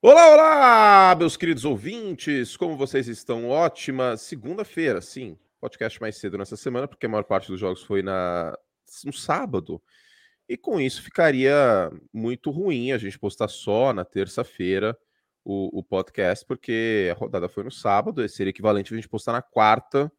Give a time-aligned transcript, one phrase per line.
[0.00, 3.48] Olá, olá, meus queridos ouvintes, como vocês estão?
[3.48, 5.36] Ótima segunda-feira, sim.
[5.60, 8.56] Podcast mais cedo nessa semana, porque a maior parte dos jogos foi na...
[9.04, 9.82] no sábado.
[10.48, 14.96] E com isso ficaria muito ruim a gente postar só na terça-feira
[15.44, 19.32] o, o, podcast, porque a rodada foi no sábado, e seria equivalente a gente postar
[19.32, 20.12] na quarta,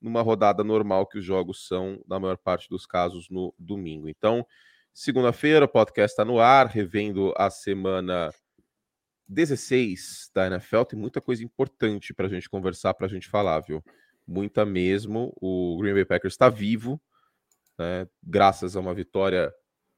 [0.00, 4.08] numa rodada normal que os jogos são, na maior parte dos casos, no domingo.
[4.08, 4.46] Então,
[4.94, 8.32] segunda-feira, podcast está no ar, revendo a semana
[9.28, 13.60] 16 da NFL, tem muita coisa importante para a gente conversar, para a gente falar,
[13.60, 13.82] viu?
[14.26, 15.32] Muita mesmo.
[15.40, 17.00] O Green Bay Packers está vivo,
[17.78, 18.06] né?
[18.22, 19.52] Graças a uma vitória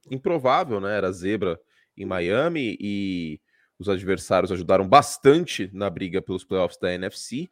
[0.09, 0.97] improvável, né?
[0.97, 1.59] Era zebra
[1.97, 3.39] em Miami e
[3.77, 7.49] os adversários ajudaram bastante na briga pelos playoffs da NFC.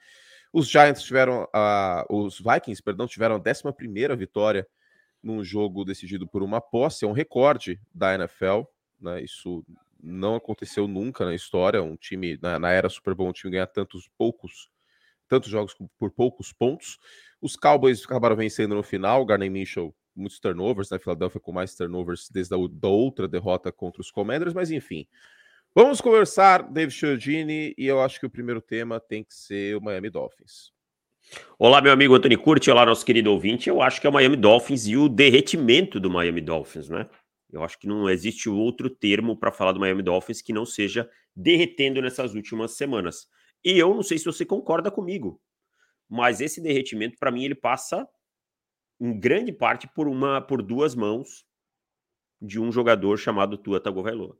[0.51, 4.67] Os Giants tiveram a, os Vikings, perdão, tiveram a 11 primeira vitória
[5.21, 8.61] num jogo decidido por uma posse, é um recorde da NFL,
[8.99, 9.21] né?
[9.21, 9.65] Isso
[10.07, 11.81] não aconteceu nunca na história.
[11.83, 14.69] Um time, na, na era Super Bowl, um time ganhar tantos poucos,
[15.27, 16.97] tantos jogos por poucos pontos.
[17.41, 19.25] Os Cowboys acabaram vencendo no final.
[19.25, 20.97] Garney Mitchell, muitos turnovers, né?
[20.97, 25.05] Philadelphia com mais turnovers desde a da outra derrota contra os Commanders, mas enfim.
[25.75, 29.81] Vamos conversar, David Chiodini, e eu acho que o primeiro tema tem que ser o
[29.81, 30.71] Miami Dolphins.
[31.59, 33.69] Olá, meu amigo Antônio Curti, olá, nosso querido ouvinte.
[33.69, 37.07] Eu acho que é o Miami Dolphins e o derretimento do Miami Dolphins, né?
[37.51, 41.09] Eu acho que não existe outro termo para falar do Miami Dolphins que não seja
[41.35, 43.27] derretendo nessas últimas semanas.
[43.63, 45.41] E eu não sei se você concorda comigo,
[46.09, 48.07] mas esse derretimento para mim ele passa
[48.99, 51.45] em grande parte por uma por duas mãos
[52.41, 54.37] de um jogador chamado Tua Tagovailoa.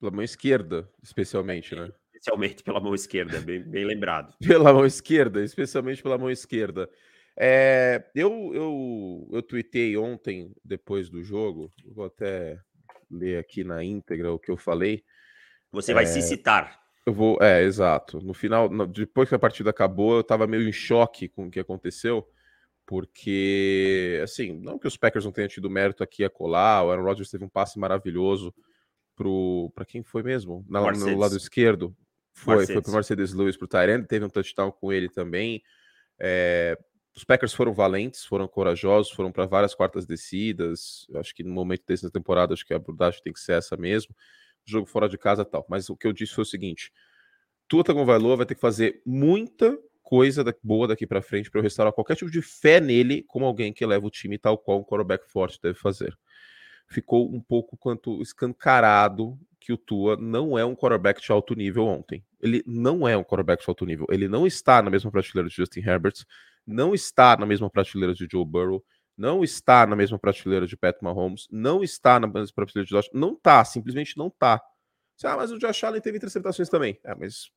[0.00, 1.92] Pela mão esquerda, especialmente, né?
[2.06, 4.34] Especialmente pela mão esquerda, bem, bem lembrado.
[4.38, 6.88] pela mão esquerda, especialmente pela mão esquerda.
[7.38, 12.58] É, eu, eu, eu tuitei ontem, depois do jogo, vou até
[13.10, 15.04] ler aqui na íntegra o que eu falei.
[15.70, 16.80] Você vai é, se citar.
[17.06, 18.20] Eu vou, é, exato.
[18.20, 21.58] No final, depois que a partida acabou, eu estava meio em choque com o que
[21.58, 22.28] aconteceu,
[22.86, 27.04] porque, assim, não que os Packers não tenham tido mérito aqui a colar, o Aaron
[27.04, 28.54] Rodgers teve um passe maravilhoso
[29.74, 30.64] para quem foi mesmo?
[30.68, 31.96] Na, no lado esquerdo.
[32.34, 32.74] Foi, Mercedes.
[32.74, 35.62] foi pro Mercedes Lewis, pro Tyrande, teve um touchdown com ele também.
[36.18, 36.78] É,
[37.14, 41.06] os Packers foram valentes, foram corajosos, foram para várias quartas descidas.
[41.10, 43.76] Eu acho que no momento dessa temporada, acho que a abordagem tem que ser essa
[43.76, 44.14] mesmo.
[44.64, 45.66] Jogo fora de casa tal.
[45.68, 46.90] Mas o que eu disse foi o seguinte:
[47.68, 51.92] Tua Tagovailoa vai ter que fazer muita coisa boa daqui para frente para eu restaurar
[51.92, 55.30] qualquer tipo de fé nele como alguém que leva o time tal qual um quarterback
[55.30, 56.16] forte deve fazer.
[56.86, 61.86] Ficou um pouco quanto escancarado que o Tua não é um quarterback de alto nível
[61.86, 62.24] ontem.
[62.40, 64.06] Ele não é um quarterback de alto nível.
[64.10, 66.24] Ele não está na mesma prateleira de Justin Herbert
[66.66, 68.84] não está na mesma prateleira de Joe Burrow,
[69.16, 73.10] não está na mesma prateleira de Pat Mahomes, não está na mesma prateleira de Josh,
[73.12, 74.60] não tá, simplesmente não tá.
[75.24, 76.98] Ah, mas o Josh Allen teve interceptações também.
[77.04, 77.52] É, mas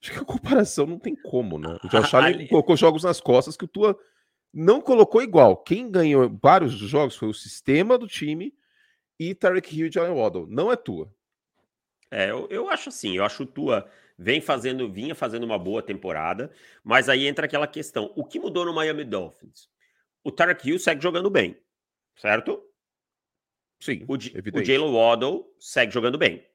[0.00, 1.76] acho que a comparação não tem como, né?
[1.82, 3.98] O Josh Allen colocou jogos nas costas que o Tua
[4.52, 5.56] não colocou igual.
[5.56, 8.54] Quem ganhou vários jogos foi o sistema do time
[9.18, 10.46] e Tarek Hill e Jalen Waddle.
[10.48, 11.12] Não é Tua.
[12.10, 13.88] É, eu, eu acho assim, eu acho o Tua
[14.20, 16.52] vem fazendo, vinha fazendo uma boa temporada,
[16.84, 19.70] mas aí entra aquela questão: o que mudou no Miami Dolphins?
[20.22, 21.56] O Tarek Hill segue jogando bem,
[22.16, 22.62] certo?
[23.80, 24.04] Sim.
[24.06, 26.46] O, o Jalen Waddle segue jogando bem,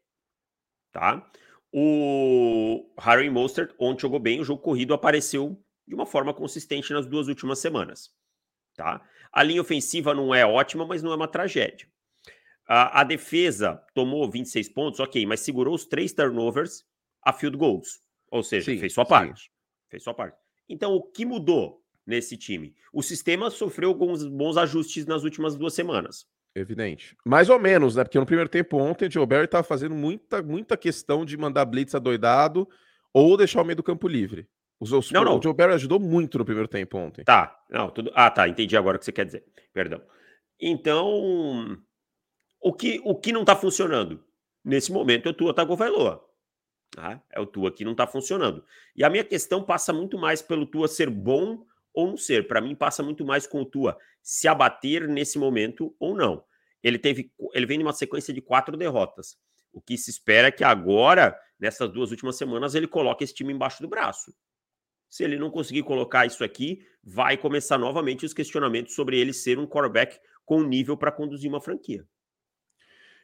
[0.92, 1.28] tá?
[1.72, 7.08] O Harry Mostert ontem jogou bem, o jogo corrido apareceu de uma forma consistente nas
[7.08, 8.12] duas últimas semanas,
[8.76, 9.04] tá?
[9.34, 11.88] A linha ofensiva não é ótima, mas não é uma tragédia.
[12.68, 16.86] A, a defesa tomou 26 pontos, ok, mas segurou os três turnovers
[17.26, 18.00] a field goals.
[18.32, 19.42] Ou seja, sim, fez sua parte.
[19.42, 19.50] Sim.
[19.90, 20.38] Fez sua parte.
[20.70, 22.76] Então, o que mudou nesse time?
[22.94, 26.28] O sistema sofreu alguns bons ajustes nas últimas duas semanas.
[26.56, 27.18] Evidente.
[27.26, 28.04] Mais ou menos, né?
[28.04, 31.66] Porque no primeiro tempo ontem, o Joe Barry estava fazendo muita, muita questão de mandar
[31.66, 32.68] blitz adoidado
[33.14, 34.48] ou deixar o meio do campo livre.
[34.80, 35.38] Os, os, não, não.
[35.38, 37.24] O Joe Barry ajudou muito no primeiro tempo ontem.
[37.26, 37.62] Tá.
[37.70, 38.12] Não, tudo...
[38.16, 38.48] Ah, tá.
[38.48, 39.44] Entendi agora o que você quer dizer.
[39.74, 40.02] Perdão.
[40.60, 41.78] Então,
[42.62, 44.24] o que, o que não está funcionando?
[44.64, 46.25] Nesse momento, é o Tua Tagovailoa.
[46.96, 47.22] Tá?
[47.30, 48.64] É o Tua que não está funcionando.
[48.96, 52.48] E a minha questão passa muito mais pelo Tua ser bom ou não ser.
[52.48, 56.42] Para mim, passa muito mais com o Tua se abater nesse momento ou não.
[56.82, 59.38] Ele teve, ele vem de uma sequência de quatro derrotas.
[59.74, 63.52] O que se espera é que agora, nessas duas últimas semanas, ele coloque esse time
[63.52, 64.34] embaixo do braço.
[65.10, 69.60] Se ele não conseguir colocar isso aqui, vai começar novamente os questionamentos sobre ele ser
[69.60, 72.08] um quarterback com nível para conduzir uma franquia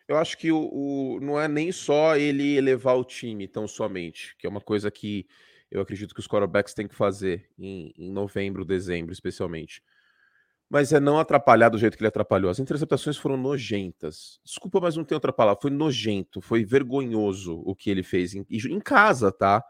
[0.07, 4.35] eu acho que o, o, não é nem só ele elevar o time tão somente,
[4.37, 5.27] que é uma coisa que
[5.69, 9.81] eu acredito que os quarterbacks têm que fazer em, em novembro, dezembro, especialmente.
[10.69, 12.49] mas é não atrapalhar do jeito que ele atrapalhou.
[12.49, 14.39] As interceptações foram nojentas.
[14.43, 15.61] Desculpa, mas não tem outra palavra.
[15.61, 19.61] Foi nojento, foi vergonhoso o que ele fez em, em casa, tá?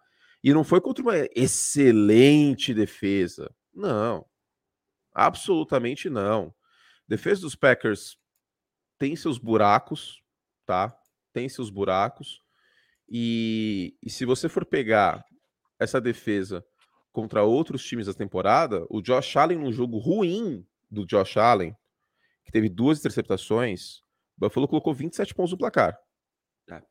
[0.43, 3.51] E não foi contra uma excelente defesa.
[3.73, 4.25] Não.
[5.13, 6.53] Absolutamente não.
[7.07, 8.17] Defesa dos Packers
[8.99, 10.20] tem seus buracos,
[10.71, 10.97] tá?
[11.33, 12.41] Tem seus buracos.
[13.09, 15.21] E, e se você for pegar
[15.77, 16.63] essa defesa
[17.12, 21.75] contra outros times da temporada, o Josh Allen num jogo ruim do Josh Allen,
[22.45, 23.97] que teve duas interceptações,
[24.38, 26.00] o Buffalo colocou 27 pontos no placar.
[26.69, 26.81] É.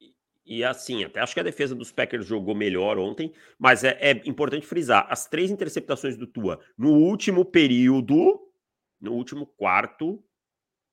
[0.00, 0.12] E,
[0.44, 4.10] e, assim, até acho que a defesa dos Packers jogou melhor ontem, mas é, é
[4.28, 8.40] importante frisar: as três interceptações do Tua no último período,
[9.00, 10.20] no último quarto,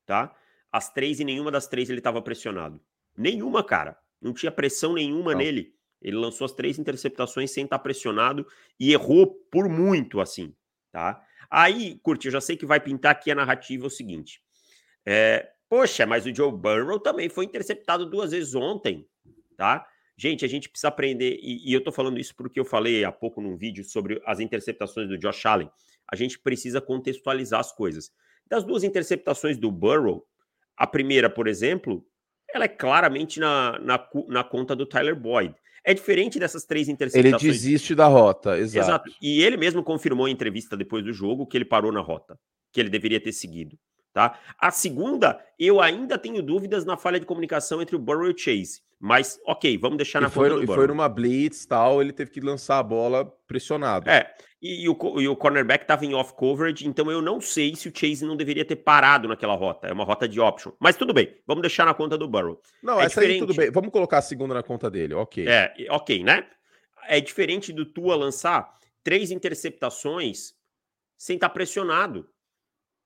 [0.06, 0.38] tá?
[0.72, 2.82] As três e nenhuma das três ele estava pressionado.
[3.18, 3.98] Nenhuma, cara.
[4.22, 5.40] Não tinha pressão nenhuma Não.
[5.40, 5.74] nele.
[6.02, 8.46] Ele lançou as três interceptações sem estar pressionado
[8.80, 10.54] e errou por muito, assim,
[10.92, 11.24] tá?
[11.50, 14.42] Aí, Curti, eu já sei que vai pintar aqui a narrativa o seguinte.
[15.06, 19.08] É, poxa, mas o Joe Burrow também foi interceptado duas vezes ontem,
[19.56, 19.88] tá?
[20.16, 23.12] Gente, a gente precisa aprender, e, e eu tô falando isso porque eu falei há
[23.12, 25.70] pouco num vídeo sobre as interceptações do Josh Allen.
[26.12, 28.12] A gente precisa contextualizar as coisas.
[28.48, 30.26] Das duas interceptações do Burrow,
[30.78, 32.06] a primeira, por exemplo,
[32.54, 35.54] ela é claramente na, na, na conta do Tyler Boyd.
[35.84, 37.44] É diferente dessas três interceptações.
[37.44, 38.86] Ele desiste da rota, exato.
[38.86, 39.12] exato.
[39.22, 42.38] E ele mesmo confirmou em entrevista depois do jogo que ele parou na rota,
[42.74, 43.78] que ele deveria ter seguido.
[44.14, 44.40] Tá?
[44.58, 48.38] A segunda, eu ainda tenho dúvidas na falha de comunicação entre o Burrow e o
[48.38, 48.82] Chase.
[49.00, 52.42] Mas, ok, vamos deixar na e foi, E foi numa blitz tal, ele teve que
[52.42, 54.10] lançar a bola pressionado.
[54.10, 57.76] É, e, e, o, e o cornerback estava em off coverage, então eu não sei
[57.76, 59.88] se o Chase não deveria ter parado naquela rota.
[59.88, 60.72] É uma rota de option.
[60.80, 62.60] Mas tudo bem, vamos deixar na conta do Burrow.
[62.82, 63.42] Não, é essa diferente.
[63.42, 63.72] aí tudo bem.
[63.72, 65.48] Vamos colocar a segunda na conta dele, ok.
[65.48, 66.48] É, ok, né?
[67.08, 70.54] É diferente do Tua lançar três interceptações
[71.16, 72.28] sem estar tá pressionado,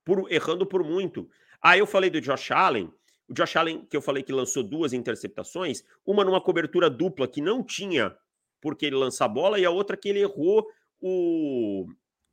[0.06, 1.30] por, errando por muito.
[1.62, 2.92] Aí eu falei do Josh Allen.
[3.32, 7.42] O Josh Allen, que eu falei que lançou duas interceptações, uma numa cobertura dupla que
[7.42, 8.16] não tinha
[8.62, 10.68] porque ele lança a bola, e a outra que ele errou
[11.02, 11.88] o,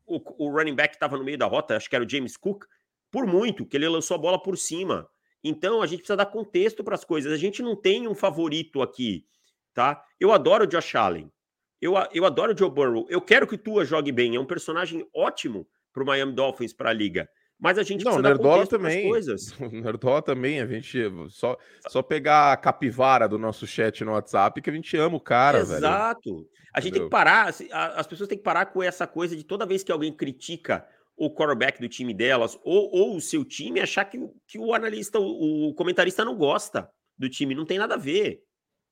[0.07, 2.37] o, o running back que estava no meio da rota, acho que era o James
[2.37, 2.67] Cook,
[3.11, 5.09] por muito, que ele lançou a bola por cima.
[5.43, 7.33] Então a gente precisa dar contexto para as coisas.
[7.33, 9.25] A gente não tem um favorito aqui,
[9.73, 10.05] tá?
[10.21, 11.33] Eu adoro o Josh Allen.
[11.81, 13.07] Eu, eu adoro o Joe Burrow.
[13.09, 14.35] Eu quero que Tua jogue bem.
[14.35, 17.29] É um personagem ótimo para o Miami Dolphins, para a liga.
[17.59, 19.09] Mas a gente não, precisa Nerdola também.
[19.09, 19.59] coisas.
[19.73, 20.99] Nerdola também, a gente
[21.31, 21.57] só
[21.89, 25.59] só pegar a capivara do nosso chat no WhatsApp que a gente ama o cara,
[25.59, 25.81] Exato.
[25.81, 25.87] velho.
[25.87, 26.49] Exato.
[26.73, 26.93] A gente Entendeu?
[26.93, 27.49] tem que parar,
[27.97, 31.29] as pessoas têm que parar com essa coisa de toda vez que alguém critica o
[31.35, 35.71] quarterback do time delas ou, ou o seu time, achar que, que o analista, o,
[35.71, 36.89] o comentarista não gosta
[37.19, 38.41] do time, não tem nada a ver.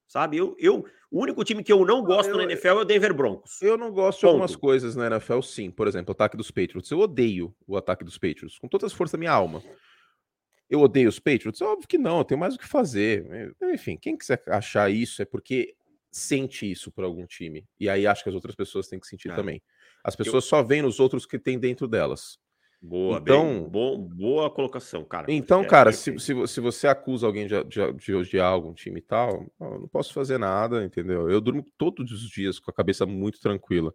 [0.08, 0.36] Sabe?
[0.36, 3.14] Eu, eu, o único time que eu não gosto eu, na NFL é o Denver
[3.14, 3.62] Broncos.
[3.62, 4.20] Eu não gosto Ponto.
[4.20, 5.70] de algumas coisas na NFL, sim.
[5.70, 6.90] Por exemplo, o ataque dos Patriots.
[6.90, 9.62] Eu odeio o ataque dos Patriots, com todas as forças da minha alma.
[10.68, 11.60] Eu odeio os Patriots?
[11.62, 13.54] Óbvio que não, eu tenho mais o que fazer.
[13.62, 15.74] Enfim, quem quiser achar isso é porque
[16.10, 17.64] sente isso por algum time.
[17.78, 19.34] E aí acho que as outras pessoas têm que sentir é.
[19.34, 19.62] também.
[20.02, 20.48] As pessoas eu...
[20.48, 22.38] só veem nos outros que tem dentro delas.
[22.80, 25.26] Boa, então, bem, boa, boa colocação, cara.
[25.28, 29.00] Então, é, cara, se, se, se, você acusa alguém de, de, de odiar algum time
[29.00, 31.28] e tal, eu não posso fazer nada, entendeu?
[31.28, 33.92] Eu durmo todos os dias com a cabeça muito tranquila.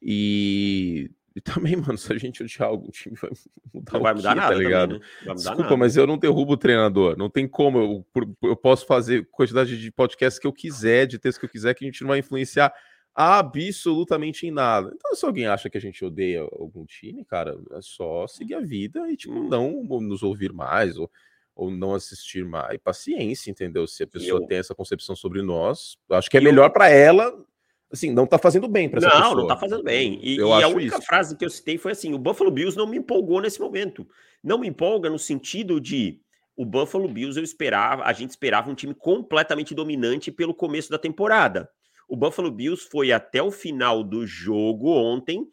[0.00, 3.30] E, e também, mano, se a gente odiar algum time, vai
[3.74, 5.00] mudar Não vai mudar nada, tá ligado?
[5.00, 5.34] Também, né?
[5.34, 5.76] Desculpa, nada.
[5.76, 7.16] mas eu não derrubo o treinador.
[7.16, 7.78] Não tem como.
[7.78, 11.74] Eu, eu posso fazer quantidade de podcasts que eu quiser, de texto que eu quiser,
[11.74, 12.72] que a gente não vai influenciar
[13.20, 14.92] absolutamente em nada.
[14.94, 18.60] Então, se alguém acha que a gente odeia algum time, cara, é só seguir a
[18.60, 21.10] vida e, tipo, não nos ouvir mais ou,
[21.56, 22.78] ou não assistir mais.
[22.78, 23.88] Paciência, entendeu?
[23.88, 24.46] Se a pessoa eu...
[24.46, 27.44] tem essa concepção sobre nós, acho que é melhor para ela.
[27.90, 29.34] Assim, não tá fazendo bem para essa não, pessoa.
[29.34, 30.20] Não, não tá fazendo bem.
[30.22, 31.06] E, eu e a única isso.
[31.06, 34.06] frase que eu citei foi assim: o Buffalo Bills não me empolgou nesse momento.
[34.44, 36.20] Não me empolga no sentido de
[36.56, 40.98] o Buffalo Bills eu esperava, a gente esperava um time completamente dominante pelo começo da
[40.98, 41.68] temporada.
[42.08, 45.46] O Buffalo Bills foi até o final do jogo ontem.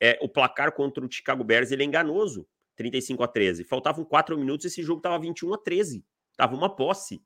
[0.00, 3.64] É, o placar contra o Chicago Bears ele é enganoso, 35 a 13.
[3.64, 6.04] Faltavam 4 minutos, esse jogo estava 21 a 13.
[6.36, 7.22] Tava uma posse.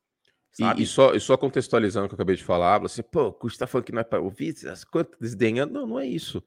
[0.59, 3.33] E, e, só, e só contextualizando o que eu acabei de falar, você, pô, o
[3.33, 4.55] Curso tá falando que não é para ouvir,
[4.91, 5.73] quanto desdenhando.
[5.73, 6.43] Não, não é isso.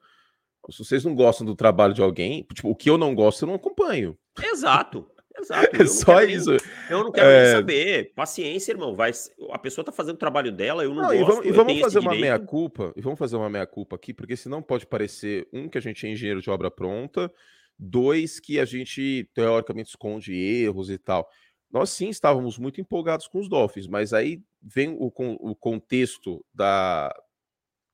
[0.70, 3.48] Se vocês não gostam do trabalho de alguém, tipo, o que eu não gosto, eu
[3.48, 4.18] não acompanho.
[4.42, 5.10] Exato.
[5.38, 5.82] Exato.
[5.82, 6.50] É só isso.
[6.50, 7.42] Nem, eu não quero é...
[7.44, 8.12] nem saber.
[8.14, 8.94] Paciência, irmão.
[8.94, 9.12] Vai,
[9.50, 11.18] a pessoa tá fazendo o trabalho dela, eu não, não gosto.
[11.18, 12.92] E vamos, e vamos fazer uma meia-culpa.
[12.96, 16.10] E vamos fazer uma meia-culpa aqui, porque senão pode parecer, um, que a gente é
[16.10, 17.32] engenheiro de obra pronta,
[17.78, 21.28] dois, que a gente, teoricamente, esconde erros e tal.
[21.70, 27.14] Nós sim estávamos muito empolgados com os Dolphins, mas aí vem o, o contexto da,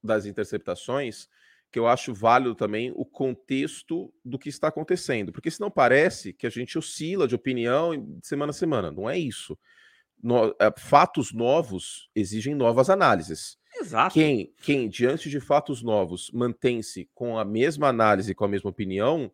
[0.03, 1.29] das interceptações
[1.75, 6.47] que eu acho válido também o contexto do que está acontecendo, porque senão parece que
[6.47, 8.93] a gente oscila de opinião de semana a semana.
[8.93, 9.59] Não é isso.
[10.23, 13.59] No, é, fatos novos exigem novas análises.
[13.75, 14.14] Exato.
[14.14, 19.28] Quem, quem, diante de fatos novos, mantém-se com a mesma análise, com a mesma opinião,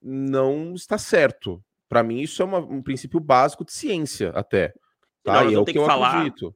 [0.00, 1.60] não está certo.
[1.88, 4.72] Para mim, isso é uma, um princípio básico de ciência, até.
[5.24, 5.44] Tá?
[5.46, 6.54] e é o que, que eu falar, acredito.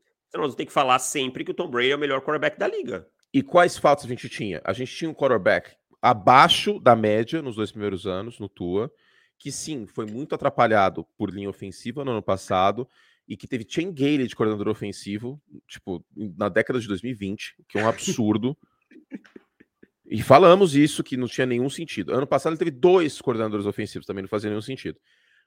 [0.57, 3.09] Que falar sempre que o Tom Brady é o melhor quarterback da liga.
[3.33, 4.61] E quais fatos a gente tinha?
[4.65, 8.91] A gente tinha um quarterback abaixo da média nos dois primeiros anos, no Tua,
[9.39, 12.89] que sim, foi muito atrapalhado por linha ofensiva no ano passado,
[13.29, 17.83] e que teve Chen Gale de coordenador ofensivo, tipo, na década de 2020, que é
[17.83, 18.57] um absurdo.
[20.07, 22.15] e falamos isso, que não tinha nenhum sentido.
[22.15, 24.99] Ano passado ele teve dois coordenadores ofensivos, também não fazia nenhum sentido.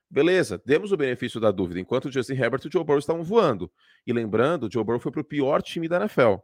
[0.10, 1.80] Beleza, demos o benefício da dúvida.
[1.80, 3.72] Enquanto o Justin Herbert e o Joe Burrow estavam voando.
[4.06, 6.38] E lembrando, o Joe Burrow foi para o pior time da NFL.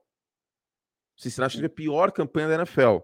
[1.16, 2.98] Cincinnati teve a pior campanha da NFL.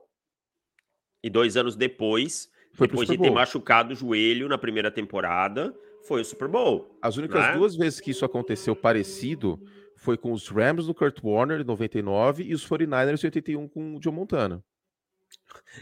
[1.24, 5.74] E dois anos depois, foi depois de ter machucado o joelho na primeira temporada,
[6.08, 6.98] foi o Super Bowl.
[7.02, 7.54] As únicas né?
[7.54, 9.62] duas vezes que isso aconteceu parecido
[9.96, 13.96] foi com os Rams do Kurt Warner em 99 e os 49ers em 81 com
[13.96, 14.64] o Joe Montana.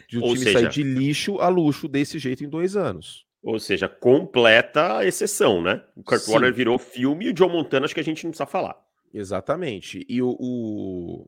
[0.08, 0.60] De o Ou time seja...
[0.60, 3.26] sair de lixo a luxo desse jeito em dois anos.
[3.42, 5.82] Ou seja, completa exceção, né?
[5.96, 6.34] O Kurt Sim.
[6.34, 8.76] Warner virou filme e o Joe Montana acho que a gente não precisa falar.
[9.14, 10.06] Exatamente.
[10.10, 11.26] E o, o,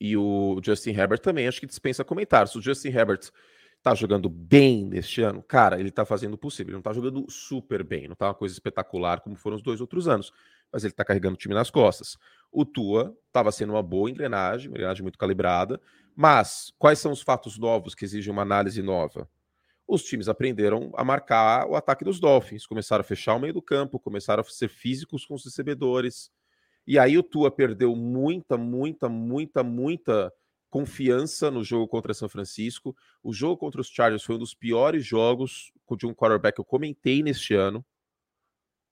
[0.00, 2.54] e o Justin Herbert também acho que dispensa comentários.
[2.54, 3.30] O Justin Herbert
[3.82, 6.70] tá jogando bem neste ano, cara, ele tá fazendo o possível.
[6.70, 9.80] Ele não tá jogando super bem, não tá uma coisa espetacular como foram os dois
[9.80, 10.32] outros anos,
[10.72, 12.16] mas ele tá carregando o time nas costas.
[12.52, 15.80] O Tua tava sendo uma boa engrenagem, uma engrenagem muito calibrada,
[16.14, 19.28] mas quais são os fatos novos que exigem uma análise nova?
[19.86, 23.62] Os times aprenderam a marcar o ataque dos Dolphins, começaram a fechar o meio do
[23.62, 26.30] campo, começaram a ser físicos com os recebedores.
[26.86, 30.32] E aí o Tua perdeu muita, muita, muita, muita
[30.70, 32.96] confiança no jogo contra São Francisco.
[33.22, 36.64] O jogo contra os Chargers foi um dos piores jogos de um quarterback que eu
[36.64, 37.84] comentei neste ano.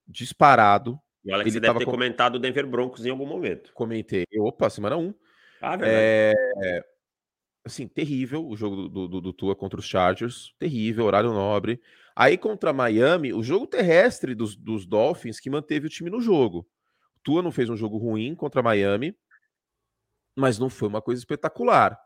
[0.06, 0.98] Disparado.
[1.24, 1.90] E olha que Ele você deve ter com...
[1.90, 3.72] comentado o Denver Broncos em algum momento.
[3.72, 4.26] Comentei.
[4.38, 5.00] Opa, semana 1.
[5.00, 5.14] Um.
[5.60, 6.36] Ah, verdade.
[6.64, 6.84] É...
[7.64, 10.54] Assim, terrível o jogo do, do, do Tua contra os Chargers.
[10.58, 11.80] Terrível, horário nobre.
[12.16, 16.66] Aí contra Miami, o jogo terrestre dos, dos Dolphins que manteve o time no jogo.
[17.28, 19.14] Tua não fez um jogo ruim contra Miami
[20.38, 21.98] mas não foi uma coisa espetacular.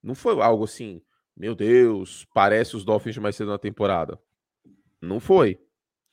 [0.00, 1.02] Não foi algo assim,
[1.36, 4.18] meu Deus, parece os Dolphins de mais cedo na temporada.
[5.00, 5.60] Não foi.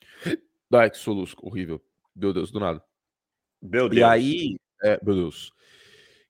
[0.72, 1.80] Ai, que solusco, horrível.
[2.14, 2.82] Meu Deus, do nada.
[3.62, 4.00] Meu Deus.
[4.00, 5.52] E aí, é, meu Deus.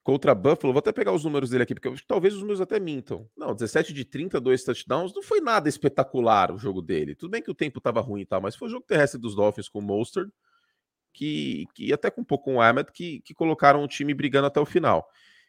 [0.05, 3.29] Contra Buffalo, vou até pegar os números dele aqui, porque talvez os números até mintam.
[3.35, 7.15] Não, 17 de 30, dois touchdowns, não foi nada espetacular o jogo dele.
[7.15, 9.35] Tudo bem que o tempo estava ruim e tal, mas foi o jogo terrestre dos
[9.35, 10.31] Dolphins com o Mostert
[11.13, 14.47] que, que até com um pouco com o Ahmed, que, que colocaram o time brigando
[14.47, 15.09] até o final.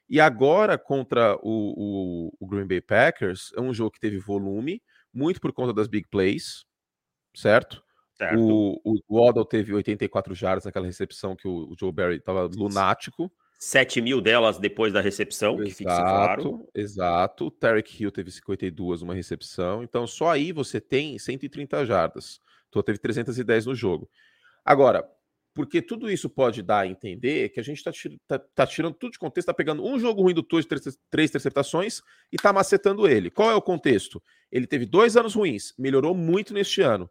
[0.09, 4.81] E agora, contra o, o, o, Green Bay Packers, é um jogo que teve volume,
[5.13, 6.65] muito por conta das big plays,
[7.35, 7.83] certo?
[8.17, 8.39] certo.
[8.39, 13.31] O, o Waddle teve 84 jardas naquela recepção que o, o Joe Barry estava lunático.
[13.59, 16.67] 7 mil delas depois da recepção, exato, que fica claro.
[16.73, 17.47] Exato.
[17.47, 19.83] O Tarek Hill teve 52 uma recepção.
[19.83, 22.39] Então, só aí você tem 130 jardas.
[22.69, 24.09] Então, teve 310 no jogo.
[24.63, 25.05] Agora,
[25.59, 27.91] porque tudo isso pode dar a entender que a gente está
[28.25, 31.29] tá, tá tirando tudo de contexto, está pegando um jogo ruim do de três, três
[31.29, 31.99] interceptações
[32.31, 33.29] e está macetando ele.
[33.29, 34.23] Qual é o contexto?
[34.49, 37.09] Ele teve dois anos ruins, melhorou muito neste ano.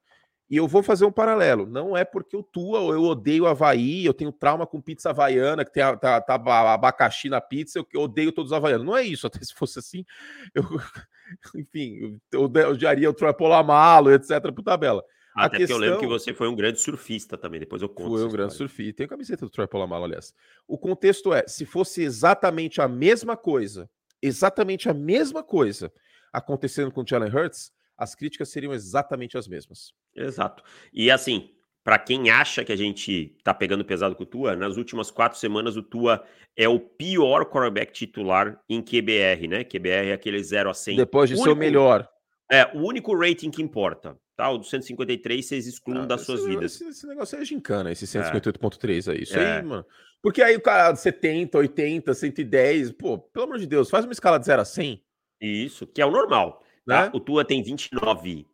[0.49, 1.67] E eu vou fazer um paralelo.
[1.67, 5.71] Não é porque o Tua, eu odeio Havaí, eu tenho trauma com pizza havaiana, que
[5.71, 6.35] tem a, tá, tá
[6.73, 8.87] abacaxi na pizza, eu odeio todos os havaianos.
[8.87, 10.07] Não é isso, até se fosse assim,
[10.55, 10.65] eu,
[11.55, 15.05] enfim, eu, eu odiaria o Troy Polamalo, etc, por tabela.
[15.47, 15.77] Até questão...
[15.77, 18.11] porque eu lembro que você foi um grande surfista também, depois eu conto.
[18.11, 18.99] Foi um grande surfista.
[18.99, 20.35] Tem a camiseta do Troy Polamalu, aliás.
[20.67, 23.89] O contexto é, se fosse exatamente a mesma coisa,
[24.21, 25.93] exatamente a mesma coisa
[26.33, 29.93] acontecendo com o Jalen Hurts, as críticas seriam exatamente as mesmas.
[30.15, 30.63] Exato.
[30.93, 31.51] E assim,
[31.83, 35.39] para quem acha que a gente tá pegando pesado com o Tua, nas últimas quatro
[35.39, 36.23] semanas o Tua
[36.57, 39.65] é o pior quarterback titular em QBR, né?
[39.65, 40.97] QBR é aquele 0 a 100.
[40.97, 42.09] Depois de ser o melhor.
[42.51, 44.19] É, o único rating que importa.
[44.39, 44.49] Tá?
[44.51, 46.75] O do 153 vocês excluem ah, das suas esse, vidas.
[46.77, 49.11] Esse, esse, negócio é gincana, esse 158.3 é.
[49.11, 49.23] aí.
[49.25, 49.57] Isso é.
[49.59, 49.85] aí, mano.
[50.23, 54.39] Porque aí o cara 70, 80, 110, pô, pelo amor de Deus, faz uma escala
[54.39, 55.03] de 0 a 100.
[55.41, 56.63] Isso, que é o normal.
[56.87, 57.07] Tá?
[57.07, 57.11] Né?
[57.13, 58.47] O Tua tem 29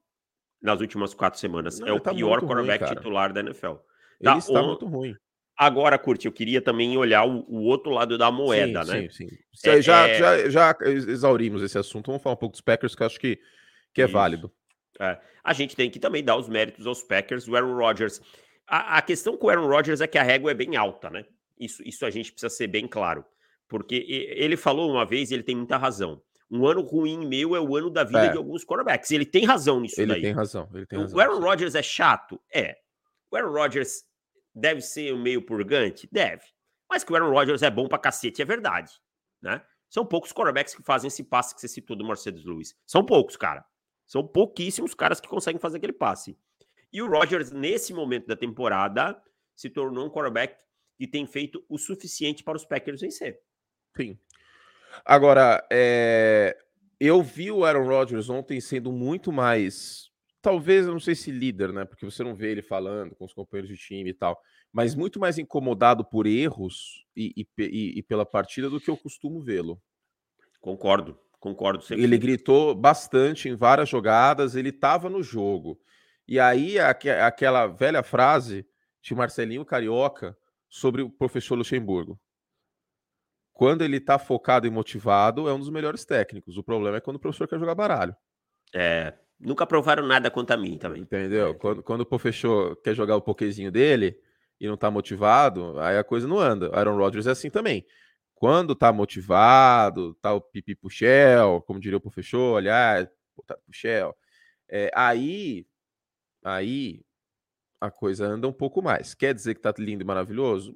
[0.63, 1.79] nas últimas quatro semanas.
[1.79, 3.75] Não, é o tá pior quarterback ruim, titular da NFL.
[4.23, 4.31] Tá?
[4.31, 5.15] Ele está muito ruim.
[5.55, 9.09] Agora, Curti, eu queria também olhar o, o, outro lado da moeda, sim, né?
[9.11, 9.69] Sim, sim.
[9.69, 10.19] É, já, é...
[10.19, 12.07] já, já exaurimos esse assunto.
[12.07, 13.39] Vamos falar um pouco dos Packers, que eu acho que,
[13.93, 14.15] que é Isso.
[14.15, 14.51] válido.
[15.01, 15.19] É.
[15.43, 18.21] A gente tem que também dar os méritos aos Packers, o Aaron Rodgers.
[18.67, 21.25] A, a, questão com o Aaron Rodgers é que a régua é bem alta, né?
[21.59, 23.25] Isso, isso a gente precisa ser bem claro.
[23.69, 26.23] Porque ele falou uma vez, e ele tem muita razão.
[26.51, 28.31] um ano ruim meu é o ano da vida é.
[28.31, 29.11] de alguns quarterbacks.
[29.11, 30.23] Ele tem razão nisso ele daí.
[30.23, 31.17] Tem razão, ele tem razão.
[31.17, 32.41] O Aaron Rodgers é chato?
[32.53, 32.77] É.
[33.31, 34.05] O Aaron Rodgers
[34.55, 36.09] deve ser meio purgante?
[36.13, 36.45] Deve.
[36.89, 38.93] Mas que o Aaron Rodgers é bom pra cacete, é verdade.
[39.43, 39.61] Né?
[39.89, 42.75] São poucos quarterbacks que fazem esse passe que você citou do Mercedes Lewis.
[42.87, 43.65] São poucos, cara.
[44.07, 46.37] São pouquíssimos caras que conseguem fazer aquele passe.
[46.93, 49.21] E o Rodgers, nesse momento da temporada,
[49.57, 50.63] se tornou um quarterback
[50.97, 53.41] que tem feito o suficiente para os Packers vencer.
[53.97, 54.19] Sim.
[55.05, 56.57] Agora, é...
[57.01, 60.11] eu vi o Aaron Rodgers ontem sendo muito mais.
[60.41, 61.85] Talvez, eu não sei se líder, né?
[61.85, 64.41] Porque você não vê ele falando com os companheiros de time e tal,
[64.73, 68.97] mas muito mais incomodado por erros e, e, e, e pela partida do que eu
[68.97, 69.81] costumo vê-lo.
[70.61, 71.83] Concordo, concordo.
[71.83, 72.03] Sempre.
[72.03, 75.79] Ele gritou bastante em várias jogadas, ele estava no jogo.
[76.27, 78.67] E aí, aqu aquela velha frase
[79.03, 80.37] de Marcelinho Carioca
[80.69, 82.19] sobre o professor Luxemburgo
[83.55, 86.59] quando ele tá focado e motivado, é um dos melhores técnicos.
[86.59, 88.15] O problema é quando o professor quer jogar baralho.
[88.75, 91.03] É, nunca provaram nada contra mim também.
[91.03, 91.51] Entendeu?
[91.51, 91.55] É.
[91.55, 94.19] Quando, quando o professor quer jogar o pokezinho dele
[94.61, 96.69] e não tá motivado, aí a coisa não anda.
[96.75, 97.87] Aaron Rodgers é assim também.
[98.35, 103.09] Quando tá motivado, tá o pipi pro Shell, como diria o professor, aliás,
[103.47, 104.15] tá pro Shell,
[104.69, 105.67] é, aí,
[106.43, 107.01] aí
[107.81, 109.15] a coisa anda um pouco mais.
[109.15, 110.75] Quer dizer que tá lindo e maravilhoso?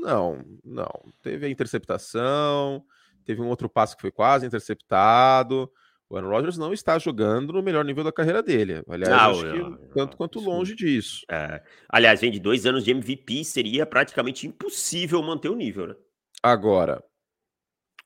[0.00, 1.12] Não, não.
[1.22, 2.84] Teve a interceptação,
[3.24, 5.70] teve um outro passo que foi quase interceptado.
[6.10, 8.82] O Aaron Rodgers não está jogando no melhor nível da carreira dele.
[8.86, 11.24] Aliás, não, acho não, que não, tanto quanto longe disso.
[11.30, 11.62] É.
[11.88, 15.94] Aliás, vem de dois anos de MVP, seria praticamente impossível manter o nível, né?
[16.42, 17.02] Agora,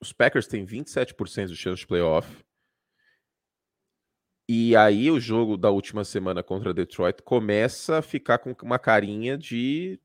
[0.01, 2.45] os Packers têm 27% de chance de playoff.
[4.49, 9.37] E aí o jogo da última semana contra Detroit começa a ficar com uma carinha
[9.37, 10.01] de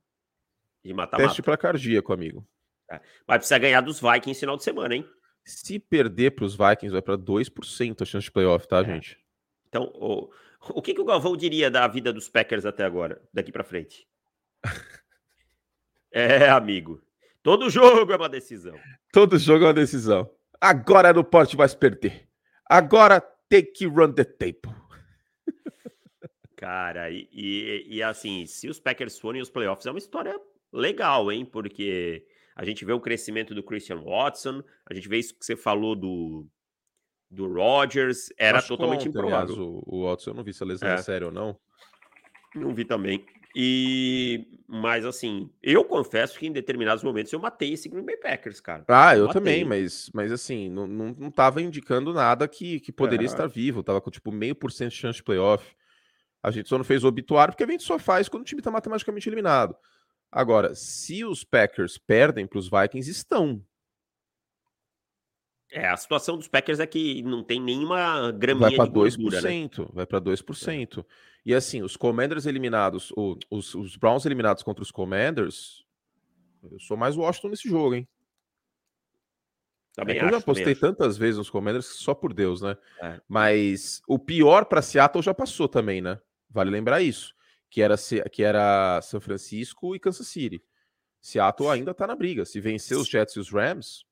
[0.83, 2.47] de mata Teste para cardíaco, amigo.
[2.89, 2.99] É.
[3.27, 5.07] Vai precisar ganhar dos Vikings final de semana, hein?
[5.45, 8.85] Se perder para os Vikings, vai para 2% a chance de playoff, tá, é.
[8.85, 9.19] gente?
[9.67, 10.29] Então, o,
[10.69, 14.07] o que, que o Galvão diria da vida dos Packers até agora, daqui para frente?
[16.11, 17.01] é, amigo.
[17.43, 18.77] Todo jogo é uma decisão.
[19.11, 20.29] Todo jogo é uma decisão.
[20.59, 22.27] Agora não pode mais perder.
[22.69, 24.79] Agora tem que run the table.
[26.55, 30.39] Cara, e, e, e, assim, se os Packers forem os playoffs, é uma história
[30.71, 31.43] legal, hein?
[31.43, 32.23] Porque
[32.55, 35.95] a gente vê o crescimento do Christian Watson, a gente vê isso que você falou
[35.95, 36.47] do,
[37.31, 39.55] do Rodgers, era Acho totalmente improvável.
[39.57, 40.93] o, o Watson, eu não vi se a lesão é.
[40.93, 41.59] é séria ou não.
[42.53, 43.25] Não vi também.
[43.55, 48.61] E, mas assim, eu confesso que em determinados momentos eu matei esse Green Bay Packers,
[48.61, 48.85] cara.
[48.87, 52.91] Ah, eu, eu também, mas, mas assim, não, não, não tava indicando nada que, que
[52.91, 53.29] poderia é.
[53.29, 53.83] estar vivo.
[53.83, 55.75] Tava com tipo meio por cento de chance de playoff.
[56.41, 58.61] A gente só não fez o obituário porque a gente só faz quando o time
[58.61, 59.75] tá matematicamente eliminado.
[60.31, 63.61] Agora, se os Packers perdem para os Vikings, estão.
[65.69, 69.85] É, a situação dos Packers é que não tem nenhuma graminha vai para 2%, né?
[69.93, 70.99] vai para 2%.
[70.99, 71.30] É.
[71.45, 73.11] E assim, os Commanders eliminados,
[73.49, 75.83] os, os Browns eliminados contra os Commanders,
[76.63, 78.07] eu sou mais Washington nesse jogo, hein?
[79.93, 82.77] Também é, acho, eu já postei tantas vezes nos Commanders só por Deus, né?
[83.01, 83.19] É.
[83.27, 86.19] Mas o pior para Seattle já passou também, né?
[86.49, 87.35] Vale lembrar isso
[87.71, 87.95] que era,
[88.29, 90.61] que era São Francisco e Kansas City.
[91.21, 92.43] Seattle ainda tá na briga.
[92.43, 94.03] Se vencer os Jets e os Rams.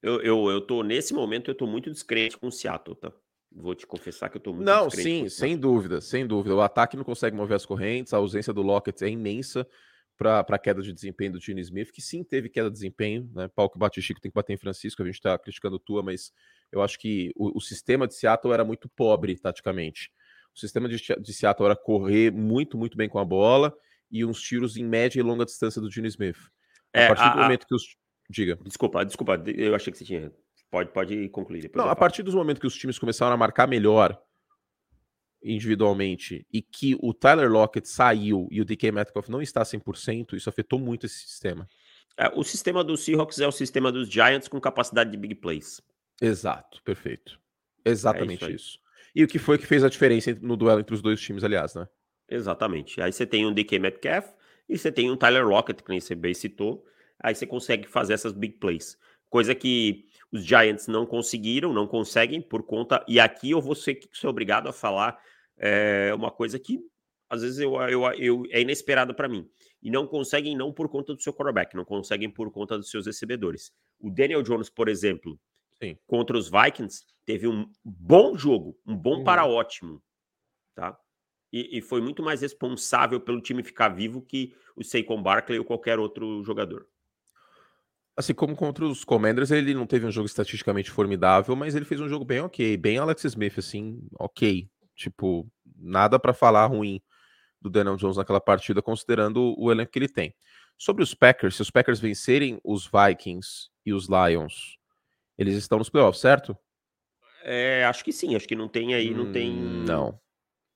[0.00, 3.12] Eu, eu, eu tô, nesse momento, eu tô muito descrente com o Seattle, tá?
[3.54, 6.54] Vou te confessar que eu tô muito Não, sim, sem dúvida, sem dúvida.
[6.54, 9.66] O ataque não consegue mover as correntes, a ausência do Lockett é imensa
[10.16, 13.48] para a queda de desempenho do Gene Smith, que sim teve queda de desempenho, né?
[13.48, 16.32] Pau que bate Chico tem que bater em Francisco, a gente está criticando tua, mas
[16.70, 20.12] eu acho que o, o sistema de Seattle era muito pobre taticamente.
[20.54, 23.74] O sistema de, de Seattle era correr muito, muito bem com a bola
[24.10, 26.36] e uns tiros em média e longa distância do Gene Smith.
[26.94, 27.96] A é, partir a, do momento que os.
[28.28, 28.58] Diga.
[28.64, 30.32] Desculpa, desculpa, eu achei que você tinha.
[30.72, 31.70] Pode, pode concluir.
[31.74, 34.18] Não, a partir dos momentos que os times começaram a marcar melhor
[35.44, 40.48] individualmente e que o Tyler Lockett saiu e o DK Metcalf não está 100%, isso
[40.48, 41.68] afetou muito esse sistema.
[42.16, 45.82] É, o sistema dos Seahawks é o sistema dos Giants com capacidade de big plays.
[46.18, 47.38] Exato, perfeito.
[47.84, 48.56] Exatamente é isso.
[48.56, 48.78] isso.
[49.14, 51.74] E o que foi que fez a diferença no duelo entre os dois times, aliás,
[51.74, 51.86] né?
[52.30, 52.98] Exatamente.
[53.02, 54.26] Aí você tem um DK Metcalf
[54.66, 56.82] e você tem um Tyler Lockett, que nem você bem citou.
[57.22, 58.96] Aí você consegue fazer essas big plays.
[59.32, 63.02] Coisa que os Giants não conseguiram, não conseguem por conta.
[63.08, 65.18] E aqui eu vou ser, ser obrigado a falar
[65.56, 66.78] é, uma coisa que
[67.30, 69.48] às vezes eu, eu, eu é inesperado para mim.
[69.82, 73.06] E não conseguem não por conta do seu quarterback, não conseguem por conta dos seus
[73.06, 73.72] recebedores.
[73.98, 75.40] O Daniel Jones, por exemplo,
[75.82, 75.96] Sim.
[76.06, 79.24] contra os Vikings, teve um bom jogo, um bom uhum.
[79.24, 80.02] para ótimo,
[80.74, 80.94] tá?
[81.50, 85.64] E, e, foi muito mais responsável pelo time ficar vivo que o Saquon Barkley ou
[85.64, 86.86] qualquer outro jogador.
[88.16, 92.00] Assim como contra os Commanders, ele não teve um jogo estatisticamente formidável, mas ele fez
[92.00, 94.68] um jogo bem ok, bem Alex Smith, assim, ok.
[94.94, 97.00] Tipo, nada para falar ruim
[97.60, 100.34] do Daniel Jones naquela partida, considerando o elenco que ele tem.
[100.76, 104.76] Sobre os Packers, se os Packers vencerem os Vikings e os Lions,
[105.38, 106.56] eles estão nos playoffs, certo?
[107.44, 109.50] É, acho que sim, acho que não tem aí, não tem.
[109.50, 110.20] Hum, não,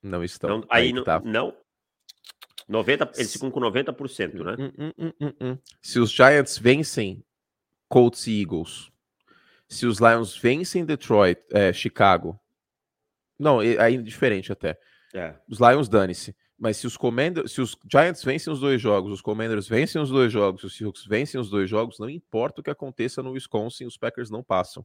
[0.03, 0.51] não estão.
[0.51, 1.21] Não, aí, aí não, tá.
[1.21, 1.55] não.
[2.69, 4.57] 90, eles ficam com 90%, né?
[4.59, 7.23] Hum, hum, hum, Se os Giants vencem
[7.89, 8.91] Colts e Eagles,
[9.69, 12.39] se os Lions vencem Detroit, é, Chicago,
[13.39, 14.79] não, é diferente até.
[15.15, 15.35] É.
[15.49, 16.35] Os Lions dane-se.
[16.59, 20.09] Mas se os Commanders, se os Giants vencem os dois jogos, os Commanders vencem os
[20.09, 23.85] dois jogos, os Seahawks vencem os dois jogos, não importa o que aconteça no Wisconsin,
[23.85, 24.85] os Packers não passam.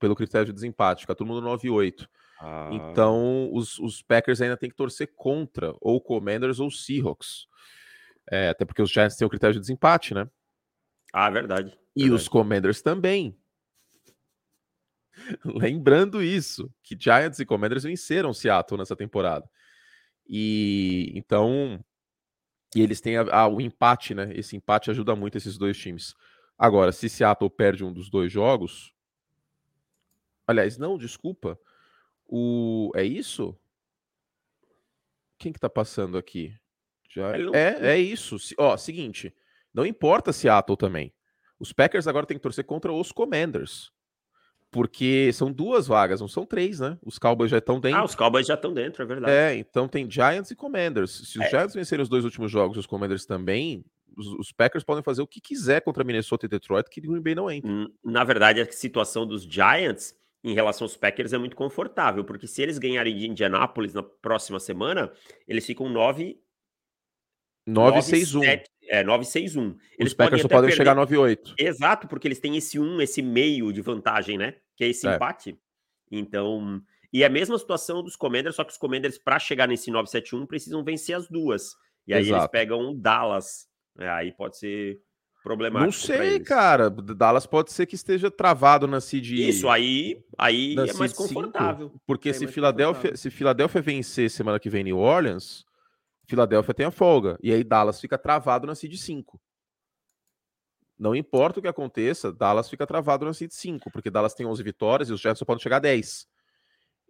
[0.00, 2.08] Pelo critério de desempate, fica todo mundo 9 e 8.
[2.40, 2.70] Ah.
[2.72, 7.46] Então, os, os, Packers ainda tem que torcer contra ou Commanders ou Seahawks.
[8.28, 10.28] É, até porque os Giants têm o critério de desempate, né?
[11.12, 11.78] Ah, verdade.
[11.96, 12.22] E verdade.
[12.22, 13.36] os Commanders também.
[15.44, 19.48] Lembrando isso, que Giants e Commanders venceram Seattle nessa temporada.
[20.28, 21.82] E então,
[22.74, 24.30] e eles têm a, a, o empate, né?
[24.34, 26.14] Esse empate ajuda muito esses dois times.
[26.58, 28.92] Agora, se Seattle perde um dos dois jogos,
[30.46, 31.58] aliás, não, desculpa,
[32.26, 33.58] o é isso?
[35.38, 36.54] Quem que tá passando aqui?
[37.08, 37.32] Já...
[37.54, 38.36] É, é isso.
[38.58, 39.34] Ó, seguinte,
[39.72, 41.12] não importa Seattle também.
[41.58, 43.90] Os Packers agora têm que torcer contra os Commanders.
[44.70, 46.98] Porque são duas vagas, não são três, né?
[47.02, 47.98] Os Cowboys já estão dentro.
[47.98, 49.32] Ah, os Cowboys já estão dentro, é verdade.
[49.32, 51.12] É, então tem Giants e Commanders.
[51.30, 51.48] Se os é.
[51.48, 53.84] Giants vencerem os dois últimos jogos e os Commanders também,
[54.16, 57.50] os, Packers podem fazer o que quiser contra Minnesota e Detroit, que Green Bay não
[57.50, 57.70] entra.
[58.04, 62.62] Na verdade, a situação dos Giants em relação aos Packers é muito confortável, porque se
[62.62, 65.10] eles ganharem de Indianápolis na próxima semana,
[65.46, 66.38] eles ficam 9
[67.66, 68.42] 961.
[68.88, 69.76] É, 961.
[69.98, 70.76] Eles Os Packers só podem perder...
[70.76, 71.54] chegar 98.
[71.58, 74.54] Exato, porque eles têm esse 1, esse meio de vantagem, né?
[74.76, 75.14] Que é esse é.
[75.14, 75.58] empate.
[76.10, 76.80] Então,
[77.12, 80.46] e é a mesma situação dos Commanders, só que os Commanders, para chegar nesse 971,
[80.46, 81.74] precisam vencer as duas.
[82.06, 82.42] E aí Exato.
[82.42, 83.66] eles pegam o Dallas.
[83.98, 85.00] É, aí pode ser
[85.42, 85.86] problemático.
[85.86, 86.90] Não sei, cara.
[86.90, 89.30] Dallas pode ser que esteja travado na seed.
[89.30, 91.88] Isso, aí, aí é mais confortável.
[91.88, 95.64] 5, porque é se, Filadélfia, se Filadélfia vencer semana que vem New Orleans,
[96.26, 97.38] Filadélfia tem a folga.
[97.42, 99.40] E aí Dallas fica travado na seed 5.
[100.98, 104.62] Não importa o que aconteça, Dallas fica travado na seed 5, porque Dallas tem 11
[104.62, 106.26] vitórias e os Jets só podem chegar a 10.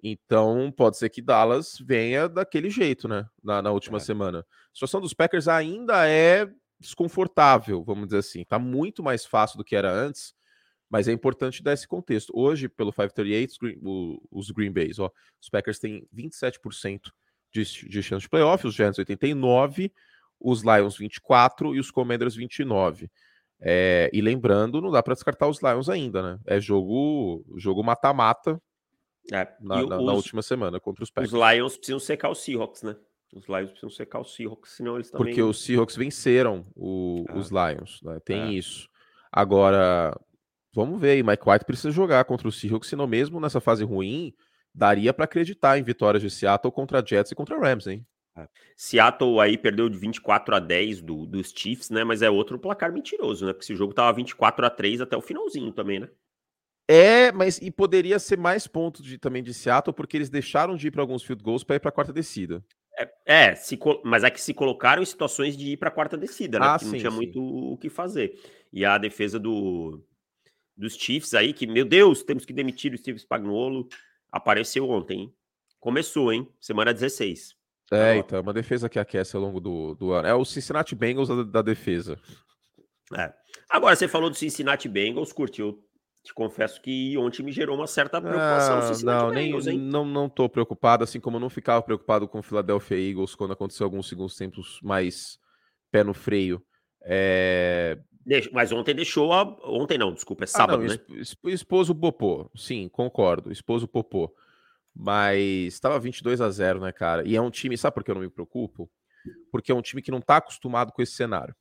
[0.02, 3.26] Então, pode ser que Dallas venha daquele jeito, né?
[3.42, 4.00] Na, na última é.
[4.00, 4.40] semana.
[4.40, 8.44] A situação dos Packers ainda é desconfortável, vamos dizer assim.
[8.44, 10.34] Tá muito mais fácil do que era antes,
[10.90, 12.32] mas é importante dar esse contexto.
[12.34, 13.80] Hoje, pelo 538, os Green,
[14.30, 17.12] os Green Bays, ó, os Packers têm 27%
[17.64, 19.92] de, de chance de playoff, os Giants 89,
[20.40, 23.10] os Lions 24 e os Commanders 29.
[23.60, 26.38] É, e lembrando, não dá para descartar os Lions ainda, né?
[26.46, 28.60] É jogo jogo mata-mata
[29.32, 31.32] é, na, na, na, última semana contra os Packers.
[31.32, 32.96] Os Lions precisam secar os Seahawks, né?
[33.34, 35.26] Os Lions precisam secar os Seahawks, senão eles também...
[35.26, 37.36] Porque os Seahawks venceram o, ah.
[37.36, 38.20] os Lions, né?
[38.24, 38.52] Tem é.
[38.52, 38.88] isso.
[39.32, 40.18] Agora,
[40.72, 44.32] vamos ver, Mike White precisa jogar contra os Seahawks, senão mesmo nessa fase ruim,
[44.76, 48.06] daria para acreditar em vitórias de Seattle contra Jets e contra Rams, hein?
[48.36, 48.46] É.
[48.76, 52.04] Seattle aí perdeu de 24 a 10 do, dos Chiefs, né?
[52.04, 53.54] Mas é outro placar mentiroso, né?
[53.54, 56.08] Porque esse jogo tava 24 a 3 até o finalzinho também, né?
[56.86, 60.88] É, mas e poderia ser mais pontos de, também de Seattle, porque eles deixaram de
[60.88, 62.62] ir para alguns field goals para ir para a quarta descida.
[62.98, 66.16] É, é se, mas é que se colocaram em situações de ir para a quarta
[66.16, 66.66] descida, né?
[66.68, 67.16] Ah, sim, não tinha sim.
[67.16, 68.38] muito o que fazer.
[68.72, 70.00] E a defesa do,
[70.76, 73.88] dos Chiefs aí, que, meu Deus, temos que demitir o Steve Spagnuolo
[74.36, 75.20] apareceu ontem.
[75.20, 75.34] Hein?
[75.80, 76.48] Começou, hein?
[76.60, 77.54] Semana 16.
[77.92, 80.26] É, tá então, é uma defesa que aquece ao longo do, do ano.
[80.26, 82.18] É o Cincinnati Bengals da, da defesa.
[83.16, 83.32] É.
[83.70, 85.82] Agora, você falou do Cincinnati Bengals, curtiu.
[86.24, 88.80] Te confesso que ontem me gerou uma certa preocupação.
[88.80, 89.80] Ah, não, Bengals, nem, hein?
[89.80, 93.52] não, não tô preocupado, assim como eu não ficava preocupado com o Philadelphia Eagles quando
[93.52, 95.38] aconteceu alguns segundos tempos mais
[95.92, 96.60] pé no freio.
[97.02, 97.96] É...
[98.52, 99.42] Mas ontem deixou a.
[99.62, 101.22] Ontem não, desculpa, é sábado, ah, não, né?
[101.44, 103.52] Expôs o Popô, sim, concordo.
[103.52, 104.34] Expôs o Popô.
[104.92, 107.26] Mas estava 22 a 0, né, cara?
[107.26, 108.90] E é um time, sabe por que eu não me preocupo?
[109.52, 111.54] Porque é um time que não tá acostumado com esse cenário.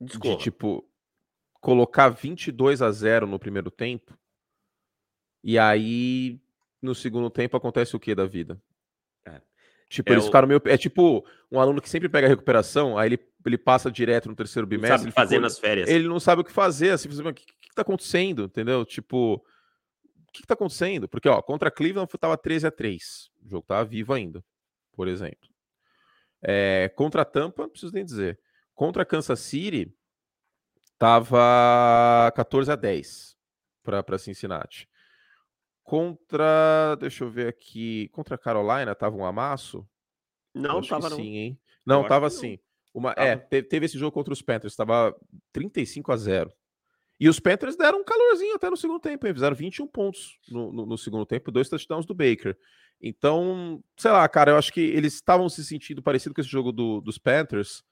[0.00, 0.36] Desculpa.
[0.38, 0.88] De tipo,
[1.60, 4.16] colocar 22 a 0 no primeiro tempo.
[5.44, 6.40] E aí,
[6.80, 8.60] no segundo tempo, acontece o que da vida?
[9.90, 10.28] Tipo, é eles o...
[10.28, 10.62] ficaram meio.
[10.64, 14.34] É tipo um aluno que sempre pega a recuperação, aí ele, ele passa direto no
[14.34, 14.92] terceiro bimestre.
[14.92, 15.42] Não sabe fazer ficou...
[15.42, 15.88] nas férias.
[15.90, 18.84] Ele não sabe o que fazer, assim, o que, que, que tá acontecendo, entendeu?
[18.86, 21.06] Tipo, o que, que tá acontecendo?
[21.06, 24.42] Porque, ó, contra Cleveland tava 13 a 3 O jogo tava vivo ainda,
[24.92, 25.50] por exemplo.
[26.40, 28.38] É, contra Tampa, não preciso nem dizer.
[28.74, 29.92] Contra Kansas City,
[31.00, 33.34] Tava 14 a 10
[33.82, 34.86] para Cincinnati.
[35.90, 39.84] Contra, deixa eu ver aqui, contra a Carolina tava um amasso?
[40.54, 41.16] Não, tava não.
[41.16, 41.60] Sim, hein?
[41.84, 42.60] Não, eu tava sim.
[42.94, 45.12] Uma, é, teve esse jogo contra os Panthers, estava
[45.52, 46.52] 35 a 0.
[47.18, 49.34] E os Panthers deram um calorzinho até no segundo tempo, hein?
[49.34, 52.56] fizeram 21 pontos no, no, no, segundo tempo, dois touchdowns do Baker.
[53.02, 56.70] Então, sei lá, cara, eu acho que eles estavam se sentindo parecido com esse jogo
[56.70, 57.82] do, dos Panthers,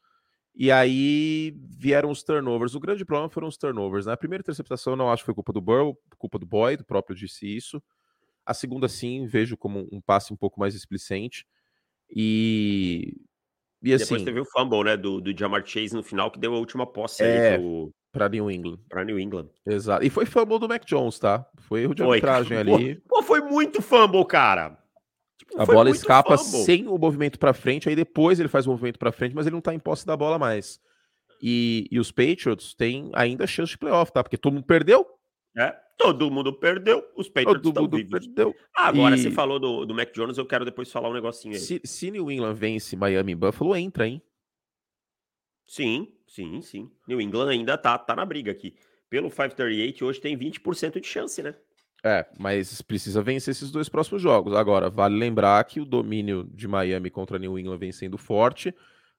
[0.55, 2.75] e aí vieram os turnovers.
[2.75, 4.13] O grande problema foram os turnovers, né?
[4.13, 6.87] A primeira interceptação eu não acho que foi culpa do Burrow, culpa do Boyd, o
[6.87, 7.83] próprio disse isso.
[8.45, 11.47] A segunda, sim, vejo como um passe um pouco mais explicente.
[12.11, 13.15] E
[13.83, 16.55] e assim, Depois teve o fumble, né, do, do Jamar Chase no final, que deu
[16.55, 17.95] a última posse é, pro...
[18.11, 18.79] pra New England.
[18.89, 19.49] Pra New England.
[19.65, 20.05] Exato.
[20.05, 21.47] E foi fumble do Mac Jones, tá?
[21.61, 22.97] Foi erro de foi, arbitragem ali.
[23.09, 24.77] Pô, foi muito fumble, cara.
[25.57, 26.65] A bola escapa fumble.
[26.65, 29.55] sem o movimento para frente, aí depois ele faz o movimento para frente, mas ele
[29.55, 30.81] não tá em posse da bola mais.
[31.41, 34.23] E, e os Patriots têm ainda chance de playoff, tá?
[34.23, 35.07] Porque todo mundo perdeu.
[35.57, 38.27] É, todo mundo perdeu, os Patriots todo mundo vivos.
[38.27, 38.55] perdeu.
[38.75, 39.19] Agora, e...
[39.19, 41.61] você falou do, do Mac Jones, eu quero depois falar um negocinho aí.
[41.61, 44.23] Se, se New England vence Miami e Buffalo, entra, hein?
[45.67, 46.91] Sim, sim, sim.
[47.07, 48.75] New England ainda tá, tá na briga aqui.
[49.11, 51.55] Pelo 538, hoje tem 20% de chance, né?
[52.05, 54.55] É, mas precisa vencer esses dois próximos jogos.
[54.55, 58.75] Agora, vale lembrar que o domínio de Miami contra New England vem sendo forte,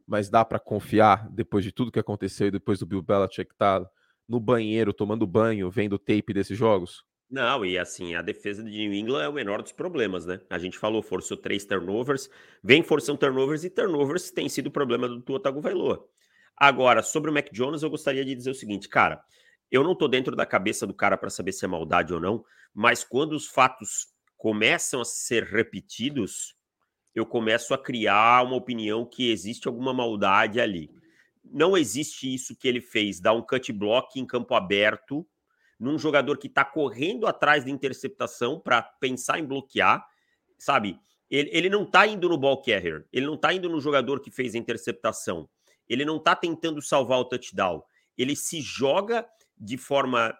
[0.08, 3.86] mas dá para confiar depois de tudo que aconteceu e depois do Bill Belichick tá
[4.28, 7.04] no banheiro, tomando banho, vendo tape desses jogos?
[7.30, 10.42] Não, e assim, a defesa de New England é o menor dos problemas, né?
[10.50, 12.30] A gente falou, forçou três turnovers,
[12.63, 16.08] vem forçando turnovers e turnovers tem sido o problema do Tua Tagovailoa.
[16.58, 19.24] Agora, sobre o Mac Jones, eu gostaria de dizer o seguinte, cara,
[19.71, 22.43] eu não tô dentro da cabeça do cara para saber se é maldade ou não,
[22.73, 26.55] mas quando os fatos começam a ser repetidos,
[27.13, 30.89] eu começo a criar uma opinião que existe alguma maldade ali
[31.51, 35.27] não existe isso que ele fez, dar um cut block em campo aberto,
[35.79, 40.05] num jogador que está correndo atrás da interceptação para pensar em bloquear,
[40.58, 40.99] sabe?
[41.29, 44.32] Ele, ele não está indo no ball carrier, ele não está indo no jogador que
[44.32, 45.49] fez a interceptação,
[45.88, 47.84] ele não está tentando salvar o touchdown,
[48.17, 49.25] ele se joga
[49.60, 50.38] de forma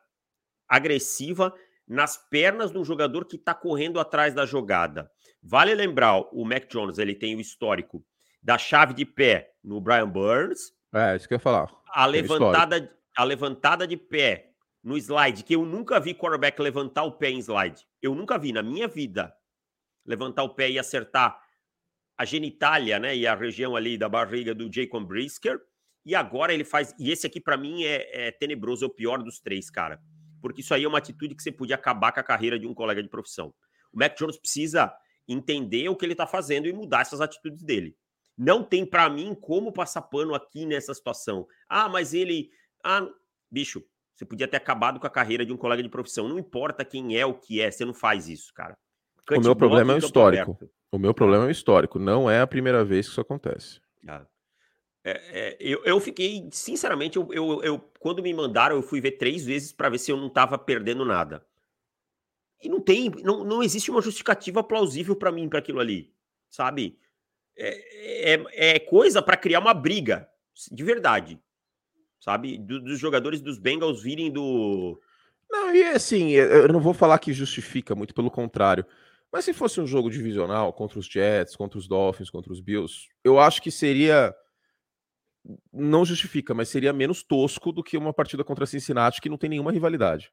[0.68, 1.54] agressiva
[1.88, 5.12] nas pernas do jogador que está correndo atrás da jogada.
[5.42, 8.06] Vale lembrar, o Mac Jones ele tem o histórico
[8.42, 11.70] da chave de pé no Brian Burns, é, isso que eu ia falar.
[11.88, 14.52] A levantada, a levantada de pé
[14.84, 17.86] no slide, que eu nunca vi quarterback levantar o pé em slide.
[18.02, 19.34] Eu nunca vi na minha vida
[20.06, 21.40] levantar o pé e acertar
[22.18, 25.60] a genitália, né, e a região ali da barriga do Jacob Brisker.
[26.06, 26.94] E agora ele faz.
[26.98, 30.02] E esse aqui, para mim, é, é tenebroso, é o pior dos três, cara.
[30.42, 32.74] Porque isso aí é uma atitude que você podia acabar com a carreira de um
[32.74, 33.54] colega de profissão.
[33.92, 34.94] O Mac Jones precisa
[35.28, 37.96] entender o que ele tá fazendo e mudar essas atitudes dele.
[38.38, 41.46] Não tem para mim como passar pano aqui nessa situação.
[41.68, 42.50] Ah, mas ele.
[42.84, 43.06] Ah,
[43.52, 43.84] bicho,
[44.16, 46.28] você podia ter acabado com a carreira de um colega de profissão.
[46.30, 48.78] Não importa quem é o que é, você não faz isso, cara.
[49.28, 50.52] Cut o meu problema é o histórico.
[50.52, 50.72] Aberto.
[50.92, 52.00] O meu problema é o histórico.
[52.00, 53.80] Não é a primeira vez que isso acontece.
[54.08, 54.26] Ah.
[55.04, 59.12] É, é, eu, eu fiquei, sinceramente, eu, eu, eu, quando me mandaram, eu fui ver
[59.12, 61.46] três vezes para ver se eu não estava perdendo nada.
[62.62, 66.14] E não tem, não, não existe uma justificativa plausível para mim para aquilo ali,
[66.50, 67.00] sabe?
[67.60, 70.28] é, é, é coisa para criar uma briga,
[70.72, 71.40] de verdade.
[72.20, 72.58] Sabe?
[72.58, 75.00] Do, dos jogadores dos Bengals virem do.
[75.50, 78.86] Não, e assim, eu não vou falar que justifica, muito pelo contrário.
[79.32, 83.08] Mas se fosse um jogo divisional contra os Jets, contra os Dolphins, contra os Bills,
[83.24, 84.34] eu acho que seria.
[85.72, 89.50] Não justifica, mas seria menos tosco do que uma partida contra Cincinnati que não tem
[89.50, 90.32] nenhuma rivalidade.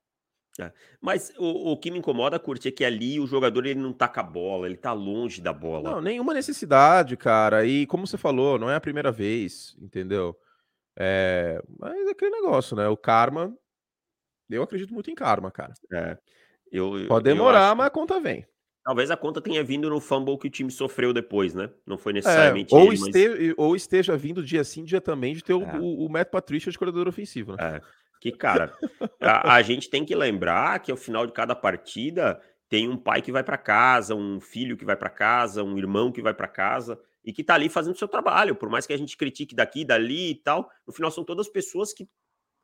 [0.59, 0.73] É.
[1.01, 4.21] Mas o, o, que me incomoda, Curti, é que ali o jogador ele não taca
[4.21, 5.91] a bola, ele tá longe da bola.
[5.91, 7.67] Não, nenhuma necessidade, cara.
[7.67, 10.37] E como você falou, não é a primeira vez, entendeu?
[10.99, 11.63] É...
[11.79, 12.89] Mas é aquele negócio, né?
[12.89, 13.55] O karma.
[14.49, 15.75] Eu acredito muito em karma, cara.
[15.93, 16.17] É.
[16.71, 18.47] Eu, Pode demorar, mas a conta vem.
[18.87, 21.69] Talvez a conta tenha vindo no fumble que o time sofreu depois, né?
[21.85, 22.73] Não foi é, necessariamente.
[22.73, 23.29] É, ou, ele, este...
[23.29, 23.55] mas...
[23.57, 25.77] ou esteja vindo dia sim, dia também, de ter o, é.
[25.77, 27.79] o, o Matt Patricia de corredor ofensivo, né?
[27.79, 27.81] É.
[28.21, 28.73] Que, cara,
[29.21, 33.21] a, a, gente tem que lembrar que ao final de cada partida tem um pai
[33.21, 36.47] que vai para casa, um filho que vai para casa, um irmão que vai para
[36.47, 38.55] casa e que tá ali fazendo o seu trabalho.
[38.55, 41.93] Por mais que a gente critique daqui, dali e tal, no final são todas pessoas
[41.93, 42.09] que,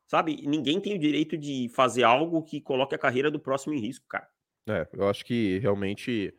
[0.07, 3.79] sabe, ninguém tem o direito de fazer algo que coloque a carreira do próximo em
[3.79, 4.27] risco, cara.
[4.67, 6.33] É, eu acho que realmente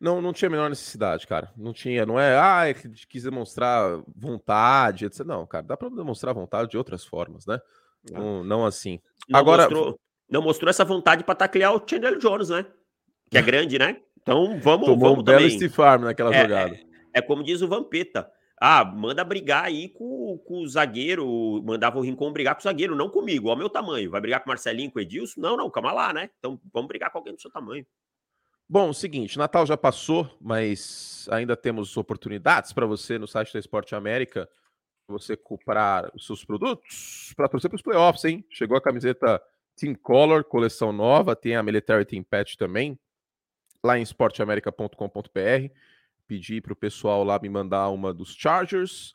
[0.00, 1.50] não, não tinha a menor necessidade, cara.
[1.56, 5.24] Não tinha, não é, ah, é quis demonstrar vontade, etc.
[5.24, 7.58] Não, cara, dá para demonstrar vontade de outras formas, né?
[8.10, 9.00] Não, não assim.
[9.28, 12.66] Não Agora mostrou, não mostrou essa vontade para taclear o Chandler Jones, né?
[13.30, 13.96] Que é grande, né?
[14.20, 15.50] Então vamos, Tomou vamos um belo também.
[15.50, 16.74] Steve Farm naquela é, jogada.
[16.74, 18.30] É, é, como diz o Vampeta.
[18.58, 22.96] Ah, manda brigar aí com, com o zagueiro, mandava o Rincon brigar com o zagueiro,
[22.96, 24.10] não comigo, ao meu tamanho.
[24.10, 25.40] Vai brigar com o Marcelinho, com o Edilson?
[25.40, 26.30] Não, não, calma lá, né?
[26.38, 27.86] Então vamos brigar com alguém do seu tamanho.
[28.68, 33.94] Bom, seguinte, Natal já passou, mas ainda temos oportunidades para você no site da Esporte
[33.94, 34.48] América,
[35.06, 38.44] você comprar os seus produtos para torcer para os playoffs, hein?
[38.50, 39.40] Chegou a camiseta
[39.76, 42.98] Team Color, coleção nova, tem a Military Team Patch também,
[43.84, 45.72] lá em esporteamerica.com.br
[46.26, 49.14] pedi para o pessoal lá me mandar uma dos Chargers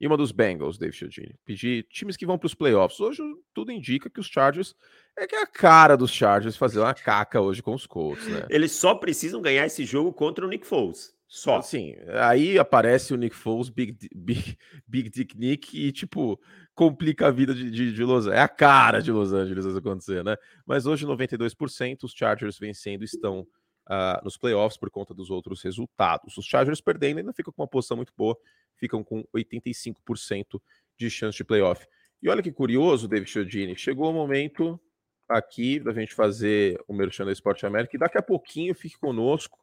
[0.00, 1.34] e uma dos Bengals, David Chiodini.
[1.44, 2.98] Pedi times que vão para os playoffs.
[2.98, 3.22] Hoje
[3.54, 4.74] tudo indica que os Chargers
[5.16, 8.46] é que é a cara dos Chargers fazer uma caca hoje com os Colts, né?
[8.50, 11.14] Eles só precisam ganhar esse jogo contra o Nick Foles.
[11.32, 11.56] Só.
[11.56, 16.38] Assim, aí aparece o Nick Foles, Big, Big, Big Dick Nick, e tipo,
[16.74, 18.38] complica a vida de, de, de Los Angeles.
[18.38, 20.36] É a cara de Los Angeles isso acontecer, né?
[20.66, 23.46] Mas hoje, 92%, os Chargers vencendo estão
[23.88, 26.36] uh, nos playoffs por conta dos outros resultados.
[26.36, 28.36] Os Chargers perdendo ainda ficam com uma posição muito boa,
[28.76, 30.60] ficam com 85%
[30.98, 31.86] de chance de playoff.
[32.22, 34.80] E olha que curioso, David Chiodini, chegou o momento
[35.28, 39.58] aqui da gente fazer o Merchan da Esporte América e daqui a pouquinho fique conosco,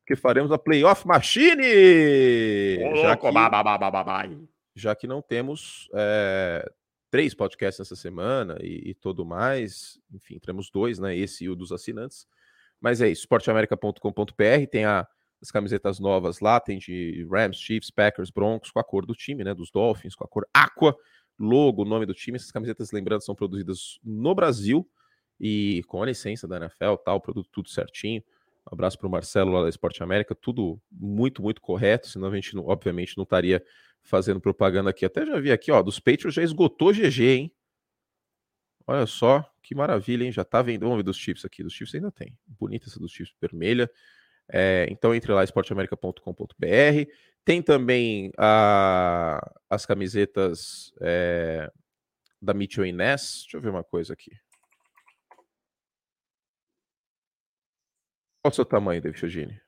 [0.00, 1.62] porque faremos a Playoff Machine!
[2.96, 3.26] já, que,
[4.76, 6.70] já que não temos é,
[7.10, 11.16] três podcasts essa semana e, e todo mais, enfim, temos dois, né?
[11.16, 12.26] Esse e o dos assinantes.
[12.84, 15.08] Mas é isso, esporteamerica.com.br tem a,
[15.40, 19.42] as camisetas novas lá, tem de Rams, Chiefs, Packers, Broncos, com a cor do time,
[19.42, 19.54] né?
[19.54, 20.94] Dos Dolphins, com a cor Aqua,
[21.38, 22.36] logo, nome do time.
[22.36, 24.86] Essas camisetas, lembrando, são produzidas no Brasil
[25.40, 28.22] e com a licença da NFL, tal, produto tudo certinho.
[28.70, 32.34] Um abraço para o Marcelo lá da Esporte América, tudo muito, muito correto, senão a
[32.34, 33.64] gente, obviamente, não estaria
[34.02, 35.06] fazendo propaganda aqui.
[35.06, 37.52] Até já vi aqui, ó, dos Patriots já esgotou GG, hein?
[38.86, 40.30] Olha só, que maravilha, hein?
[40.30, 40.82] Já tá vendo.
[40.82, 41.62] Vamos ver dos chips aqui.
[41.62, 42.38] Dos chips ainda tem.
[42.46, 43.90] Bonita essa dos chips vermelha.
[44.46, 47.10] É, então entre lá, esporteamerica.com.br.
[47.44, 51.70] Tem também a, as camisetas é,
[52.40, 53.42] da Mitchell Ness.
[53.42, 54.30] Deixa eu ver uma coisa aqui.
[58.42, 59.58] Qual o seu tamanho, David Chiogini?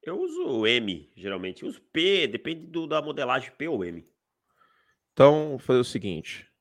[0.00, 1.62] Eu uso M, geralmente.
[1.62, 4.06] Eu uso P, depende do, da modelagem P ou M.
[5.12, 6.51] Então, vou fazer o seguinte.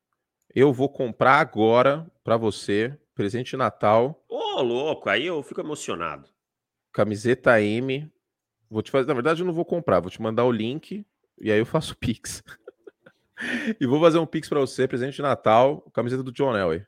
[0.54, 4.24] Eu vou comprar agora para você, presente de Natal.
[4.28, 6.30] Ô, oh, louco, aí eu fico emocionado.
[6.92, 8.12] Camiseta M.
[8.70, 11.06] Vou te fazer, na verdade eu não vou comprar, vou te mandar o link
[11.40, 12.44] e aí eu faço Pix.
[13.80, 16.86] e vou fazer um Pix para você, presente de Natal, camiseta do John Elway.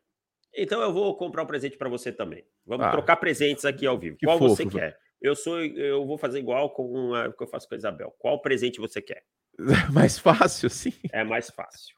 [0.56, 2.46] Então eu vou comprar um presente para você também.
[2.66, 4.18] Vamos ah, trocar presentes aqui ao vivo.
[4.24, 5.00] Qual fofo, você quer?
[5.22, 8.14] Eu sou, eu vou fazer igual com o que eu faço com a Isabel.
[8.20, 9.24] Qual presente você quer?
[9.92, 10.94] mais fácil, sim.
[11.12, 11.96] É mais fácil.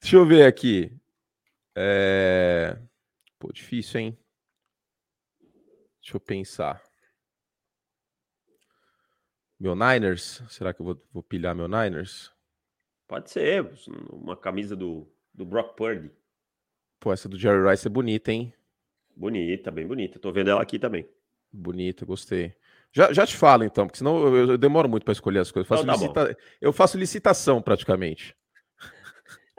[0.00, 0.92] Deixa eu ver aqui.
[1.76, 2.78] É...
[3.38, 4.18] Pô, difícil, hein?
[6.00, 6.82] Deixa eu pensar.
[9.58, 10.42] Meu Niners?
[10.48, 12.32] Será que eu vou, vou pilhar meu Niners?
[13.06, 13.70] Pode ser.
[14.10, 16.10] Uma camisa do, do Brock Purdy.
[16.98, 18.52] Pô, essa do Jerry Rice é bonita, hein?
[19.14, 20.18] Bonita, bem bonita.
[20.18, 21.08] Tô vendo ela aqui também.
[21.52, 22.54] Bonita, gostei.
[22.92, 25.70] Já, já te falo então, porque senão eu, eu demoro muito para escolher as coisas.
[25.70, 26.42] Eu faço, então, tá licita...
[26.60, 28.36] eu faço licitação praticamente.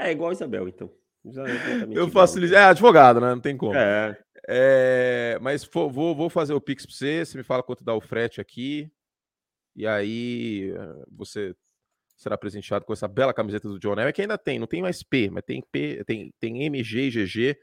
[0.08, 0.92] É igual a Isabel, então.
[1.26, 2.62] É eu faço igual.
[2.62, 3.30] É advogado, né?
[3.30, 3.76] Não tem como.
[3.76, 4.18] É.
[4.48, 7.26] é mas vou, vou fazer o Pix para você.
[7.26, 8.92] Você me fala quanto dá o frete aqui.
[9.76, 11.56] E aí eh, você
[12.16, 15.04] será presenteado com essa bela camiseta do John Elway, que ainda tem, não tem mais
[15.04, 17.58] P, mas tem P, tem, tem MG, GG,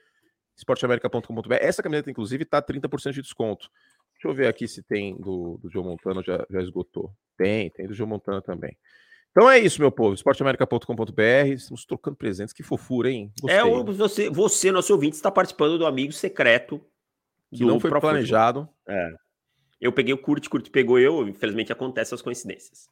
[0.56, 1.54] esporteamerica.com.br.
[1.60, 3.70] Essa camiseta, inclusive, tá 30% de desconto.
[4.14, 7.14] Deixa eu ver aqui se tem do, do Joe Montana, já, já esgotou.
[7.36, 8.76] Tem, tem do Joe Montana também.
[9.30, 10.14] Então é isso, meu povo.
[10.14, 11.46] esporteamerica.com.br.
[11.52, 12.52] Estamos trocando presentes.
[12.52, 13.32] Que fofura, hein?
[13.40, 13.58] Gostei.
[13.58, 16.80] É, você, você, nosso ouvinte, está participando do amigo secreto.
[17.52, 18.68] Que não foi planejado.
[18.88, 19.10] É.
[19.80, 21.26] Eu peguei o Kurt, Kurt pegou eu.
[21.26, 22.88] Infelizmente acontecem as coincidências.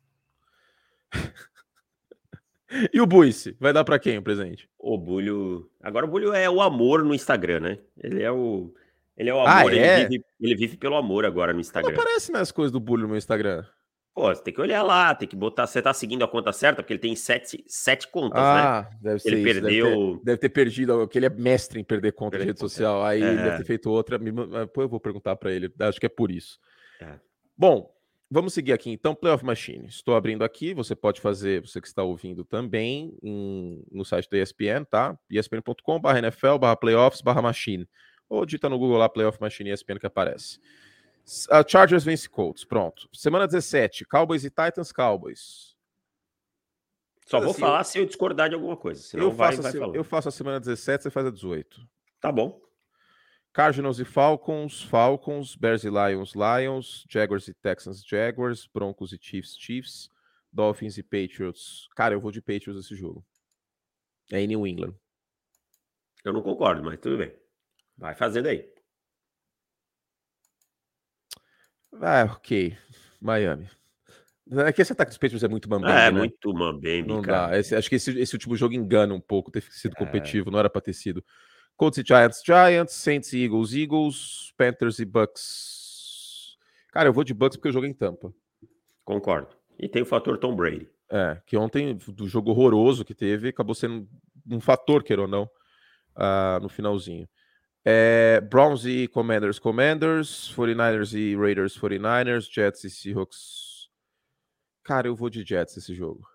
[2.92, 3.56] e o Buice?
[3.60, 4.68] Vai dar para quem o presente?
[4.78, 5.70] O Bulho.
[5.80, 7.78] Agora o Bulho é o amor no Instagram, né?
[8.02, 8.72] Ele é o.
[9.16, 10.00] Ele é o ah, amor, ah, é?
[10.00, 11.92] ele, vive, ele vive pelo amor agora no Instagram.
[11.92, 13.64] Não aparece nas coisas do Bulho no Instagram.
[14.18, 15.64] Pô, você tem que olhar lá, tem que botar.
[15.64, 18.48] Você tá seguindo a conta certa, porque ele tem sete, sete contas, né?
[18.48, 18.98] ah, né?
[19.00, 19.44] Deve ser ele isso.
[19.44, 19.84] perdeu.
[19.84, 22.58] Deve ter, deve ter, perdido, porque ele é mestre em perder conta perder de rede
[22.58, 23.04] social.
[23.04, 23.28] Aí é.
[23.28, 24.18] ele deve ter feito outra.
[24.18, 25.72] Depois eu vou perguntar para ele.
[25.78, 26.58] Acho que é por isso.
[27.00, 27.14] É.
[27.56, 27.94] Bom,
[28.28, 29.14] vamos seguir aqui então.
[29.14, 29.86] Playoff Machine.
[29.86, 30.74] Estou abrindo aqui.
[30.74, 35.16] Você pode fazer, você que está ouvindo também, em, no site da ESPN, tá?
[35.30, 37.88] espn.com/barra NFL, playoffs, machine.
[38.28, 40.58] Ou digita no Google lá Playoff Machine ESPN que aparece.
[41.50, 42.64] Uh, Chargers vence Colts.
[42.64, 43.08] Pronto.
[43.12, 45.76] Semana 17, Cowboys e Titans, Cowboys.
[47.26, 47.84] Só vou assim, falar eu...
[47.84, 49.02] se eu discordar de alguma coisa.
[49.02, 51.86] Senão eu, vai, faço vai eu faço a semana 17, você faz a 18.
[52.18, 52.58] Tá bom.
[53.52, 59.56] Cardinals e Falcons, Falcons, Bears e Lions, Lions, Jaguars e Texans, Jaguars, Broncos e Chiefs,
[59.58, 60.08] Chiefs,
[60.50, 61.88] Dolphins e Patriots.
[61.94, 63.22] Cara, eu vou de Patriots nesse jogo.
[64.32, 64.94] É em New England.
[66.24, 67.34] Eu não concordo, mas tudo bem.
[67.96, 68.77] Vai fazendo aí.
[72.00, 72.76] Ah, ok.
[73.20, 73.68] Miami.
[74.50, 76.18] É que esse ataque dos Patriots é muito mambembe, É, né?
[76.18, 77.48] muito mambembe, Não cara.
[77.48, 77.58] dá.
[77.58, 79.98] Esse- acho que esse, esse último jogo engana um pouco ter sido É.
[79.98, 81.22] competitivo, não era pra ter sido.
[81.76, 86.56] Colts e Giants, Giants, Saints e Eagles, Eagles, Panthers e Bucks.
[86.92, 88.32] Cara, eu vou de Bucks porque eu jogo em Tampa.
[89.04, 89.48] Concordo.
[89.78, 90.88] E tem o fator Tom Brady.
[91.10, 94.08] É, que ontem, do jogo horroroso que teve, acabou sendo
[94.50, 95.48] um fator, queira ou não,
[96.16, 97.28] ah, no finalzinho.
[97.84, 103.88] É, Browns e Commanders, Commanders, 49ers e Raiders, 49ers, Jets e Seahawks.
[104.84, 106.26] Cara, eu vou de Jets esse jogo.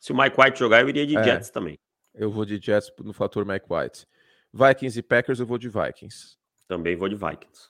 [0.00, 1.22] Se o Mike White jogar, eu iria de É.
[1.24, 1.78] Jets também.
[2.14, 4.06] Eu vou de Jets no fator Mike White.
[4.52, 6.36] Vikings e Packers, eu vou de Vikings.
[6.68, 7.68] Também vou de Vikings.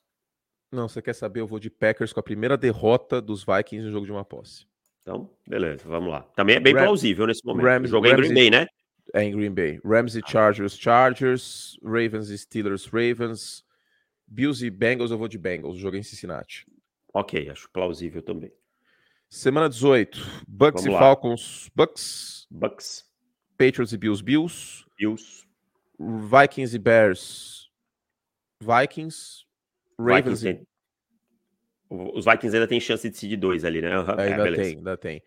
[0.73, 1.41] Não, você quer saber?
[1.41, 4.67] Eu vou de Packers com a primeira derrota dos Vikings no jogo de uma posse.
[5.03, 6.23] Então, beleza, vamos lá.
[6.35, 7.65] Também é bem Ram- plausível nesse momento.
[7.67, 8.67] Rams- o jogo é em Green Bay, né?
[9.15, 9.81] É em Green Bay.
[9.85, 11.79] Rams e Chargers, Chargers.
[11.85, 13.65] Ravens e Steelers, Ravens.
[14.27, 15.79] Bills e Bengals, eu vou de Bengals.
[15.79, 16.67] Jogo é em Cincinnati.
[17.13, 18.53] Ok, acho plausível também.
[19.31, 20.19] Semana 18.
[20.49, 20.99] Bucks Vamos e lá.
[20.99, 22.47] Falcons, Bucks.
[22.51, 23.05] Bucks,
[23.57, 24.85] Patriots e Bills, Bills.
[24.99, 25.45] Bills,
[25.99, 27.71] Vikings e Bears,
[28.61, 29.45] Vikings.
[29.99, 30.75] Ravens Vikings e...
[31.89, 33.91] Os Vikings ainda tem chance de seed 2 ali, né?
[33.91, 34.63] É, Ainda beleza.
[34.63, 35.23] tem, ainda tem.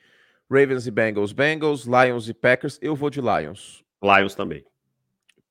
[0.49, 1.85] Ravens e Bengals, Bengals.
[1.85, 3.83] Lions e Packers, eu vou de Lions.
[4.01, 4.65] Lions também.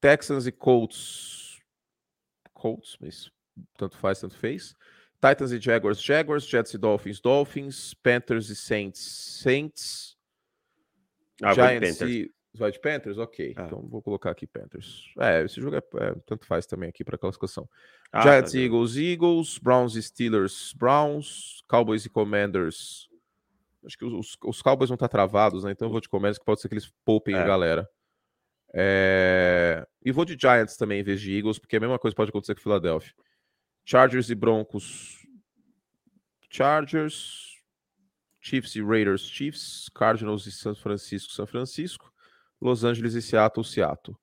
[0.01, 1.61] Texans e Colts.
[2.53, 3.30] Colts, mas
[3.76, 4.74] tanto faz, tanto fez.
[5.20, 6.47] Titans e Jaguars, Jaguars.
[6.47, 7.94] Jets e Dolphins, Dolphins.
[7.94, 9.01] Panthers e Saints,
[9.42, 10.16] Saints.
[11.42, 12.32] Ah, Giants e.
[12.55, 13.18] Vai de Panthers?
[13.18, 13.53] Ok.
[13.55, 13.64] Ah.
[13.66, 15.12] Então vou colocar aqui Panthers.
[15.18, 17.68] É, esse jogo é, é, tanto faz também aqui para classificação.
[18.11, 19.59] Ah, Giants tá, e Eagles, Eagles.
[19.59, 21.62] Browns e Steelers, Browns.
[21.68, 23.05] Cowboys e Commanders.
[23.87, 25.70] Acho que os, os- Cowboys vão estar travados, né?
[25.70, 27.47] Então eu vou de Commanders, que pode ser que eles poupem a É.
[27.47, 27.89] galera.
[28.74, 32.28] É, E vou de Giants também, em vez de Eagles, porque a mesma coisa pode
[32.30, 33.12] acontecer com Philadelphia.
[33.84, 35.24] Chargers e Broncos.
[36.51, 37.55] Chargers.
[38.41, 39.89] Chiefs e Raiders, Chiefs.
[39.95, 42.12] Cardinals e São Francisco, São Francisco.
[42.61, 44.16] Los Angeles e Seattle, Seattle.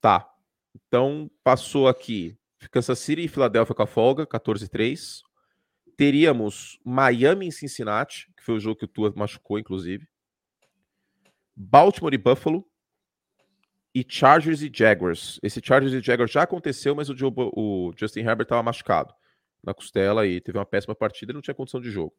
[0.00, 0.28] Tá.
[0.74, 2.36] Então, passou aqui
[2.70, 5.22] Kansas City e Filadélfia com a folga, 14-3.
[5.96, 10.06] Teríamos Miami e Cincinnati, que foi o jogo que o Tua machucou, inclusive.
[11.56, 12.66] Baltimore e Buffalo.
[13.94, 15.38] E Chargers e Jaguars.
[15.40, 19.14] Esse Chargers e Jaguars já aconteceu, mas o, Joe o Justin Herbert estava machucado
[19.62, 22.12] na costela e teve uma péssima partida e não tinha condição de jogo.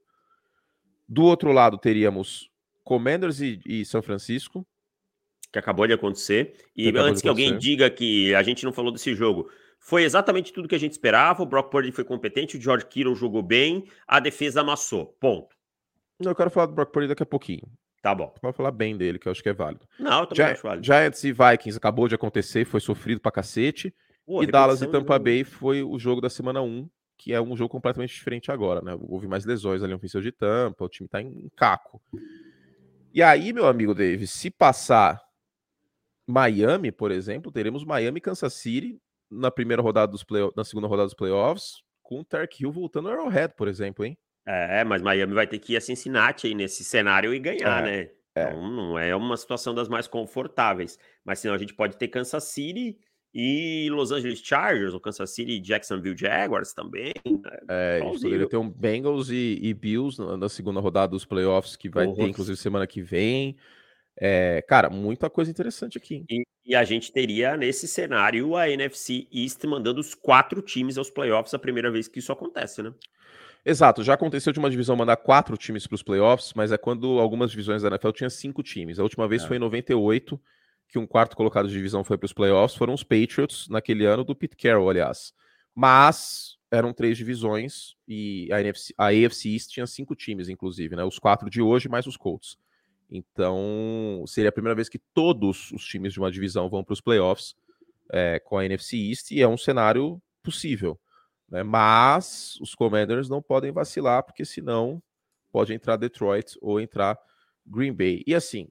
[1.08, 2.50] Do outro lado, teríamos
[2.84, 4.66] Commanders e, e São Francisco.
[5.52, 6.56] que acabou de acontecer.
[6.76, 7.70] E acabou antes que alguém acontecer.
[7.70, 9.50] diga que a gente não falou desse jogo,
[9.88, 11.44] foi exatamente tudo que a gente esperava.
[11.44, 15.16] O Brock Purdy foi competente, o George Kittle jogou bem, a defesa amassou.
[15.20, 15.56] Ponto.
[16.20, 17.62] Eu quero falar do Brock Purdy daqui a pouquinho.
[18.02, 18.34] Tá bom.
[18.42, 19.86] Pode falar bem dele, que eu acho que é válido.
[20.00, 20.86] Não, eu também Gi- acho válido.
[20.86, 23.94] Giants e Vikings acabou de acontecer, foi sofrido pra cacete.
[24.26, 25.20] Pô, e Dallas e Tampa.
[25.20, 28.98] Bay foi o jogo da semana 1, que é um jogo completamente diferente agora, né?
[29.00, 32.02] Houve mais lesões ali no ofensivo de Tampa, o time tá em caco.
[33.14, 35.22] E aí, meu amigo Davis, se passar
[36.28, 39.00] Miami, por exemplo, teremos Miami e Kansas City
[39.30, 43.10] na primeira rodada dos play na segunda rodada dos playoffs, com o Tark Hill voltando
[43.10, 44.18] ao Arrowhead, por exemplo, hein?
[44.48, 48.04] É, mas Miami vai ter que ir a Cincinnati aí nesse cenário e ganhar, É,
[48.04, 48.12] né?
[48.36, 48.44] é.
[48.44, 51.00] Então não é uma situação das mais confortáveis.
[51.26, 52.98] Mas senão a gente pode ter Kansas City
[53.34, 57.12] e Los Angeles Chargers, ou Kansas City e Jacksonville Jaguars também.
[57.26, 57.58] né?
[57.68, 61.76] É, gente poderia ter um Bengals e, e Bills na, na segunda rodada dos playoffs,
[61.76, 62.28] que vai ter, Porra.
[62.30, 63.58] inclusive, semana que vem.
[64.18, 66.24] É, cara, muita coisa interessante aqui.
[66.30, 71.10] E, e a gente teria nesse cenário a NFC East mandando os quatro times aos
[71.10, 72.94] playoffs a primeira vez que isso acontece, né?
[73.66, 77.20] Exato, já aconteceu de uma divisão mandar quatro times para os playoffs, mas é quando
[77.20, 79.00] algumas divisões da NFL tinham cinco times.
[79.00, 79.48] A última vez É.
[79.48, 80.40] foi em 98,
[80.88, 84.24] que um quarto colocado de divisão foi para os playoffs, foram os Patriots, naquele ano
[84.24, 85.34] do Pete Carroll, aliás.
[85.74, 91.04] Mas eram três divisões e a, NFC, a AFC East tinha cinco times, inclusive, né?
[91.04, 92.58] Os quatro de hoje mais os Colts.
[93.10, 97.02] Então, seria a primeira vez que todos os times de uma divisão vão para os
[97.02, 97.56] playoffs
[98.12, 101.00] é, com a NFC East, e é um cenário possível.
[101.50, 101.64] né?
[101.64, 105.02] Mas os Commanders não podem vacilar, porque senão
[105.52, 107.18] pode entrar Detroit ou entrar
[107.66, 108.24] Green Bay.
[108.28, 108.70] E assim,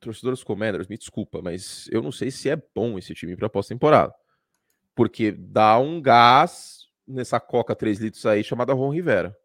[0.00, 4.14] torcedores Commanders, me desculpa, mas eu não sei se é bom esse time para pós-temporada.
[4.94, 9.36] Porque dá um gás nessa Coca 3 litros aí chamada Ron Rivera.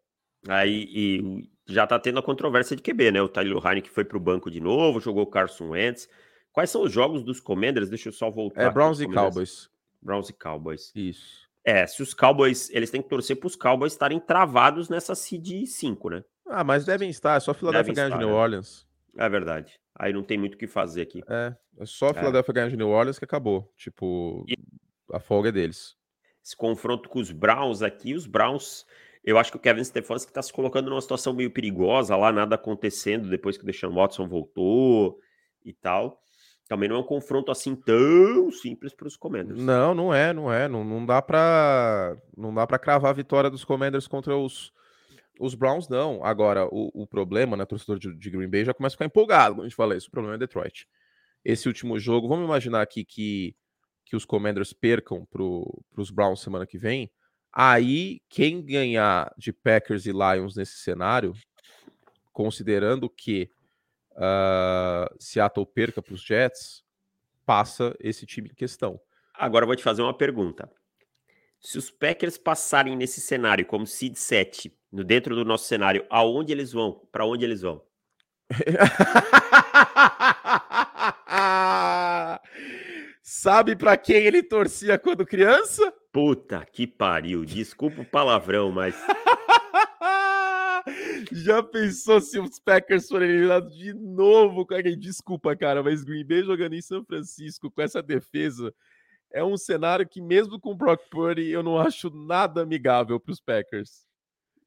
[0.48, 3.22] Aí e já tá tendo a controvérsia de QB, né?
[3.22, 6.08] O Tyler Heineken foi pro banco de novo, jogou o Carson Wentz.
[6.52, 7.88] Quais são os jogos dos Commanders?
[7.88, 8.62] Deixa eu só voltar.
[8.62, 9.08] É Browns e.
[9.08, 9.68] Cowboys.
[10.00, 10.92] Browns e Cowboys.
[10.94, 11.44] Isso.
[11.64, 15.66] É, se os Cowboys, eles têm que torcer para os Cowboys estarem travados nessa seed
[15.66, 16.22] 5, né?
[16.46, 18.32] Ah, mas devem estar, é só Philadelphia ganhar de New é.
[18.32, 18.86] Orleans.
[19.16, 19.80] É verdade.
[19.94, 21.22] Aí não tem muito o que fazer aqui.
[21.26, 22.14] É, é só É.
[22.14, 23.72] Philadelphia ganhar de New Orleans que acabou.
[23.76, 24.58] Tipo, E-
[25.10, 25.96] a folga é deles.
[26.44, 28.84] Esse confronto com os Browns aqui, os Browns,
[29.24, 32.56] eu acho que o Kevin Stefanski está se colocando numa situação meio perigosa lá, nada
[32.56, 35.18] acontecendo depois que o Deshaun Watson voltou
[35.64, 36.20] e tal.
[36.68, 39.62] Também não é um confronto assim tão simples para os Commanders.
[39.62, 40.68] Não, não é, não é.
[40.68, 42.16] Não, não dá pra.
[42.36, 44.72] Não dá para cravar a vitória dos Commanders contra os,
[45.38, 46.24] os Browns, não.
[46.24, 49.56] Agora, o, o problema, né, torcedor de, de Green Bay já começa a ficar empolgado
[49.56, 50.08] quando a gente fala isso.
[50.08, 50.86] O problema é Detroit.
[51.44, 53.54] Esse último jogo, vamos imaginar aqui que,
[54.06, 57.10] que os Commanders percam para os Browns semana que vem.
[57.56, 61.32] Aí, quem ganhar de Packers e Lions nesse cenário,
[62.32, 63.48] considerando que
[64.16, 66.82] ah, Seattle perca para os Jets,
[67.46, 69.00] passa esse time em questão.
[69.34, 70.68] Agora eu vou te fazer uma pergunta.
[71.60, 76.50] Se os Packers passarem nesse cenário como seed 7, no dentro do nosso cenário, aonde
[76.50, 77.06] eles vão?
[77.12, 77.80] Para onde eles vão?
[83.22, 85.94] Sabe pra quem ele torcia quando criança?
[86.14, 87.44] Puta que pariu.
[87.44, 88.94] Desculpa o palavrão, mas
[91.32, 94.64] Já pensou se os Packers forem eliminados de novo?
[94.96, 98.72] Desculpa, cara, mas Green Bay jogando em São Francisco com essa defesa
[99.32, 103.32] é um cenário que, mesmo com o Brock Purdy, eu não acho nada amigável para
[103.32, 104.06] os Packers.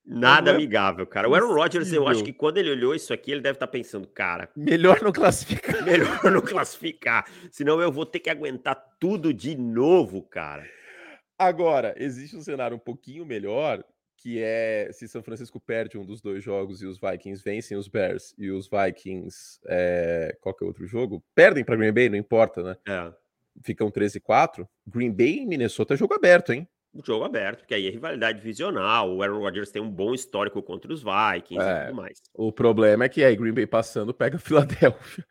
[0.05, 1.29] nada é amigável, cara.
[1.29, 4.05] O Aaron Rodgers, eu acho que quando ele olhou isso aqui, ele deve estar pensando,
[4.05, 5.81] cara, Melhor não classificar.
[5.85, 10.67] melhor não classificar, senão eu vou ter que aguentar tudo de novo, cara.
[11.37, 13.83] Agora, existe um cenário um pouquinho melhor,
[14.17, 17.87] que é se São Francisco perde um dos dois jogos e os Vikings vencem os
[17.87, 21.23] Bears e os Vikings, é, que é o outro jogo?
[21.35, 22.75] Perdem para Green Bay, não importa, né?
[22.87, 23.13] É,
[23.63, 24.67] Ficam 13 e 4.
[24.87, 26.67] Green Bay e Minnesota é jogo aberto, hein?
[27.05, 29.15] jogo aberto, porque aí é rivalidade divisional.
[29.15, 31.83] O Aaron Rodgers tem um bom histórico contra os Vikings É.
[31.83, 32.19] e tudo mais.
[32.33, 35.23] O problema é que aí Green Bay passando pega Filadélfia.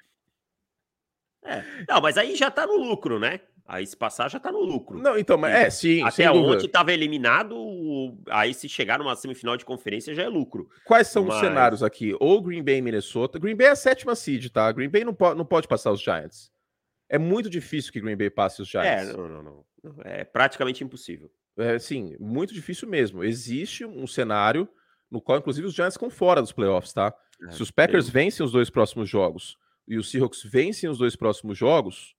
[1.44, 1.62] É.
[1.88, 3.40] Não, mas aí já tá no lucro, né?
[3.68, 4.98] Aí se passar já tá no lucro.
[4.98, 7.56] Não, então, mas é, sim, Até onde estava eliminado,
[8.30, 10.68] aí se chegar numa semifinal de conferência já é lucro.
[10.84, 12.14] Quais são os Mas- cenários aqui?
[12.20, 13.38] Ou Green Bay e Minnesota.
[13.38, 14.70] Green Bay é a sétima seed, tá?
[14.72, 16.52] Green Bay não, po não pode passar os Giants.
[17.08, 19.16] É muito difícil que Green Bay passe os É, Giants.
[19.16, 19.64] não, não, não.
[19.82, 21.30] Não, É praticamente impossível.
[21.58, 23.22] É, sim, muito difícil mesmo.
[23.24, 24.68] Existe um cenário
[25.10, 27.14] no qual, inclusive, os Giants ficam fora dos playoffs, tá?
[27.48, 29.56] É, Se os Packers vencem os dois próximos jogos
[29.86, 32.15] e os Seahawks vencem os dois próximos jogos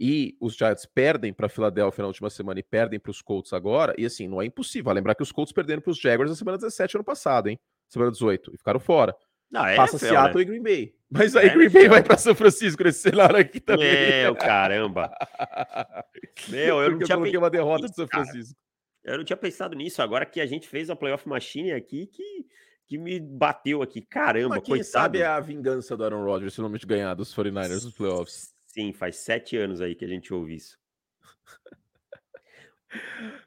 [0.00, 3.52] e os Giants perdem para a Filadélfia na última semana e perdem para os Colts
[3.52, 4.90] agora, e assim, não é impossível.
[4.92, 7.60] Lembrar que os Colts perderam para os Jaguars na semana 17 ano passado, hein?
[7.86, 9.14] Semana 18, e ficaram fora.
[9.50, 10.42] Não, é Passa NFL, Seattle né?
[10.42, 10.94] e Green Bay.
[11.10, 11.90] Mas aí É Green Bay NFL.
[11.90, 14.22] vai para São Francisco nesse cenário aqui também.
[14.22, 15.12] Meu, caramba.
[16.48, 18.24] Meu, eu não tinha pensado uma derrota de São cara.
[18.24, 18.56] Francisco.
[19.04, 20.00] Eu não tinha pensado nisso.
[20.00, 22.46] Agora que a gente fez a playoff machine aqui, que,
[22.86, 24.00] que me bateu aqui.
[24.02, 24.88] Caramba, Mas quem coitado.
[24.88, 28.54] sabe é a vingança do Aaron Rodgers finalmente ganhar dos 49ers nos playoffs.
[28.72, 30.78] Sim, faz sete anos aí que a gente ouve isso.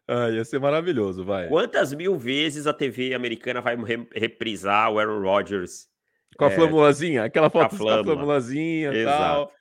[0.08, 1.48] Ah, ia ser maravilhoso, vai.
[1.48, 5.90] Quantas mil vezes a TV americana vai re- reprisar o Aaron Rodgers
[6.38, 8.04] Com a É, flâmulazinha, aquela foto com a flâmula.
[8.04, 9.52] flâmulazinha e tal.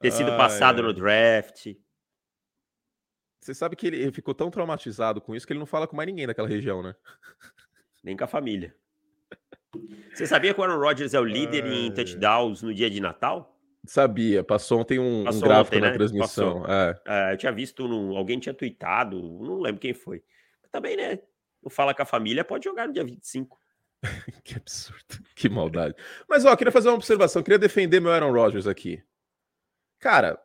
[0.00, 0.86] ter sido Ai, passado ai.
[0.86, 1.74] no draft?
[3.40, 5.94] Você sabe que ele, ele ficou tão traumatizado com isso que ele não fala com
[5.96, 6.96] mais ninguém daquela região, né?
[8.02, 8.74] Nem com a família.
[10.12, 13.00] Você sabia que o Aaron Rodgers é o líder Ai, em touchdowns no dia de
[13.00, 13.55] Natal?
[13.86, 15.94] Sabia, passou ontem um, um Passou gráfico ontem, na né?
[15.94, 16.64] transmissão.
[16.66, 17.00] É.
[17.06, 20.22] É, eu tinha visto, num- alguém tinha tweetado, não lembro quem foi.
[20.62, 21.18] Mas também, né?
[21.62, 23.58] Não fala com a família, pode jogar no dia 25.
[24.44, 25.94] Que absurdo, que maldade.
[26.28, 29.02] Mas, ó, queria fazer uma observação, queria defender meu Aaron Rodgers aqui.
[29.98, 30.38] Cara,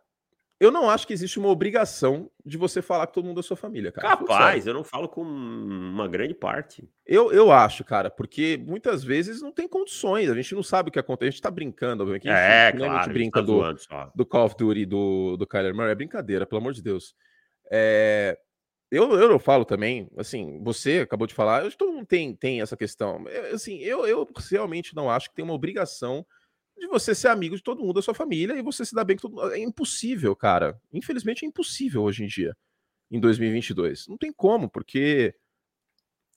[0.62, 3.58] eu não acho que existe uma obrigação de você falar com todo mundo da sua
[3.58, 4.16] família, cara.
[4.16, 6.88] Capaz, eu não falo com uma grande parte.
[7.04, 10.92] Eu, eu acho, cara, porque muitas vezes não tem condições, a gente não sabe o
[10.92, 13.04] que acontece, a gente tá brincando, obviamente, a gente, É, nem a claro, gente a
[13.06, 16.46] gente brinca tá do, zoando do Call of Duty do, do Kyler Murray, é brincadeira,
[16.46, 17.16] pelo amor de Deus.
[17.72, 18.38] É,
[18.92, 22.62] eu, eu, eu falo também, assim, você acabou de falar, eu todo mundo tem, tem
[22.62, 23.24] essa questão.
[23.28, 26.24] É, Assim, eu, eu realmente não acho que tem uma obrigação
[26.82, 29.16] de você ser amigo de todo mundo da sua família e você se dar bem
[29.16, 29.54] com todo mundo.
[29.54, 30.80] É impossível, cara.
[30.92, 32.56] Infelizmente é impossível hoje em dia,
[33.10, 34.08] em 2022.
[34.08, 35.34] Não tem como, porque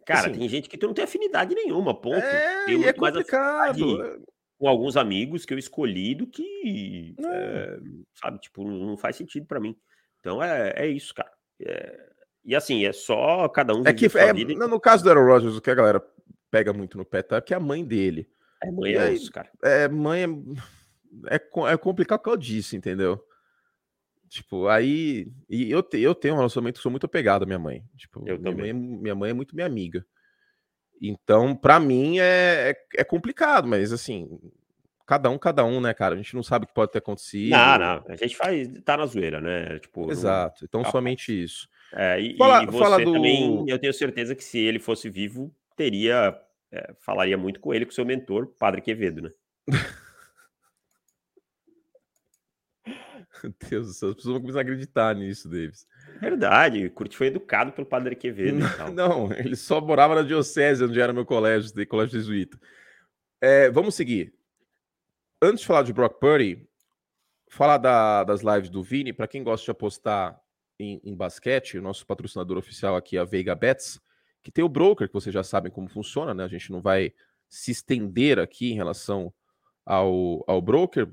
[0.07, 2.17] Cara, assim, tem gente que tu não tem afinidade nenhuma, ponto.
[2.17, 4.21] é, Tem e é complicado.
[4.59, 7.25] com alguns amigos que eu escolhi do que, É.
[7.27, 7.79] é,
[8.15, 9.75] sabe, tipo, não faz sentido pra mim.
[10.21, 11.33] Então é, é isso, cara.
[11.61, 12.11] É,
[12.45, 15.57] e assim, é só cada um É que é, no no caso do Aaron Rodgers,
[15.57, 16.07] o que a galera
[16.51, 18.29] pega muito no pé tá que a mãe dele.
[18.63, 19.51] É mãe é isso, cara.
[19.63, 23.23] É, mãe é, é, é complicado por causa disso, entendeu?
[24.29, 25.29] Tipo, aí.
[25.49, 27.85] E eu, te- eu tenho um relacionamento, sou muito apegado à minha mãe.
[27.97, 28.73] Tipo, Eu minha também.
[28.73, 30.05] mãe, minha mãe é muito minha amiga.
[31.01, 34.29] Então, para mim é, é, é, complicado, mas assim,
[35.07, 36.15] cada um, cada um, né, cara?
[36.15, 37.51] A gente não sabe o que pode ter acontecido.
[37.51, 39.79] Não, não, a gente faz, tá na zoeira, né?
[39.79, 40.67] Tipo, Exato, não...
[40.67, 41.69] então somente isso.
[41.93, 43.13] É, e, fala, e você fala do...
[43.13, 46.37] também, eu tenho certeza que se ele fosse vivo, teria,
[46.75, 49.31] é, falaria muito com ele, com seu mentor, Padre Quevedo, né?
[53.43, 55.87] Meu Deus do céu, as pessoas vão começar a acreditar nisso, Davis.
[56.21, 58.59] Verdade, Curti foi educado pelo Padre Quevedo.
[58.59, 58.93] Não,
[59.29, 62.59] não, ele só morava na diocese, onde era meu colégio, de colégio jesuíta.
[63.41, 64.35] É, vamos seguir.
[65.41, 66.69] Antes de falar de Brock Purdy,
[67.49, 70.41] falar da, das lives do Vini, para quem gosta de apostar
[70.79, 74.01] em, em, basquete, o nosso patrocinador oficial aqui é a Veiga Bets,
[74.45, 76.45] que tem o broker, que vocês já sabem como funciona, né?
[76.45, 77.13] A gente não vai
[77.49, 79.33] se estender aqui em relação
[79.87, 81.09] ao, ao broker,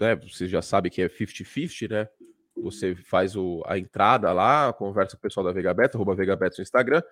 [0.00, 0.14] né?
[0.16, 2.08] Você já sabe que é 50-50, né?
[2.56, 6.36] Você faz o, a entrada lá, conversa com o pessoal da Vega Beta, arroba Vega
[6.36, 7.02] Beta no Instagram,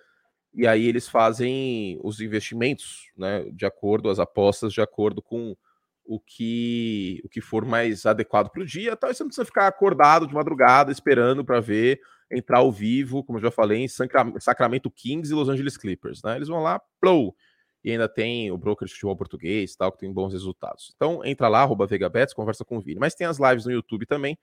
[0.55, 3.45] e aí eles fazem os investimentos, né?
[3.51, 5.57] De acordo, as apostas, de acordo com
[6.05, 9.45] o que o que for mais adequado para o dia, tal, e você não precisa
[9.45, 12.01] ficar acordado de madrugada esperando para ver
[12.35, 16.37] entrar ao vivo, como eu já falei, em Sacramento Kings e Los Angeles Clippers, né?
[16.37, 17.35] Eles vão lá, plou,
[17.85, 20.93] e ainda tem o broker de futebol português, tal, que tem bons resultados.
[20.97, 22.99] Então entra lá, arroba VegaBets, conversa com o Vini.
[22.99, 24.39] Mas tem as lives no YouTube também,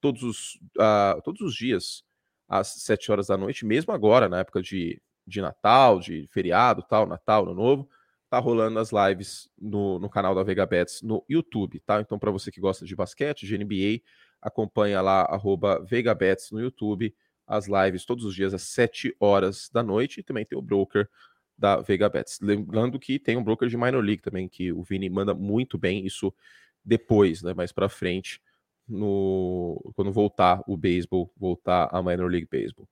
[0.00, 2.02] todos os, uh, todos os dias,
[2.48, 7.06] às 7 horas da noite, mesmo agora, na época de, de Natal, de feriado, tal,
[7.06, 7.88] Natal, no Novo,
[8.30, 12.00] tá rolando as lives no, no canal da VegaBets no YouTube, tá?
[12.00, 14.02] Então, para você que gosta de basquete, de NBA,
[14.40, 17.14] acompanha lá, arroba VegaBets no YouTube,
[17.46, 21.08] as lives todos os dias às 7 horas da noite, e também tem o broker
[21.56, 22.40] da VegaBets.
[22.40, 26.04] Lembrando que tem um broker de minor league também, que o Vini manda muito bem,
[26.04, 26.32] isso
[26.84, 28.40] depois, né, mais para frente,
[28.88, 32.88] no quando voltar o beisebol, voltar a minor league baseball.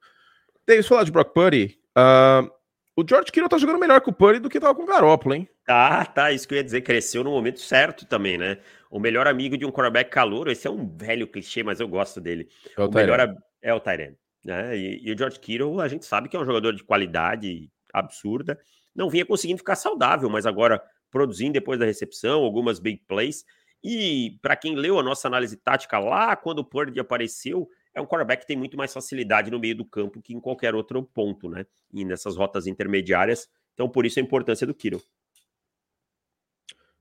[0.66, 2.50] Davis, falar de Brock Purdy, uh,
[2.96, 5.34] o George Kittle tá jogando melhor com o Purdy do que tava com o Garoppolo,
[5.34, 5.48] hein?
[5.66, 8.58] Tá, tá, isso que eu ia dizer, cresceu no momento certo também, né?
[8.90, 12.20] O melhor amigo de um quarterback calouro, esse é um velho clichê, mas eu gosto
[12.20, 12.48] dele.
[12.76, 14.76] É o, o melhor é o Tyrene, né?
[14.76, 18.58] E, e, o George Kittle, a gente sabe que é um jogador de qualidade absurda,
[18.94, 23.44] não vinha conseguindo ficar saudável, mas agora produzindo depois da recepção, algumas big plays.
[23.82, 28.06] E para quem leu a nossa análise tática lá, quando o Purdy apareceu, é um
[28.06, 31.48] quarterback que tem muito mais facilidade no meio do campo que em qualquer outro ponto,
[31.48, 31.66] né?
[31.92, 33.48] E nessas rotas intermediárias.
[33.74, 35.00] Então, por isso a importância do Kiro.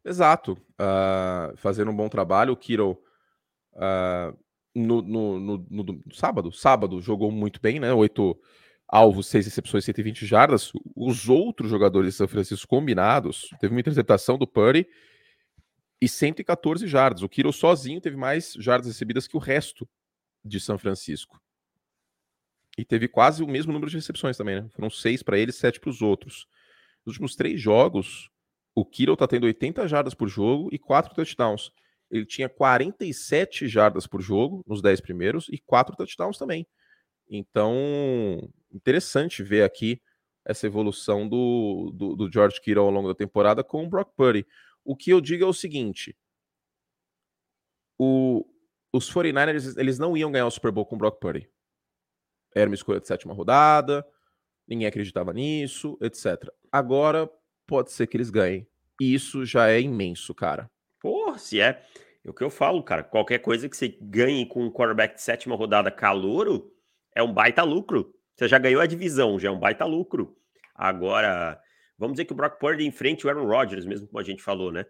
[0.05, 0.53] Exato.
[0.73, 2.53] Uh, fazendo um bom trabalho.
[2.53, 3.01] O Kiro
[3.73, 4.37] uh,
[4.76, 7.93] no, no, no, no, sábado, sábado jogou muito bem, né?
[7.93, 8.39] Oito
[8.88, 10.71] alvos, seis recepções, 120 jardas.
[10.95, 14.88] Os outros jogadores de São Francisco combinados, teve uma interceptação do Purdy
[16.01, 17.24] e 114 jardas.
[17.24, 19.88] O Kiro sozinho teve mais jardas recebidas que o resto
[20.43, 21.39] de São Francisco.
[22.78, 24.69] E teve quase o mesmo número de recepções também, né?
[24.76, 26.47] Foram seis para ele, sete para os outros.
[27.05, 28.30] Nos últimos três jogos,
[28.76, 31.71] o Kiro tá tendo 80 jardas por jogo e quatro touchdowns.
[32.14, 36.68] Ele tinha 47 jardas por jogo nos 10 primeiros e quatro touchdowns também.
[37.28, 37.74] Então,
[38.72, 39.99] interessante ver aqui
[40.45, 44.45] essa evolução do, do, do George Kittle ao longo da temporada com o Brock Purdy.
[44.86, 46.16] O que eu digo é o seguinte:
[47.97, 48.45] o,
[48.93, 51.49] os 49ers eles não iam ganhar o Super Bowl com o Brock Purdy.
[52.53, 54.05] Era uma escolha de sétima rodada,
[54.68, 56.47] ninguém acreditava nisso, etc.
[56.72, 57.28] Agora
[57.66, 58.68] pode ser que eles ganhem.
[59.01, 60.70] E isso já é imenso, cara.
[61.38, 61.84] Se é.
[62.25, 63.03] É o que eu falo, cara.
[63.03, 66.71] Qualquer coisa que você ganhe com um quarterback de sétima rodada calouro
[67.15, 68.13] é um baita lucro.
[68.36, 70.36] Você já ganhou a divisão, já é um baita lucro.
[70.73, 71.61] Agora,
[71.97, 74.71] Vamos dizer que o Brock Purdy enfrente o Aaron Rodgers, mesmo como a gente falou,
[74.71, 74.86] né?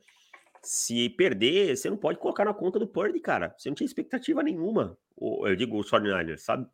[0.63, 3.53] Se perder, você não pode colocar na conta do Purdy, cara.
[3.57, 4.97] Você não tinha expectativa nenhuma.
[5.19, 6.65] Eu digo o 49 sabe?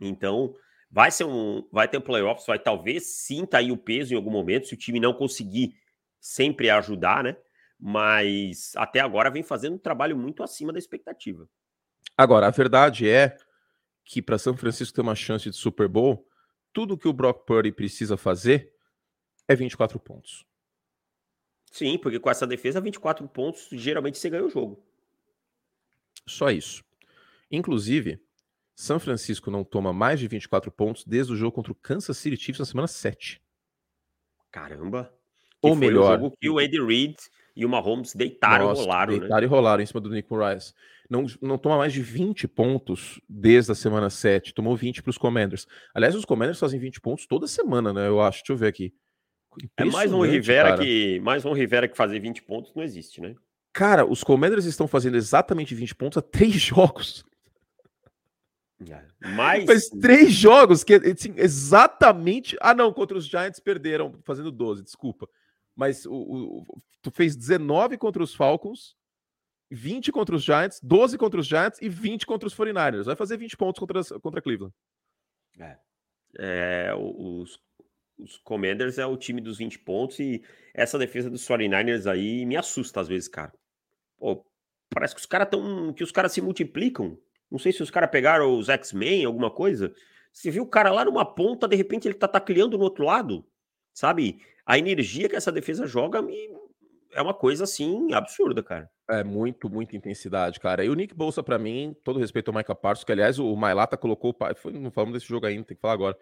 [0.00, 0.54] Então,
[0.90, 1.66] vai ser um.
[1.72, 4.78] Vai ter um playoffs, vai talvez sinta aí o peso em algum momento, se o
[4.78, 5.74] time não conseguir
[6.20, 7.36] sempre ajudar, né?
[7.78, 11.48] Mas até agora vem fazendo um trabalho muito acima da expectativa.
[12.16, 13.36] Agora, a verdade é
[14.04, 16.26] que para São Francisco ter uma chance de Super Bowl,
[16.72, 18.72] tudo que o Brock Purdy precisa fazer
[19.48, 20.46] é 24 pontos.
[21.70, 24.82] Sim, porque com essa defesa, 24 pontos, geralmente você ganha o jogo.
[26.26, 26.82] Só isso.
[27.50, 28.20] Inclusive,
[28.74, 32.36] São Francisco não toma mais de 24 pontos desde o jogo contra o Kansas City
[32.36, 33.42] Chiefs na semana 7.
[34.50, 35.12] Caramba.
[35.60, 36.18] Ou melhor.
[36.18, 37.16] O jogo que o Eddie Reed
[37.56, 39.12] e o Mahomes deitaram Nossa, e rolaram.
[39.14, 39.18] Né?
[39.20, 39.46] Deitaram né?
[39.46, 40.74] e rolaram em cima do Nick Rice.
[41.08, 44.52] Não, não toma mais de 20 pontos desde a semana 7.
[44.52, 45.66] Tomou 20 para os Commanders.
[45.94, 48.08] Aliás, os Commanders fazem 20 pontos toda semana, né?
[48.08, 48.40] Eu acho.
[48.40, 48.92] Deixa eu ver aqui.
[49.76, 50.82] É mais um Rivera cara.
[50.82, 53.34] que mais um Rivera que fazer 20 pontos não existe, né?
[53.72, 57.24] Cara, os Commanders estão fazendo exatamente 20 pontos a três jogos.
[58.90, 59.02] É.
[59.34, 62.56] Mas três jogos que assim, exatamente.
[62.60, 65.26] Ah, não, contra os Giants perderam, fazendo 12, desculpa.
[65.76, 68.96] Mas o, o, tu fez 19 contra os Falcons,
[69.70, 73.04] 20 contra os Giants, 12 contra os Giants e 20 contra os 49ers.
[73.04, 74.74] Vai fazer 20 pontos contra, contra Cleveland.
[75.58, 75.78] É.
[76.38, 77.60] é os,
[78.18, 82.56] os Commanders é o time dos 20 pontos e essa defesa dos 49ers aí me
[82.56, 83.52] assusta às vezes, cara.
[84.18, 84.44] Pô,
[84.88, 85.92] parece que os caras estão.
[85.92, 87.18] que os caras se multiplicam.
[87.50, 89.94] Não sei se os caras pegaram os X-Men, alguma coisa.
[90.32, 93.46] Você viu o cara lá numa ponta, de repente ele tá tacleando no outro lado.
[93.96, 94.42] Sabe?
[94.66, 96.36] A energia que essa defesa joga me...
[97.14, 98.90] é uma coisa assim absurda, cara.
[99.08, 100.84] É muito, muita intensidade, cara.
[100.84, 103.96] E o Nick Bolsa, para mim, todo respeito ao Micah Parsons, que aliás o Mailata
[103.96, 104.36] colocou.
[104.56, 106.18] Foi, não falamos desse jogo ainda, tem que falar agora.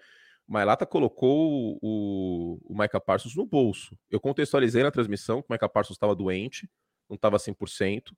[0.46, 3.98] O Mailata colocou o, o Micah Parsons no bolso.
[4.08, 6.70] Eu contextualizei na transmissão que o Micah Parsons estava doente,
[7.10, 8.12] não estava 100%,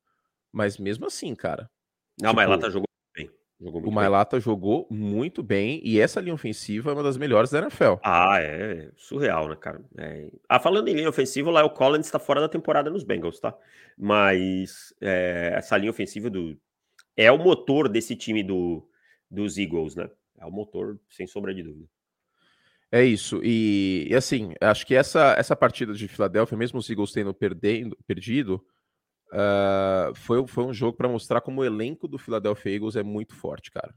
[0.53, 1.71] mas mesmo assim, cara.
[2.21, 2.86] Não, tipo, o Mailata jogou Jogou
[3.59, 7.95] o Mailata jogou muito bem e essa linha ofensiva é uma das melhores da NFL.
[8.03, 9.83] Ah, é surreal, né, cara?
[9.97, 10.31] É...
[10.47, 13.57] Ah, falando em linha ofensiva, o Lyle Collins está fora da temporada nos Bengals, tá?
[13.97, 16.57] Mas é, essa linha ofensiva do
[17.17, 18.87] é o motor desse time do,
[19.31, 20.11] dos Eagles, né?
[20.39, 21.89] É o motor, sem sombra de dúvida.
[22.93, 23.41] É isso.
[23.43, 27.97] E, e assim, acho que essa, essa partida de Filadélfia, mesmo os Eagles tendo perdendo,
[28.07, 28.63] perdido,
[29.29, 33.35] Uh, foi, foi um jogo para mostrar como o elenco do Philadelphia Eagles é muito
[33.35, 33.95] forte, cara.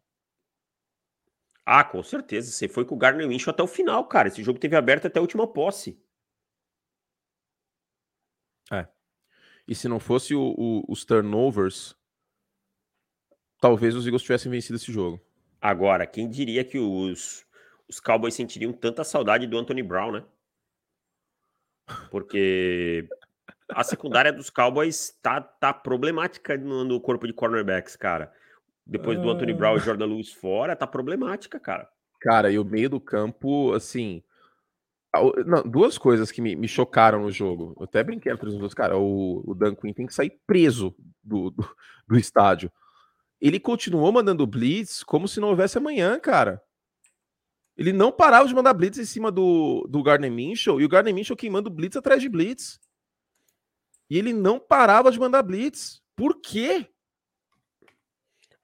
[1.66, 2.52] Ah, com certeza.
[2.52, 4.28] Você foi com o Gardner Minshew até o final, cara.
[4.28, 6.02] Esse jogo teve aberto até a última posse.
[8.72, 8.88] É.
[9.68, 11.96] E se não fosse o, o, os turnovers,
[13.62, 15.22] talvez os Eagles tivessem vencido esse jogo.
[15.62, 17.46] Agora, quem diria que os,
[17.88, 20.26] os Cowboys sentiriam tanta saudade do Anthony Brown, né?
[22.10, 23.08] Porque
[23.72, 28.32] a secundária dos Cowboys tá, tá problemática no, no corpo de cornerbacks, cara.
[28.86, 29.80] Depois do Anthony Brown e ah.
[29.80, 31.88] Jordan Lewis fora, tá problemática, cara.
[32.20, 34.24] Cara, e o meio do campo, assim.
[35.46, 37.76] Não, duas coisas que me, me, chocaram no jogo.
[37.80, 38.98] Eu até brinquei entre os dois, cara.
[38.98, 41.76] O, o Dan Quinn tem que sair preso do, do,
[42.08, 42.72] do estádio.
[43.40, 46.62] Ele continuou mandando blitz como se não houvesse amanhã, cara.
[47.78, 51.16] Ele não parava de mandar blitz em cima do, do Gardner Minshew e o Gardner
[51.16, 52.80] Minshew queimando blitz atrás de blitz.
[54.10, 56.02] E ele não parava de mandar blitz.
[56.16, 56.88] Por quê?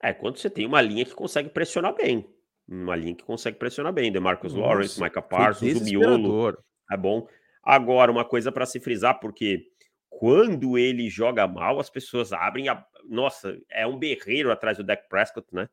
[0.02, 2.28] É, quando você tem uma linha que consegue pressionar bem.
[2.68, 4.10] Uma linha que consegue pressionar bem.
[4.10, 6.58] DeMarcus Nossa, Lawrence, Micah Parsons, o Miolo.
[6.90, 7.28] É bom.
[7.62, 9.68] Agora, uma coisa para se frisar, porque
[10.08, 12.84] quando ele joga mal, as pessoas abrem a.
[13.08, 15.68] Nossa, é um berreiro atrás do Dak Prescott, né?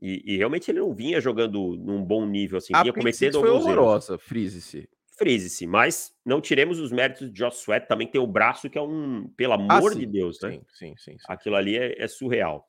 [0.00, 3.50] E, e realmente ele não vinha jogando num bom nível, assim, a vinha cometendo foi
[3.50, 4.88] horrorosa, frise-se
[5.18, 8.82] frise-se, mas não tiremos os méritos de Josh Sweat, também tem o braço que é
[8.82, 10.52] um, pelo ah, amor ah, de Deus, né?
[10.52, 11.18] Sim, sim, sim.
[11.18, 11.26] sim.
[11.28, 12.64] Aquilo ali é, é surreal.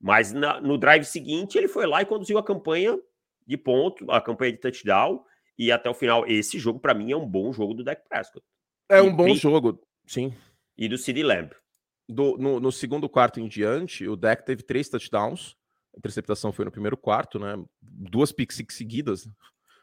[0.00, 2.98] Mas na, no drive seguinte, ele foi lá e conduziu a campanha
[3.46, 5.24] de ponto, a campanha de touchdown,
[5.56, 6.26] e até o final.
[6.26, 8.44] Esse jogo, para mim, é um bom jogo do Dak Prescott.
[8.88, 10.34] É um bom jogo, sim.
[10.76, 11.52] E do CD Lamb.
[12.08, 15.56] Do, no, no, segundo quarto em diante, o Dak teve três touchdowns.
[15.94, 17.54] A interceptação foi no primeiro quarto, né?
[17.80, 19.28] Duas pick seguidas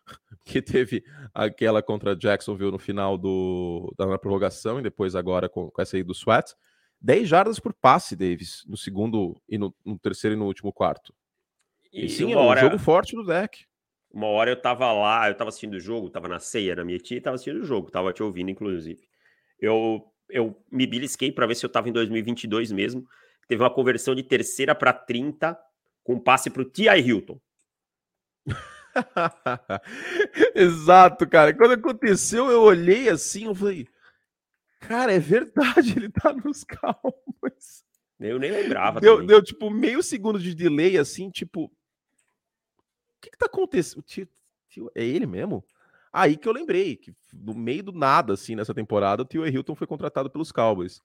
[0.46, 1.04] que teve
[1.34, 6.04] aquela contra Jacksonville no final do, da prorrogação e depois agora com, com essa aí
[6.04, 6.54] do Sweat.
[7.02, 11.14] 10 jardas por passe, Davis, no segundo e no, no terceiro e no último quarto.
[11.94, 13.66] E, e sim, é um hora, jogo forte do deck.
[14.12, 16.98] Uma hora eu tava lá, eu tava assistindo o jogo, tava na ceia na minha
[16.98, 19.08] tia e tava assistindo o jogo, tava te ouvindo, inclusive.
[19.60, 23.06] Eu, eu me belisquei para ver se eu tava em 2022 mesmo.
[23.48, 25.58] Teve uma conversão de terceira para 30
[26.04, 27.00] com passe pro T.I.
[27.02, 27.40] Hilton.
[30.56, 31.54] Exato, cara.
[31.54, 33.88] Quando aconteceu, eu olhei assim, eu falei,
[34.80, 37.84] cara, é verdade, ele tá nos calmos.
[38.20, 39.00] Eu nem lembrava.
[39.00, 41.72] Deu, deu, tipo meio segundo de delay, assim, tipo, o
[43.22, 44.04] que que tá acontecendo?
[44.94, 45.64] É ele mesmo?
[46.12, 49.76] Aí que eu lembrei que no meio do nada, assim, nessa temporada, o Tio Hilton
[49.76, 51.02] foi contratado pelos Cowboys.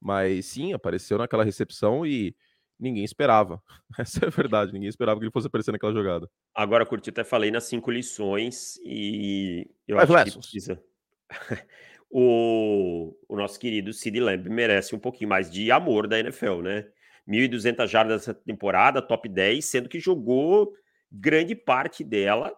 [0.00, 2.34] Mas sim, apareceu naquela recepção e
[2.78, 3.62] ninguém esperava.
[3.98, 6.28] Essa é a verdade, ninguém esperava que ele fosse aparecer naquela jogada.
[6.54, 10.46] Agora, Curti, até falei nas cinco lições e eu Five acho lessons.
[10.46, 10.82] que precisa.
[12.10, 16.86] o, o nosso querido Sid Lamb merece um pouquinho mais de amor da NFL, né?
[17.28, 20.72] 1.200 jardas essa temporada, top 10, sendo que jogou
[21.10, 22.54] grande parte dela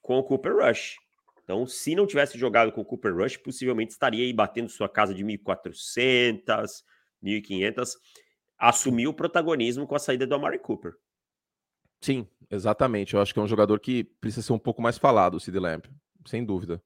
[0.00, 0.96] com o Cooper Rush.
[1.44, 5.14] Então, se não tivesse jogado com o Cooper Rush, possivelmente estaria aí batendo sua casa
[5.14, 6.82] de 1.400,
[7.22, 7.90] 1.500
[8.62, 10.94] assumiu o protagonismo com a saída do Amari Cooper.
[12.00, 13.14] Sim, exatamente.
[13.14, 15.58] Eu acho que é um jogador que precisa ser um pouco mais falado, o Sid
[15.58, 15.86] Lamp,
[16.24, 16.80] sem dúvida.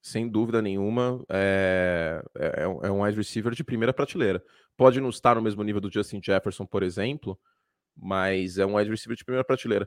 [0.00, 4.42] Sem dúvida nenhuma, é, é, é um wide receiver de primeira prateleira.
[4.76, 7.38] Pode não estar no mesmo nível do Justin Jefferson, por exemplo,
[7.94, 9.86] mas é um wide receiver de primeira prateleira.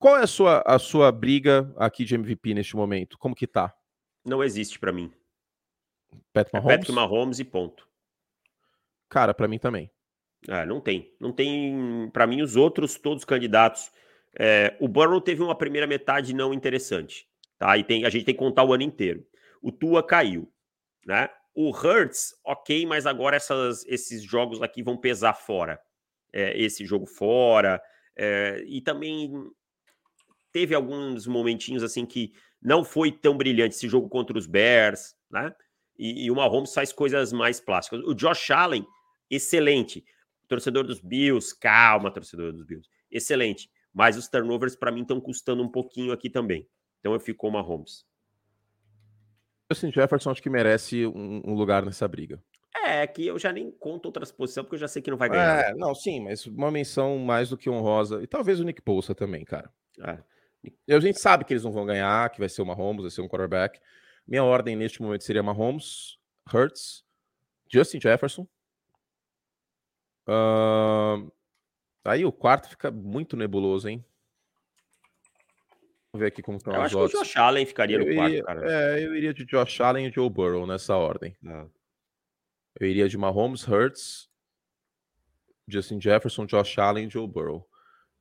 [0.00, 3.16] Qual é a sua, a sua briga aqui de MVP neste momento?
[3.18, 3.72] Como que tá?
[4.24, 5.12] Não existe para mim.
[6.32, 6.72] Pat Mahomes?
[6.72, 7.86] É Patrick Mahomes e ponto.
[9.08, 9.90] Cara, para mim também.
[10.46, 11.12] Ah, não tem.
[11.18, 12.10] Não tem.
[12.12, 13.90] Para mim, os outros, todos candidatos.
[14.38, 17.26] É, o Burrow teve uma primeira metade não interessante.
[17.58, 17.76] Tá?
[17.76, 19.26] E tem, a gente tem que contar o ano inteiro.
[19.60, 20.50] O Tua caiu.
[21.04, 21.28] Né?
[21.54, 25.80] O Hurts, ok, mas agora essas, esses jogos aqui vão pesar fora.
[26.32, 27.82] É, esse jogo fora.
[28.14, 29.32] É, e também
[30.52, 35.54] teve alguns momentinhos assim que não foi tão brilhante esse jogo contra os Bears, né?
[35.98, 38.00] E, e o Mahomes faz coisas mais plásticas.
[38.04, 38.86] O Josh Allen,
[39.30, 40.04] excelente.
[40.48, 42.88] Torcedor dos Bills, calma, torcedor dos Bills.
[43.10, 43.70] Excelente.
[43.92, 46.68] Mas os turnovers, para mim, estão custando um pouquinho aqui também.
[47.00, 48.04] Então eu fico com o Mahomes.
[49.70, 52.42] Assim, Jefferson acho que merece um, um, lugar nessa briga.
[52.84, 55.28] É, que eu já nem conto outras posições, porque eu já sei que não vai
[55.28, 55.70] ganhar.
[55.70, 58.22] É, não, sim, mas uma menção mais do que honrosa.
[58.22, 59.70] E talvez o Nick Bolsa também, cara.
[60.00, 60.18] É.
[60.86, 63.10] E a gente sabe que eles não vão ganhar, que vai ser o Mahomes, vai
[63.10, 63.78] ser um quarterback.
[64.26, 66.18] Minha ordem neste momento seria Mahomes,
[66.52, 67.04] Hurts,
[67.70, 68.46] Justin Jefferson.
[70.28, 71.32] Uh,
[72.04, 74.04] aí o quarto fica muito nebuloso, hein?
[76.12, 77.12] Vamos ver aqui como estão eu as acho odds.
[77.12, 78.72] que o Josh Allen ficaria eu no quarto, iria, cara.
[78.72, 81.36] É, eu iria de Josh Allen e Joe Burrow nessa ordem.
[81.44, 81.66] É.
[82.80, 84.28] Eu iria de Mahomes, Hurts,
[85.66, 87.66] Justin Jefferson, Josh Allen e Joe Burrow.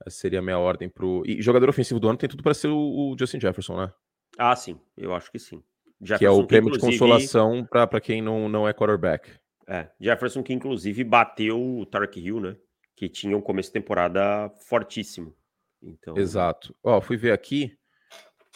[0.05, 1.23] Essa seria a minha ordem pro.
[1.25, 3.93] E jogador ofensivo do ano tem tudo para ser o, o, Justin Jefferson, né?
[4.37, 5.63] Ah, sim, eu acho que sim.
[5.99, 9.31] Jefferson, que é o prêmio de consolação para quem não, não é quarterback.
[9.67, 12.55] É, Jefferson que inclusive bateu o Tark Hill, né?
[12.95, 15.35] Que tinha um começo de temporada fortíssimo.
[15.81, 16.17] Então...
[16.17, 16.75] Exato.
[16.83, 17.77] Ó, fui ver aqui.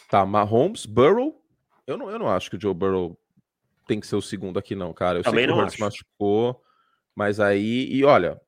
[0.08, 1.40] Tá, Mahomes, Burrow.
[1.86, 3.18] Eu não, eu não acho que o Joe Burrow
[3.86, 5.18] tem que ser o segundo aqui, não, cara.
[5.18, 6.62] Eu Também sei que o Hurts machucou,
[7.14, 7.88] mas aí.
[7.92, 8.40] E olha,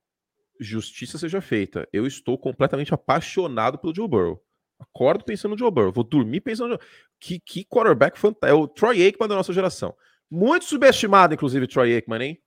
[0.59, 1.89] justiça seja feita.
[1.93, 4.43] Eu estou completamente apaixonado pelo Joe Burrow.
[4.79, 5.93] Acordo pensando no Joe Burrow.
[5.93, 6.81] Vou dormir pensando no
[7.19, 8.47] que, que quarterback fantástico.
[8.47, 9.95] É o Troy Aikman da nossa geração.
[10.31, 12.44] Muito subestimado, inclusive, Troy Aikman, hein?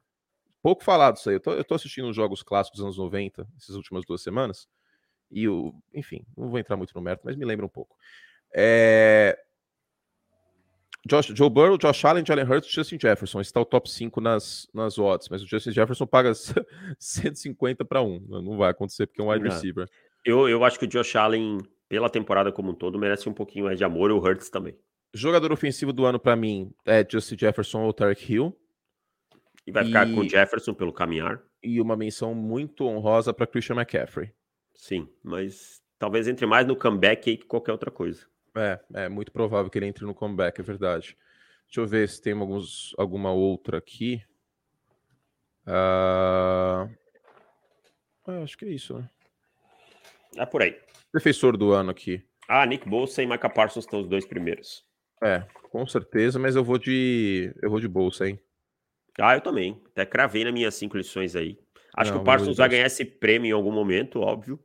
[0.62, 1.36] Pouco falado isso aí.
[1.36, 4.68] Eu tô, eu tô assistindo os jogos clássicos dos anos 90, essas últimas duas semanas.
[5.32, 5.74] E o.
[5.94, 7.96] Enfim, não vou entrar muito no mérito, mas me lembra um pouco.
[8.54, 9.38] É...
[11.08, 13.40] Josh, Joe Burrow, Josh Allen, Jalen Hurts, Justin Jefferson.
[13.40, 16.34] Está o top 5 nas, nas odds, mas o Justin Jefferson paga
[17.00, 18.26] 150 para 1.
[18.28, 19.88] Não vai acontecer porque é um wide receiver.
[20.26, 23.66] Eu, eu acho que o Josh Allen, pela temporada como um todo, merece um pouquinho
[23.66, 24.78] mais de amor e o Hurts também.
[25.14, 28.58] Jogador ofensivo do ano para mim é Justin Jefferson ou Tarek Hill.
[29.68, 31.44] E vai ficar com o Jefferson pelo caminhar.
[31.62, 34.32] E uma menção muito honrosa para Christian McCaffrey.
[34.74, 38.26] Sim, mas talvez entre mais no comeback aí que qualquer outra coisa.
[38.56, 41.18] É, é muito provável que ele entre no comeback, é verdade.
[41.66, 44.24] Deixa eu ver se tem alguns, alguma outra aqui.
[45.68, 46.90] Uh...
[48.26, 49.10] É, acho que é isso, né?
[50.38, 50.80] É por aí.
[51.14, 52.24] Defensor do ano aqui.
[52.48, 54.86] Ah, Nick Bolsa e Micah Parsons estão os dois primeiros.
[55.22, 55.40] É,
[55.70, 57.54] com certeza, mas eu vou de.
[57.62, 58.40] Eu vou de bolsa, hein?
[59.20, 59.82] Ah, eu também.
[59.92, 61.58] Até cravei nas minhas cinco lições aí.
[61.96, 64.60] Acho Não, que o Parsons vai ganhar esse prêmio em algum momento, óbvio.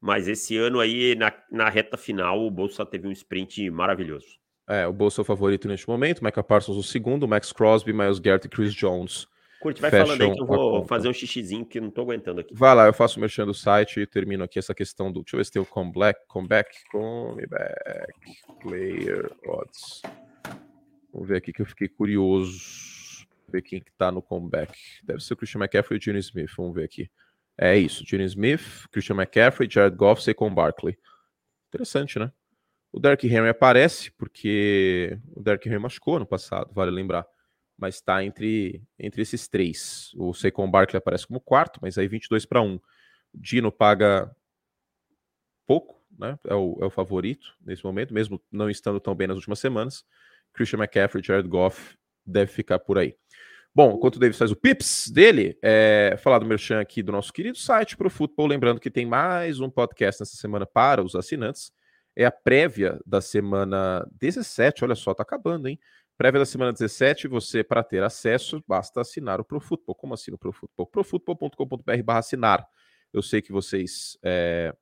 [0.00, 4.38] Mas esse ano aí, na, na reta final, o Bolsa teve um sprint maravilhoso.
[4.68, 8.18] É, o Bolsa é o favorito neste momento, Micah Parsons o segundo, Max Crosby, Miles
[8.18, 9.26] Garrett e Chris Jones.
[9.60, 12.42] Curte, vai falando aí que eu vou fazer um xixizinho que eu não tô aguentando
[12.42, 12.54] aqui.
[12.54, 15.22] Vai lá, eu faço o merchan do site e termino aqui essa questão do.
[15.22, 18.12] Deixa eu ver se tem o comeback, comeback, comeback,
[18.60, 20.02] player odds.
[21.10, 22.93] Vamos ver aqui que eu fiquei curioso.
[23.54, 24.76] Ver quem que tá no comeback.
[25.04, 26.50] Deve ser o Christian McCaffrey e o Gene Smith.
[26.56, 27.08] Vamos ver aqui.
[27.56, 30.98] É isso, Gene Smith, Christian McCaffrey, Jared Goff, Saquon Barkley.
[31.68, 32.32] Interessante, né?
[32.90, 37.24] O Derrick Henry aparece porque o Derrick Henry machucou no passado, vale lembrar.
[37.78, 40.10] Mas está entre, entre esses três.
[40.16, 42.74] O Saquon Barkley aparece como quarto, mas aí 22 para 1.
[42.74, 42.80] O
[43.34, 44.34] Dino paga
[45.64, 46.36] pouco, né?
[46.44, 50.04] É o, é o favorito nesse momento, mesmo não estando tão bem nas últimas semanas.
[50.52, 51.96] Christian McCaffrey, Jared Goff
[52.26, 53.16] deve ficar por aí.
[53.76, 57.32] Bom, enquanto o Davis faz o pips dele, é, falar do merchan aqui do nosso
[57.32, 61.72] querido site Pro Futebol, lembrando que tem mais um podcast nessa semana para os assinantes.
[62.14, 65.76] É a prévia da semana 17, olha só, tá acabando, hein?
[66.16, 69.96] Prévia da semana 17, você, para ter acesso, basta assinar o Pro Futebol.
[69.96, 70.86] Como assina o Pro Futebol?
[70.86, 72.64] profutbol.com.br barra assinar.
[73.12, 74.72] Eu sei que vocês é,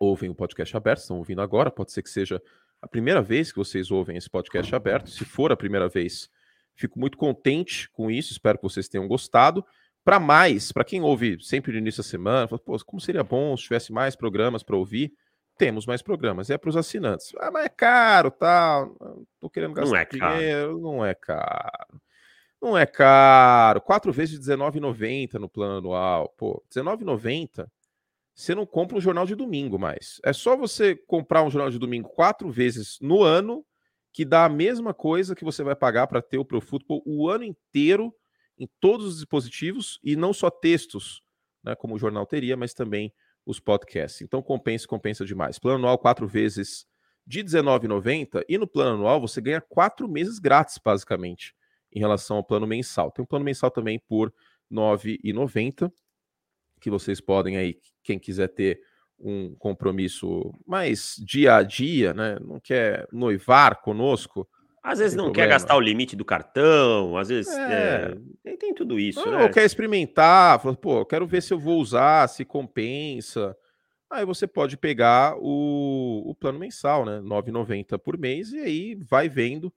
[0.00, 2.40] ouvem o podcast aberto, estão ouvindo agora, pode ser que seja
[2.80, 5.10] a primeira vez que vocês ouvem esse podcast aberto.
[5.10, 6.30] Se for a primeira vez,
[6.76, 9.64] Fico muito contente com isso, espero que vocês tenham gostado.
[10.04, 13.56] Para mais, para quem ouve sempre no início da semana, fala, Pô, como seria bom
[13.56, 15.12] se tivesse mais programas para ouvir?
[15.58, 17.32] Temos mais programas, é para os assinantes.
[17.38, 18.90] Ah, mas é caro, tal.
[18.90, 19.08] Tá?
[19.40, 22.00] Tô querendo gastar não é dinheiro, não é caro.
[22.60, 23.80] Não é caro.
[23.80, 26.32] Quatro vezes R$19,90 no plano anual.
[26.36, 27.66] Pô, R$19,90
[28.34, 30.20] você não compra um jornal de domingo mais.
[30.22, 33.64] É só você comprar um jornal de domingo quatro vezes no ano,
[34.16, 37.28] que dá a mesma coisa que você vai pagar para ter o Pro Football o
[37.28, 38.14] ano inteiro
[38.58, 41.22] em todos os dispositivos e não só textos,
[41.62, 43.12] né, como o jornal teria, mas também
[43.44, 44.22] os podcasts.
[44.22, 45.58] Então compensa, compensa demais.
[45.58, 46.86] Plano anual quatro vezes
[47.26, 51.54] de R$19,90 e no plano anual você ganha quatro meses grátis, basicamente,
[51.92, 53.10] em relação ao plano mensal.
[53.10, 54.32] Tem um plano mensal também por
[54.70, 55.92] R$9,90
[56.80, 58.80] que vocês podem aí, quem quiser ter
[59.18, 62.38] um compromisso mais dia a dia, né?
[62.40, 64.48] Não quer noivar conosco.
[64.82, 65.48] Às vezes não problema.
[65.48, 68.16] quer gastar o limite do cartão, às vezes é.
[68.44, 69.24] É, tem, tudo isso.
[69.24, 69.42] Não, né?
[69.44, 73.56] Ou quer experimentar, fala, pô, quero ver se eu vou usar, se compensa.
[74.08, 77.16] Aí você pode pegar o, o plano mensal, né?
[77.16, 79.72] R$ 9,90 por mês, e aí vai vendo o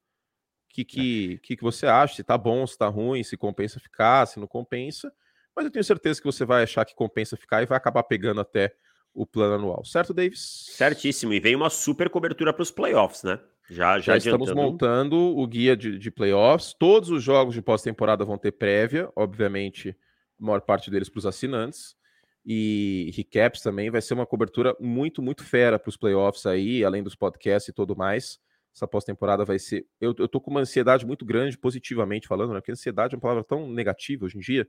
[0.70, 4.28] que, que, que, que você acha, se tá bom, se tá ruim, se compensa ficar,
[4.28, 5.12] se não compensa
[5.60, 8.40] mas eu tenho certeza que você vai achar que compensa ficar e vai acabar pegando
[8.40, 8.74] até
[9.14, 10.68] o plano anual, certo, Davis?
[10.72, 13.40] Certíssimo, e vem uma super cobertura para os playoffs, né?
[13.70, 16.74] Já, já, já estamos montando o guia de, de playoffs.
[16.74, 19.96] Todos os jogos de pós-temporada vão ter prévia, obviamente,
[20.40, 21.96] a maior parte deles para os assinantes.
[22.44, 27.04] E recaps também vai ser uma cobertura muito, muito fera para os playoffs aí, além
[27.04, 28.40] dos podcasts e tudo mais.
[28.74, 29.86] Essa pós-temporada vai ser.
[30.02, 32.60] Eu, eu tô com uma ansiedade muito grande, positivamente falando, né?
[32.60, 34.68] Porque ansiedade é uma palavra tão negativa hoje em dia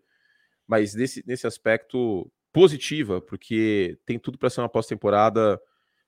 [0.70, 5.60] mas nesse, nesse aspecto positiva, porque tem tudo para ser uma pós-temporada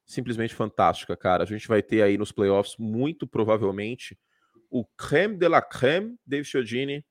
[0.04, 1.42] simplesmente fantástica, cara.
[1.42, 4.18] A gente vai ter aí nos playoffs, muito provavelmente,
[4.70, 7.04] o creme de la creme, David Chiodini,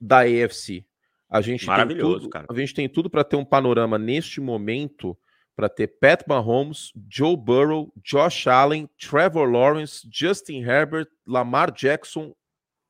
[0.00, 0.86] da AFC.
[1.28, 2.46] A gente Maravilhoso, tudo, cara.
[2.48, 5.18] A gente tem tudo para ter um panorama neste momento
[5.56, 12.34] para ter Pat Mahomes, Joe Burrow, Josh Allen, Trevor Lawrence, Justin Herbert, Lamar Jackson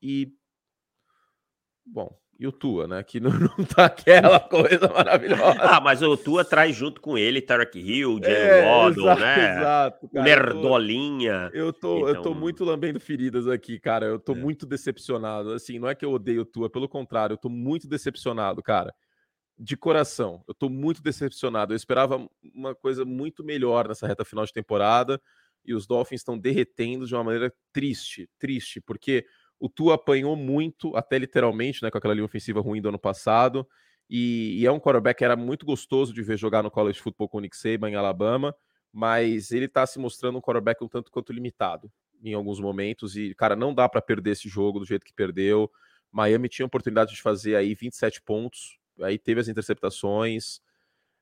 [0.00, 0.32] e
[1.84, 3.02] bom, e o Tua, né?
[3.02, 5.60] Que não, não tá aquela coisa maravilhosa.
[5.60, 9.56] ah, mas o Tua traz junto com ele Tarek Hill, Jalen é, Waddle, exato, né?
[9.56, 11.50] Exato, cara, Nerdolinha.
[11.52, 12.08] Eu tô, então...
[12.08, 14.06] eu tô então muito lambendo feridas aqui, cara.
[14.06, 14.36] Eu tô é.
[14.36, 15.52] muito decepcionado.
[15.52, 18.94] Assim, não é que eu odeio o Tua, pelo contrário, eu tô muito decepcionado, cara.
[19.56, 21.72] De coração, eu tô muito decepcionado.
[21.72, 25.20] Eu esperava uma coisa muito melhor nessa reta final de temporada
[25.64, 29.24] e os Dolphins estão derretendo de uma maneira triste, triste, porque
[29.64, 33.66] o Tua apanhou muito, até literalmente, né, com aquela linha ofensiva ruim do ano passado.
[34.10, 37.30] E, e, é um quarterback que era muito gostoso de ver jogar no college football
[37.30, 38.54] com o Nick Saban em Alabama,
[38.92, 41.90] mas ele está se mostrando um quarterback um tanto quanto limitado
[42.22, 43.16] em alguns momentos.
[43.16, 45.70] E, cara, não dá para perder esse jogo do jeito que perdeu.
[46.12, 50.60] Miami tinha a oportunidade de fazer aí 27 pontos, aí teve as interceptações.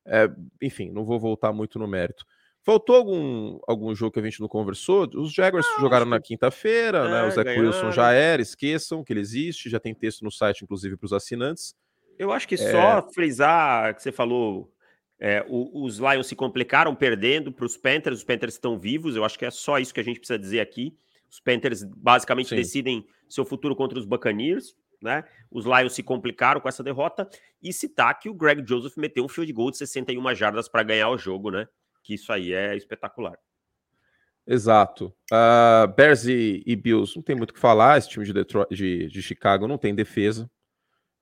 [0.05, 0.29] É,
[0.61, 2.27] enfim, não vou voltar muito no mérito.
[2.65, 5.09] Faltou algum, algum jogo que a gente não conversou?
[5.17, 7.23] Os Jaguars não, jogaram na quinta-feira, é, né?
[7.25, 10.97] O Zach Wilson já era, esqueçam que ele existe, já tem texto no site, inclusive,
[10.97, 11.75] para os assinantes.
[12.17, 12.59] Eu acho que é...
[12.59, 14.73] só frisar que você falou,
[15.19, 19.25] é, o, os Lions se complicaram perdendo para os Panthers, os Panthers estão vivos, eu
[19.25, 20.97] acho que é só isso que a gente precisa dizer aqui.
[21.29, 22.57] Os Panthers basicamente Sim.
[22.57, 25.25] decidem seu futuro contra os Buccaneers, né?
[25.51, 27.29] Os Lions se complicaram com essa derrota
[27.61, 31.09] e citar que o Greg Joseph meteu um field goal de 61 jardas para ganhar
[31.09, 31.67] o jogo, né?
[32.03, 33.39] Que isso aí é espetacular.
[34.47, 35.15] Exato.
[35.33, 37.99] Uh, Bears e, e, Bills não tem muito o que falar.
[37.99, 40.51] Esse time de, Detroit, de, de, Chicago não tem defesa.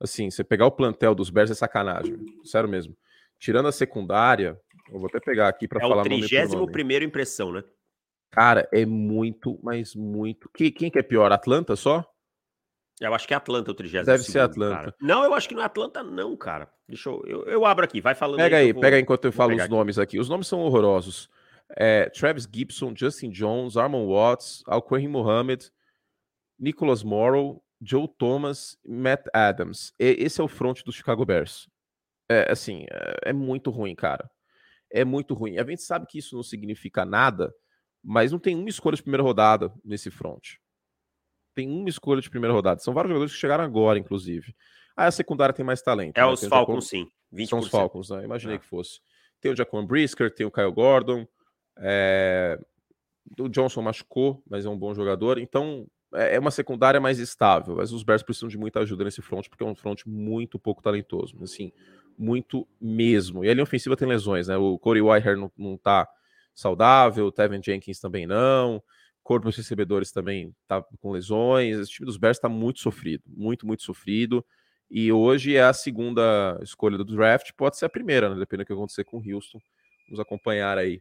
[0.01, 2.16] Assim, você pegar o plantel dos Bears é sacanagem.
[2.45, 2.97] Sério mesmo.
[3.39, 4.59] Tirando a secundária,
[4.91, 7.62] eu vou até pegar aqui para é falar o 31 primeiro impressão, né?
[8.31, 10.49] Cara, é muito, mas muito.
[10.55, 11.33] Que, quem que é pior?
[11.33, 12.09] Atlanta só?
[13.01, 14.76] Eu acho que é Atlanta o 30 Deve ser Atlanta.
[14.76, 14.94] Cara.
[15.01, 16.70] Não, eu acho que não é Atlanta, não, cara.
[16.86, 17.22] Deixa eu.
[17.26, 18.36] Eu, eu abro aqui, vai falando.
[18.36, 19.70] Pega aí, aí vou, pega enquanto eu falo os aqui.
[19.70, 20.18] nomes aqui.
[20.18, 21.30] Os nomes são horrorosos.
[21.76, 25.70] É, Travis Gibson, Justin Jones, Armon Watts, Alquerri Mohamed,
[26.59, 29.94] Nicholas Morrow, Joe Thomas, Matt Adams.
[29.98, 31.68] E, esse é o front do Chicago Bears.
[32.28, 34.30] É, assim, é, é muito ruim, cara.
[34.92, 35.57] É muito ruim.
[35.57, 37.51] A gente sabe que isso não significa nada,
[38.05, 40.57] mas não tem uma escolha de primeira rodada nesse front
[41.55, 42.80] tem uma escolha de primeira rodada.
[42.80, 44.55] São vários jogadores que chegaram agora, inclusive.
[44.96, 46.16] Aí a secundária tem mais talento.
[46.16, 46.26] É né?
[46.26, 47.09] os Falcons, sim.
[47.32, 47.48] 20%.
[47.48, 48.24] São os Falcons, né?
[48.24, 48.59] Imaginei ah.
[48.59, 49.01] que fosse.
[49.40, 51.26] Tem o Jaquan Brisker, tem o Kyle Gordon.
[51.78, 52.59] É...
[53.38, 55.38] O Johnson machucou, mas é um bom jogador.
[55.38, 57.76] Então, é, é uma secundária mais estável.
[57.76, 60.82] Mas os Bears precisam de muita ajuda nesse front, porque é um front muito pouco
[60.82, 61.36] talentoso.
[61.42, 61.72] Assim,
[62.18, 63.44] muito mesmo.
[63.44, 64.57] E a linha ofensiva tem lesões, né?
[64.57, 66.09] O Corey Whitehair não, não tá
[66.55, 68.82] saudável, o Tevin Jenkins também não
[69.22, 71.78] corpo dos recebedores também tá com lesões.
[71.78, 74.44] Esse time dos Bears está muito sofrido, muito, muito sofrido.
[74.90, 78.36] E hoje é a segunda escolha do draft, pode ser a primeira, né?
[78.36, 79.60] Dependendo do que acontecer com o Houston.
[80.08, 81.00] Vamos acompanhar aí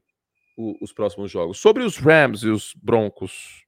[0.55, 1.59] o, os próximos jogos.
[1.59, 3.65] Sobre os Rams e os Broncos.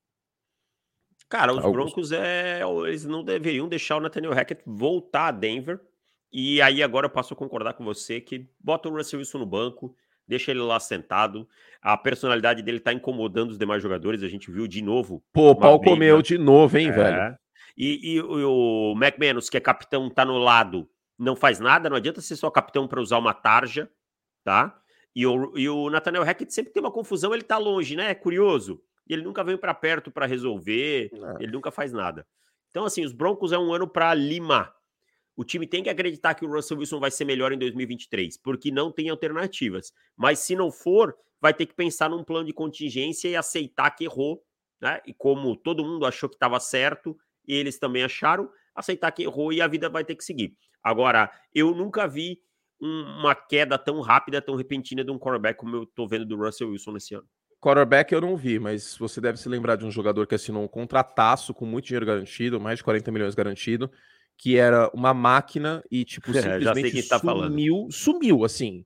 [1.27, 1.71] Cara, os Alguns...
[1.71, 2.61] Broncos é.
[2.85, 5.79] Eles não deveriam deixar o Nathaniel Hackett voltar a Denver.
[6.31, 9.45] E aí agora eu passo a concordar com você que bota o Russell Wilson no
[9.45, 9.95] banco,
[10.27, 11.47] deixa ele lá sentado.
[11.81, 15.23] A personalidade dele tá incomodando os demais jogadores, a gente viu de novo.
[15.33, 16.91] Pô, o pau comeu de novo, hein, é.
[16.91, 17.37] velho?
[17.77, 22.21] E, e, o McManus, que é capitão, tá no lado, não faz nada, não adianta
[22.21, 23.89] ser só capitão para usar uma tarja,
[24.43, 24.77] tá?
[25.15, 28.11] E o, e o Nathaniel Hackett sempre tem uma confusão, ele tá longe, né?
[28.11, 28.81] É curioso.
[29.07, 31.41] Ele nunca vem para perto para resolver, não.
[31.41, 32.25] ele nunca faz nada.
[32.69, 34.73] Então, assim, os Broncos é um ano para limar.
[35.41, 38.69] O time tem que acreditar que o Russell Wilson vai ser melhor em 2023, porque
[38.69, 39.91] não tem alternativas.
[40.15, 44.03] Mas se não for, vai ter que pensar num plano de contingência e aceitar que
[44.03, 44.43] errou,
[44.79, 45.01] né?
[45.03, 47.17] E como todo mundo achou que estava certo,
[47.47, 50.55] e eles também acharam, aceitar que errou e a vida vai ter que seguir.
[50.83, 52.37] Agora, eu nunca vi
[52.79, 56.69] uma queda tão rápida, tão repentina de um quarterback como eu tô vendo do Russell
[56.69, 57.25] Wilson nesse ano.
[57.59, 60.67] Quarterback eu não vi, mas você deve se lembrar de um jogador que assinou um
[60.67, 63.91] contrataço com muito dinheiro garantido, mais de 40 milhões garantido,
[64.41, 67.91] que era uma máquina e, tipo, simplesmente é, tá sumiu, falando.
[67.91, 68.83] sumiu, assim.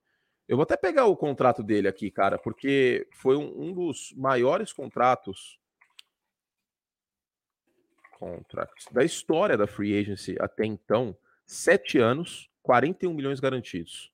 [0.50, 4.74] Eu vou até pegar o contrato dele aqui, cara, porque foi um, um dos maiores
[4.74, 5.58] contratos
[8.20, 11.18] contratos da história da free agency até então.
[11.46, 14.12] Sete anos, 41 milhões garantidos.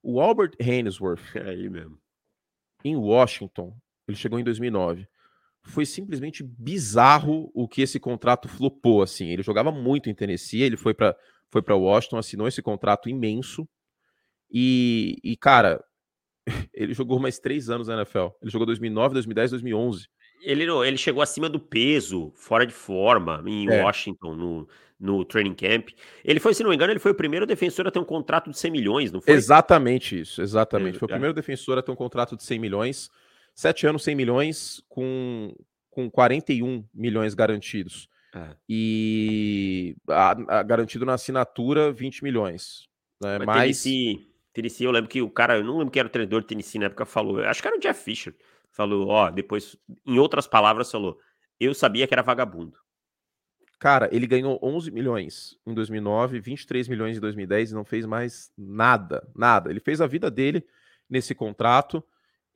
[0.00, 2.00] O Albert Hainsworth, é aí mesmo
[2.84, 5.06] em Washington, ele chegou em 2009.
[5.62, 9.28] Foi simplesmente bizarro o que esse contrato flopou assim.
[9.28, 11.14] Ele jogava muito em Tennessee, ele foi para
[11.50, 13.68] foi para Washington, assinou esse contrato imenso.
[14.50, 15.82] E, e, cara,
[16.72, 18.28] ele jogou mais três anos na NFL.
[18.40, 20.08] Ele jogou 2009, 2010, 2011.
[20.42, 23.82] Ele, ele chegou acima do peso, fora de forma, em é.
[23.82, 25.90] Washington, no, no training camp.
[26.24, 28.50] Ele foi, se não me engano, ele foi o primeiro defensor a ter um contrato
[28.50, 29.34] de 100 milhões, não foi?
[29.34, 30.98] Exatamente isso, exatamente.
[30.98, 31.14] Foi o é.
[31.14, 33.10] primeiro defensor a ter um contrato de 100 milhões.
[33.54, 35.54] Sete anos, 100 milhões, com,
[35.90, 38.08] com 41 milhões garantidos.
[38.34, 38.56] É.
[38.68, 42.88] E a, a, garantido na assinatura, 20 milhões.
[43.20, 43.38] Né?
[43.38, 43.56] Mas, Mas...
[43.62, 46.46] Tennessee, Tennessee, eu lembro que o cara, eu não lembro que era o treinador de
[46.46, 48.34] Tennessee na época, falou, acho que era o Jeff Fisher,
[48.70, 49.76] falou, ó, depois,
[50.06, 51.18] em outras palavras, falou,
[51.58, 52.78] eu sabia que era vagabundo.
[53.78, 58.52] Cara, ele ganhou 11 milhões em 2009, 23 milhões em 2010 e não fez mais
[58.56, 59.70] nada, nada.
[59.70, 60.66] Ele fez a vida dele
[61.08, 62.04] nesse contrato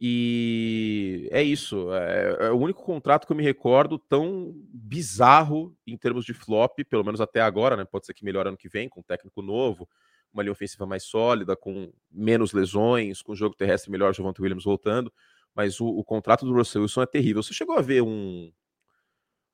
[0.01, 1.93] e é isso.
[1.93, 6.79] É, é, o único contrato que eu me recordo tão bizarro em termos de flop,
[6.89, 7.85] pelo menos até agora, né?
[7.85, 9.89] Pode ser que melhore ano que vem, com um técnico novo,
[10.33, 15.13] uma linha ofensiva mais sólida, com menos lesões, com jogo terrestre melhor, Javante Williams voltando.
[15.55, 17.43] Mas o, o contrato do Russell Wilson é terrível.
[17.43, 18.53] Você chegou a ver um,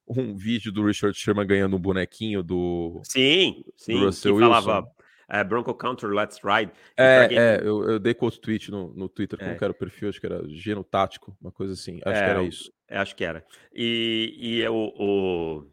[0.08, 3.02] um vídeo do Richard Sherman ganhando um bonequinho do.
[3.04, 3.92] Sim, sim.
[3.92, 4.50] Do Russell Wilson.
[4.50, 4.90] falava
[5.30, 6.72] é, Bronco Counter, Let's Ride.
[6.96, 9.54] É, é eu, eu, dei quote tweet no, no Twitter, como é.
[9.54, 10.08] que era o perfil?
[10.08, 12.00] Acho que era Geno Tático, uma coisa assim.
[12.04, 12.72] Acho é, que era isso.
[12.88, 13.44] É, acho que era.
[13.72, 15.66] E, e é o, o...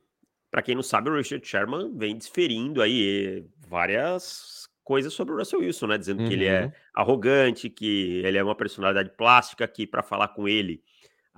[0.52, 5.60] para quem não sabe, o Richard Sherman vem desferindo aí várias coisas sobre o Russell
[5.60, 5.98] Wilson, né?
[5.98, 6.28] Dizendo uhum.
[6.28, 6.72] que ele é uhum.
[6.94, 10.82] arrogante, que ele é uma personalidade plástica, que para falar com ele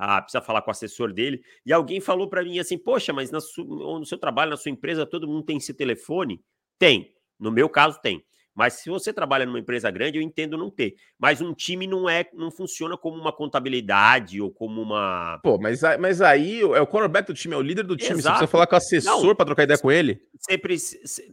[0.02, 1.42] ah, precisa falar com o assessor dele.
[1.66, 5.28] E alguém falou para mim assim: Poxa, mas no seu trabalho, na sua empresa, todo
[5.28, 6.42] mundo tem esse telefone?
[6.78, 7.14] Tem.
[7.40, 8.24] No meu caso, tem.
[8.54, 10.96] Mas se você trabalha numa empresa grande, eu entendo não ter.
[11.18, 15.40] Mas um time não é, não funciona como uma contabilidade ou como uma.
[15.42, 18.20] Pô, mas, mas aí é o quarterback do time, é o líder do time.
[18.20, 18.24] Exato.
[18.24, 20.22] Você precisa falar com o assessor para trocar ideia com ele.
[20.40, 20.76] Sempre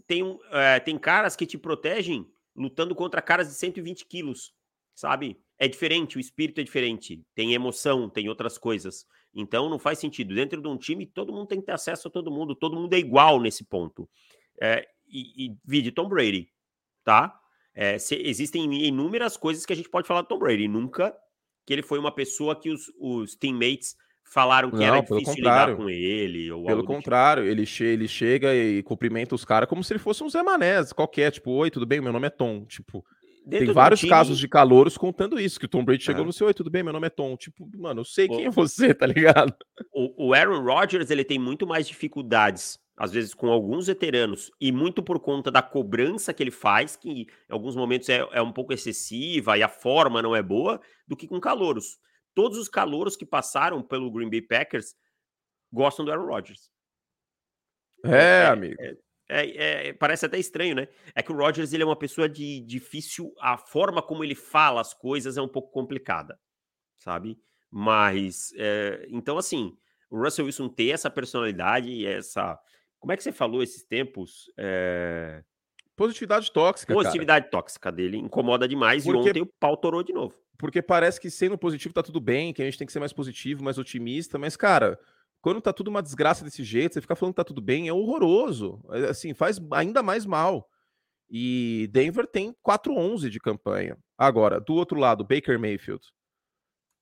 [0.06, 4.52] tem, é, tem caras que te protegem lutando contra caras de 120 quilos,
[4.94, 5.36] sabe?
[5.58, 9.06] é diferente, o espírito é diferente, tem emoção, tem outras coisas.
[9.34, 10.34] Então não faz sentido.
[10.34, 12.92] Dentro de um time, todo mundo tem que ter acesso a todo mundo, todo mundo
[12.94, 14.08] é igual nesse ponto.
[14.60, 16.48] É, e, e vide Tom Brady,
[17.04, 17.38] tá?
[17.74, 20.66] É, se, existem inúmeras coisas que a gente pode falar do Tom Brady.
[20.66, 21.14] Nunca
[21.66, 25.76] que ele foi uma pessoa que os, os teammates falaram que não, era difícil lidar
[25.76, 26.50] com ele.
[26.50, 26.92] Ou pelo tipo.
[26.92, 27.52] contrário, tipo.
[27.52, 30.92] ele, che ele chega e cumprimenta os caras como se ele fosse um Zé Manés,
[30.92, 32.00] qualquer, tipo, oi, tudo bem?
[32.00, 32.64] Meu nome é Tom.
[32.64, 33.04] Tipo,
[33.46, 34.10] Dentro Tem vários time...
[34.10, 36.26] casos de calouros contando isso, que o Tom Brady chegou é.
[36.26, 37.36] no seu, oi, tudo bem, meu nome é Tom.
[37.36, 39.54] Tipo, mano, eu sei quem é você, tá ligado?
[39.94, 44.72] O, o Aaron Rodgers, ele tem muito mais dificuldades, às vezes com alguns veteranos, e
[44.72, 48.52] muito por conta da cobrança que ele faz, que em alguns momentos é, é um
[48.52, 51.98] pouco excessiva e a forma não é boa, do que com calouros.
[52.34, 54.94] Todos os calouros que passaram pelo Green Bay Packers
[55.72, 56.70] gostam do Aaron Rodgers.
[58.04, 58.76] É, é amigo.
[58.80, 58.96] É,
[59.28, 60.88] é, é, parece até estranho, né?
[61.14, 63.32] É que o Rogers ele é uma pessoa de difícil.
[63.40, 66.38] A forma como ele fala as coisas é um pouco complicada,
[66.96, 67.38] sabe?
[67.70, 69.76] Mas é, então, assim,
[70.08, 72.58] o Russell Wilson ter essa personalidade e essa.
[73.06, 74.50] Como é que você falou esses tempos?
[74.58, 75.40] É...
[75.94, 76.92] Positividade tóxica.
[76.92, 77.50] Positividade cara.
[77.52, 80.34] tóxica dele incomoda demais porque, e ontem o pau torou de novo.
[80.58, 83.12] Porque parece que sendo positivo tá tudo bem, que a gente tem que ser mais
[83.12, 84.98] positivo, mais otimista, mas, cara,
[85.40, 87.92] quando tá tudo uma desgraça desse jeito, você ficar falando que tá tudo bem, é
[87.92, 88.82] horroroso.
[88.90, 90.68] É, assim, faz ainda mais mal.
[91.30, 93.96] E Denver tem 4-11 de campanha.
[94.18, 96.04] Agora, do outro lado, Baker Mayfield.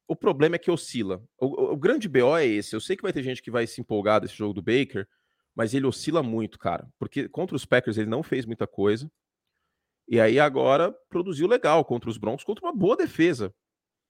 [0.07, 1.25] O problema é que oscila.
[1.39, 2.77] O, o, o, grande BO é esse.
[2.77, 5.09] Eu sei que vai ter gente que vai se empolgar desse jogo do Baker,
[5.55, 6.89] mas ele oscila muito, cara.
[6.99, 9.11] Porque contra os Packers ele não fez muita coisa.
[10.09, 13.55] E aí agora produziu legal contra os Broncos, contra uma boa defesa.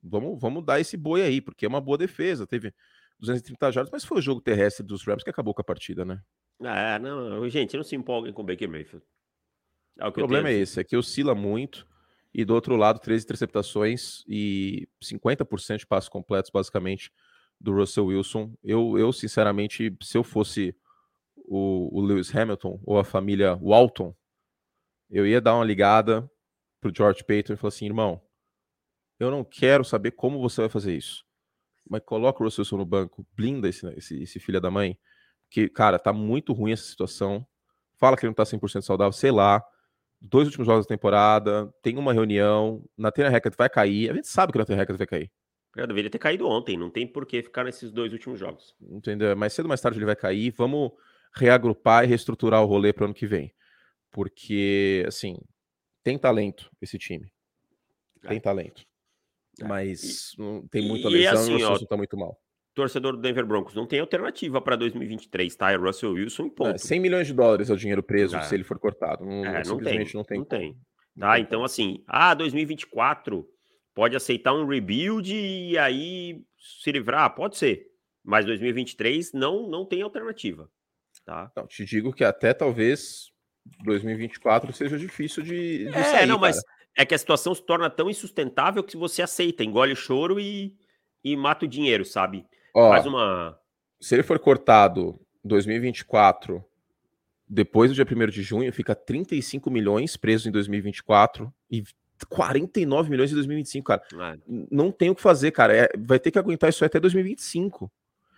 [0.03, 2.47] Vamos, vamos dar esse boi aí, porque é uma boa defesa.
[2.47, 2.75] Teve
[3.19, 6.21] 230 jardas, mas foi o jogo terrestre dos Rams que acabou com a partida, né?
[6.61, 9.05] Ah, não, gente, não se empolguem com o Baker Mayfield.
[9.99, 11.87] É o, o problema é esse, é que oscila muito.
[12.33, 17.12] E do outro lado, 13 interceptações e 50% de passos completos, basicamente,
[17.61, 18.53] do Russell Wilson.
[18.62, 20.75] Eu, eu sinceramente, se eu fosse
[21.45, 24.15] o, o Lewis Hamilton ou a família Walton,
[25.11, 26.29] eu ia dar uma ligada
[26.81, 28.21] pro George Payton e falar assim, irmão,
[29.19, 31.25] eu não quero saber como você vai fazer isso.
[31.89, 34.99] Mas coloca o Russell no banco, blinda esse, esse, esse filho da mãe,
[35.51, 37.47] que, cara, tá muito ruim essa situação.
[37.97, 39.62] Fala que ele não tá 100% saudável, sei lá
[40.25, 44.11] dois últimos jogos da temporada, tem uma reunião, na Tena Record vai cair.
[44.11, 45.31] A gente sabe que na Tena Record vai cair.
[45.77, 48.75] Eu deveria ter caído ontem, não tem por que ficar nesses dois últimos jogos.
[48.81, 49.37] Entendeu?
[49.37, 50.53] Mais cedo ou mais tarde ele vai cair.
[50.57, 50.93] Vamos
[51.35, 53.52] reagrupar e reestruturar o rolê para o ano que vem.
[54.11, 55.36] Porque, assim,
[56.02, 57.32] tem talento esse time.
[58.23, 58.40] Tem é.
[58.40, 58.82] talento.
[59.61, 59.65] É.
[59.65, 62.39] Mas e, não tem muita lesão assim, e o assim, tá muito mal
[62.74, 65.70] torcedor do Denver Broncos, não tem alternativa para 2023, tá?
[65.70, 66.74] É Russell Wilson e ponto.
[66.74, 68.43] É, 100 milhões de dólares é o dinheiro preso é.
[68.43, 69.24] se ele for cortado.
[69.24, 70.39] Não, é, não tem, não tem.
[70.39, 70.77] Não tem.
[71.19, 71.39] Tá?
[71.39, 73.47] Então, assim, ah, 2024
[73.94, 77.32] pode aceitar um rebuild e aí se livrar?
[77.35, 77.86] Pode ser.
[78.24, 80.69] Mas 2023 não, não tem alternativa.
[81.25, 81.51] Tá?
[81.57, 83.33] Não, te digo que até talvez
[83.83, 86.61] 2024 seja difícil de, de é, sair, não, mas
[86.97, 90.75] é que a situação se torna tão insustentável que você aceita, engole o choro e,
[91.23, 92.47] e mata o dinheiro, sabe?
[92.75, 93.59] Ó, Faz uma.
[94.01, 96.63] Se ele for cortado 2024,
[97.49, 101.83] depois do dia 1 de junho, fica 35 milhões preso em 2024 e
[102.29, 104.03] 49 milhões em 2025, cara.
[104.13, 104.39] É.
[104.71, 105.75] Não tem o que fazer, cara.
[105.75, 107.91] É, vai ter que aguentar isso até 2025.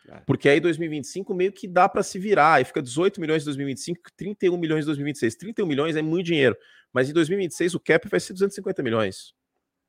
[0.09, 0.20] É.
[0.27, 2.55] Porque aí 2025 meio que dá para se virar.
[2.55, 5.35] Aí fica 18 milhões em 2025, 31 milhões em 2026.
[5.37, 6.57] 31 milhões é muito dinheiro.
[6.93, 9.35] Mas em 2026 o cap vai ser 250 milhões.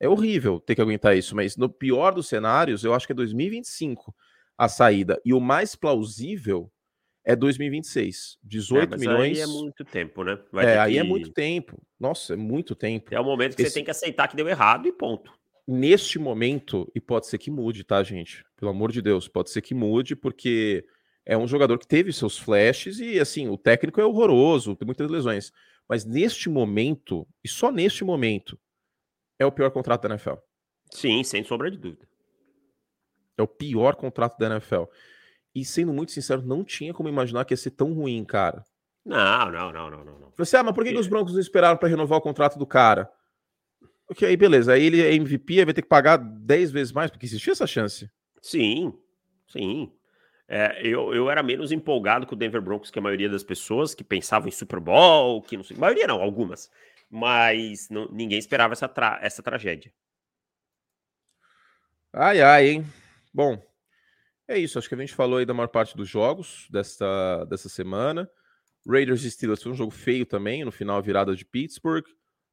[0.00, 3.16] É horrível ter que aguentar isso, mas no pior dos cenários, eu acho que é
[3.16, 4.14] 2025
[4.56, 5.20] a saída.
[5.24, 6.70] E o mais plausível
[7.24, 8.38] é 2026.
[8.42, 9.38] 18 é, milhões.
[9.38, 10.38] Aí é muito tempo, né?
[10.52, 10.98] Vai é, aí que...
[10.98, 11.80] é muito tempo.
[11.98, 13.14] Nossa, é muito tempo.
[13.14, 13.70] É o momento que Esse...
[13.70, 15.37] você tem que aceitar que deu errado e ponto.
[15.70, 18.42] Neste momento, e pode ser que mude, tá, gente?
[18.56, 20.82] Pelo amor de Deus, pode ser que mude, porque
[21.26, 25.10] é um jogador que teve seus flashes e, assim, o técnico é horroroso, tem muitas
[25.10, 25.52] lesões.
[25.86, 28.58] Mas neste momento, e só neste momento,
[29.38, 30.36] é o pior contrato da NFL.
[30.90, 32.08] Sim, sem sombra de dúvida.
[33.36, 34.84] É o pior contrato da NFL.
[35.54, 38.64] E sendo muito sincero, não tinha como imaginar que ia ser tão ruim, cara.
[39.04, 40.32] Não, não, não, não, não.
[40.34, 42.66] Você, ah, mas por que, que os Broncos não esperaram para renovar o contrato do
[42.66, 43.10] cara?
[44.10, 44.72] Ok, aí beleza.
[44.72, 47.66] Aí ele é MVP, aí vai ter que pagar 10 vezes mais, porque existia essa
[47.66, 48.10] chance.
[48.40, 48.92] Sim,
[49.48, 49.92] sim.
[50.48, 53.94] É, eu, eu era menos empolgado com o Denver Broncos que a maioria das pessoas
[53.94, 55.76] que pensavam em Super Bowl, que não sei.
[55.76, 56.70] maioria não, algumas.
[57.10, 59.92] Mas não, ninguém esperava essa, tra essa tragédia.
[62.12, 62.86] Ai, ai, hein?
[63.32, 63.62] Bom,
[64.46, 64.78] é isso.
[64.78, 68.28] Acho que a gente falou aí da maior parte dos jogos desta, dessa semana.
[68.88, 72.06] Raiders e Steelers foi um jogo feio também, no final virada de Pittsburgh.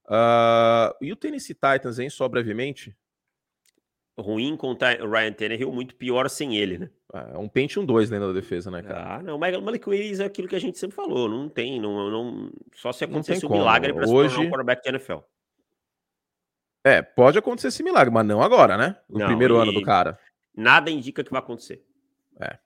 [0.06, 2.95] Uh, e o Tennessee Titans, hein, só brevemente?
[4.18, 6.90] Ruim contra o Ryan Tannehill, muito pior sem ele, né?
[7.14, 9.15] É um pente um dois dentro da defesa, né, cara?
[9.15, 11.82] Ah, não, mas o Malik Willis é aquilo que a gente sempre falou, não tem,
[11.82, 14.30] não, não só se acontecesse um milagre para Hoje...
[14.30, 15.18] se tornar um quarterback de NFL.
[16.84, 18.98] É, pode acontecer esse milagre, mas não agora, né?
[19.10, 20.19] No não, primeiro ano do cara
[20.56, 21.84] nada indica que vai acontecer.
[22.40, 22.57] É.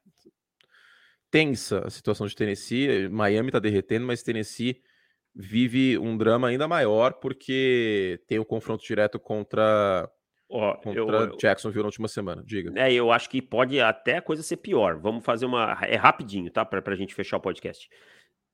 [1.31, 3.07] Tensa a situação de Tennessee.
[3.09, 4.81] Miami tá derretendo, mas Tennessee
[5.35, 10.09] vive um drama ainda maior porque tem o confronto direto contra,
[10.49, 12.43] oh, contra eu, Jacksonville na última semana.
[12.45, 12.71] Diga.
[12.79, 14.99] É, eu acho que pode até a coisa ser pior.
[14.99, 15.77] Vamos fazer uma.
[15.83, 16.65] É rapidinho, tá?
[16.65, 17.89] Para a gente fechar o podcast.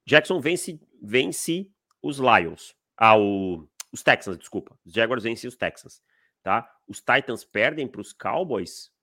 [0.06, 1.72] Jackson vence, vence
[2.02, 2.76] os Lions.
[2.98, 4.78] Ah, o, os Texans, desculpa.
[4.86, 6.02] Os Jaguars vencem os Texans.
[6.44, 6.70] Tá?
[6.88, 8.94] Os Titans perdem para os Cowboys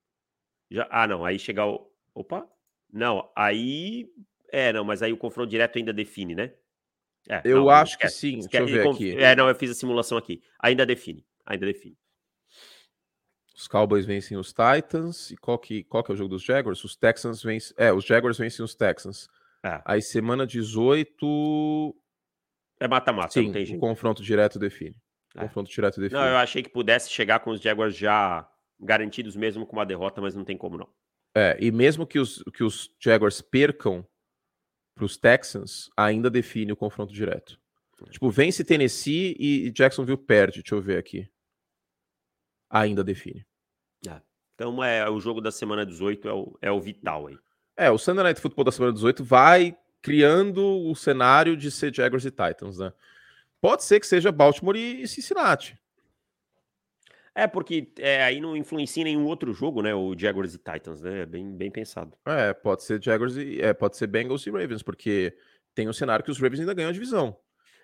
[0.73, 1.87] já, ah, não, aí chegar o.
[2.15, 2.49] Opa!
[2.91, 4.11] Não, aí.
[4.51, 6.55] É, não, mas aí o confronto direto ainda define, né?
[7.29, 8.41] É, eu não, acho que sim.
[8.41, 9.17] Deixa eu ver aqui.
[9.17, 10.43] É, não, eu fiz a simulação aqui.
[10.59, 11.25] Ainda define.
[11.47, 11.97] Ainda define.
[13.55, 15.31] Os Cowboys vencem os Titans.
[15.31, 16.83] E qual que, qual que é o jogo dos Jaguars?
[16.83, 17.75] Os Texans vencem.
[17.79, 19.29] É, os Jaguars vencem os Texans.
[19.65, 19.81] É.
[19.85, 21.95] Aí semana 18.
[22.81, 24.97] É mata-mata, Sim, o confronto direto define.
[25.37, 25.43] É.
[25.43, 26.21] Confronto direto define.
[26.21, 28.49] Não, eu achei que pudesse chegar com os Jaguars já
[28.81, 30.89] garantidos mesmo com uma derrota, mas não tem como não.
[31.35, 34.05] É, e mesmo que os, que os Jaguars percam
[34.95, 37.61] para os Texans, ainda define o confronto direto.
[38.11, 40.61] Tipo, vence Tennessee e Jacksonville perde.
[40.61, 41.29] Deixa eu ver aqui.
[42.69, 43.47] Ainda define.
[44.09, 44.21] É.
[44.55, 47.39] Então é o jogo da semana 18 é o, é o vital aí.
[47.77, 52.25] É, o Sunday Night Football da semana 18 vai criando o cenário de ser Jaguars
[52.25, 52.93] e Titans, né?
[53.61, 55.79] Pode ser que seja Baltimore e Cincinnati.
[57.35, 59.95] É, porque é, aí não influencia nenhum outro jogo, né?
[59.95, 61.23] O Jaguars e Titans, né?
[61.23, 62.13] É bem, bem pensado.
[62.27, 63.61] É, pode ser Jaguars e.
[63.61, 65.35] É, pode ser Bengals e Ravens, porque
[65.75, 67.37] tem o cenário que os Ravens ainda ganham a divisão.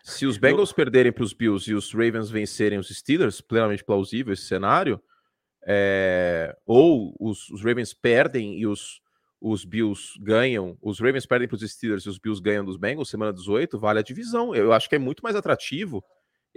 [0.04, 4.32] Se os Bengals perderem para os Bills e os Ravens vencerem os Steelers, plenamente plausível
[4.32, 5.00] esse cenário,
[5.66, 6.56] é...
[6.64, 9.00] ou os, os, Ravens perdem e os,
[9.40, 13.10] os Bills ganham, os Ravens perdem para os Steelers e os Bills ganham dos Bengals,
[13.10, 14.54] semana 18, vale a divisão.
[14.54, 16.02] Eu acho que é muito mais atrativo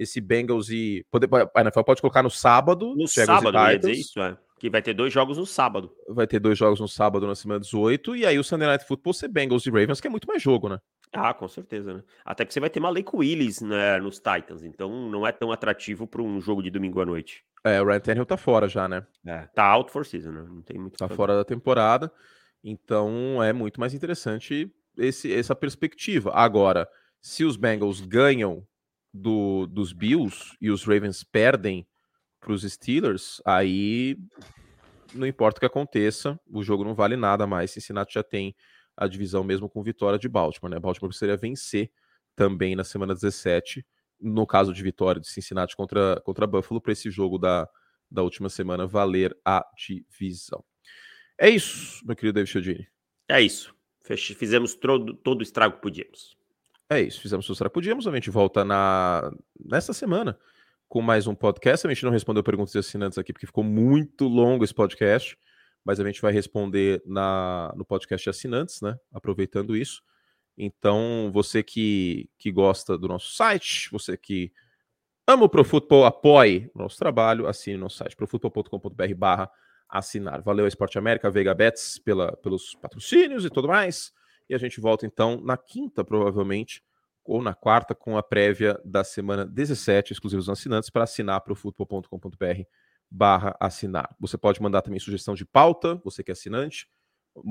[0.02, 1.06] esse Bengals e.
[1.12, 2.96] Poder, a NFL pode colocar no sábado.
[2.96, 4.38] No sábado, dizer isso, é.
[4.60, 5.92] Que vai ter dois jogos no sábado.
[6.08, 9.14] Vai ter dois jogos no sábado na semana 18, e aí o Sunday Night Football
[9.14, 10.80] ser Bengals e Ravens, que é muito mais jogo, né?
[11.14, 12.04] Ah, com certeza, né?
[12.24, 16.08] Até que você vai ter Malik Willis né, nos Titans, então não é tão atrativo
[16.08, 17.44] para um jogo de domingo à noite.
[17.64, 19.06] É, o Ryan Tannehill tá fora já, né?
[19.26, 20.46] É, tá out for season, né?
[20.48, 20.98] Não tem muito.
[20.98, 22.12] Tá fora da temporada,
[22.64, 26.32] então é muito mais interessante esse, essa perspectiva.
[26.34, 26.88] Agora,
[27.20, 28.66] se os Bengals ganham
[29.14, 31.88] do, dos Bills e os Ravens perdem
[32.40, 34.18] para os Steelers, aí
[35.14, 37.72] não importa o que aconteça, o jogo não vale nada mais.
[37.72, 38.56] Cincinnati já tem
[38.96, 40.80] a divisão mesmo com vitória de Baltimore, né?
[40.80, 41.92] Baltimore precisaria vencer
[42.36, 43.86] também na semana 17,
[44.20, 47.68] no caso de vitória de Cincinnati contra, contra Buffalo, para esse jogo da,
[48.10, 50.64] da última semana valer a divisão.
[51.40, 52.88] É isso, meu querido David Chiodini.
[53.28, 53.76] É isso.
[54.04, 56.36] Fizemos todo, todo o estrago que podíamos.
[56.92, 58.06] É isso, fizemos o que podíamos.
[58.06, 60.38] A gente volta na nesta semana
[60.90, 61.88] com mais um podcast.
[61.88, 65.38] A gente não respondeu perguntas de assinantes aqui porque ficou muito longo esse podcast,
[65.86, 68.98] mas a gente vai responder na, no podcast de assinantes, né?
[69.14, 70.04] Aproveitando isso.
[70.58, 74.52] Então, você que, que gosta do nosso site, você que
[75.26, 79.50] ama o ProFootball, apoie o nosso trabalho, assine nosso site, profutbol.com.br barra
[79.88, 80.42] assinar.
[80.42, 84.12] Valeu, Esporte América, Veiga Bets, pela, pelos patrocínios e tudo mais.
[84.52, 86.84] E a gente volta então na quinta, provavelmente,
[87.24, 91.56] ou na quarta, com a prévia da semana 17, exclusivos assinantes, para assinar para o
[91.56, 92.62] futebol.com.br
[93.10, 94.14] barra assinar.
[94.20, 96.86] Você pode mandar também sugestão de pauta, você que é assinante,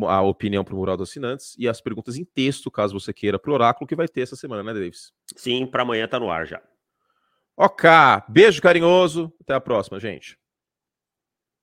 [0.09, 3.39] a opinião para o mural dos assinantes e as perguntas em texto, caso você queira,
[3.39, 5.11] para o oráculo, que vai ter essa semana, né, Davis?
[5.35, 6.63] Sim, para amanhã tá no ar já.
[7.57, 7.89] Ok,
[8.29, 10.39] beijo carinhoso, até a próxima, gente.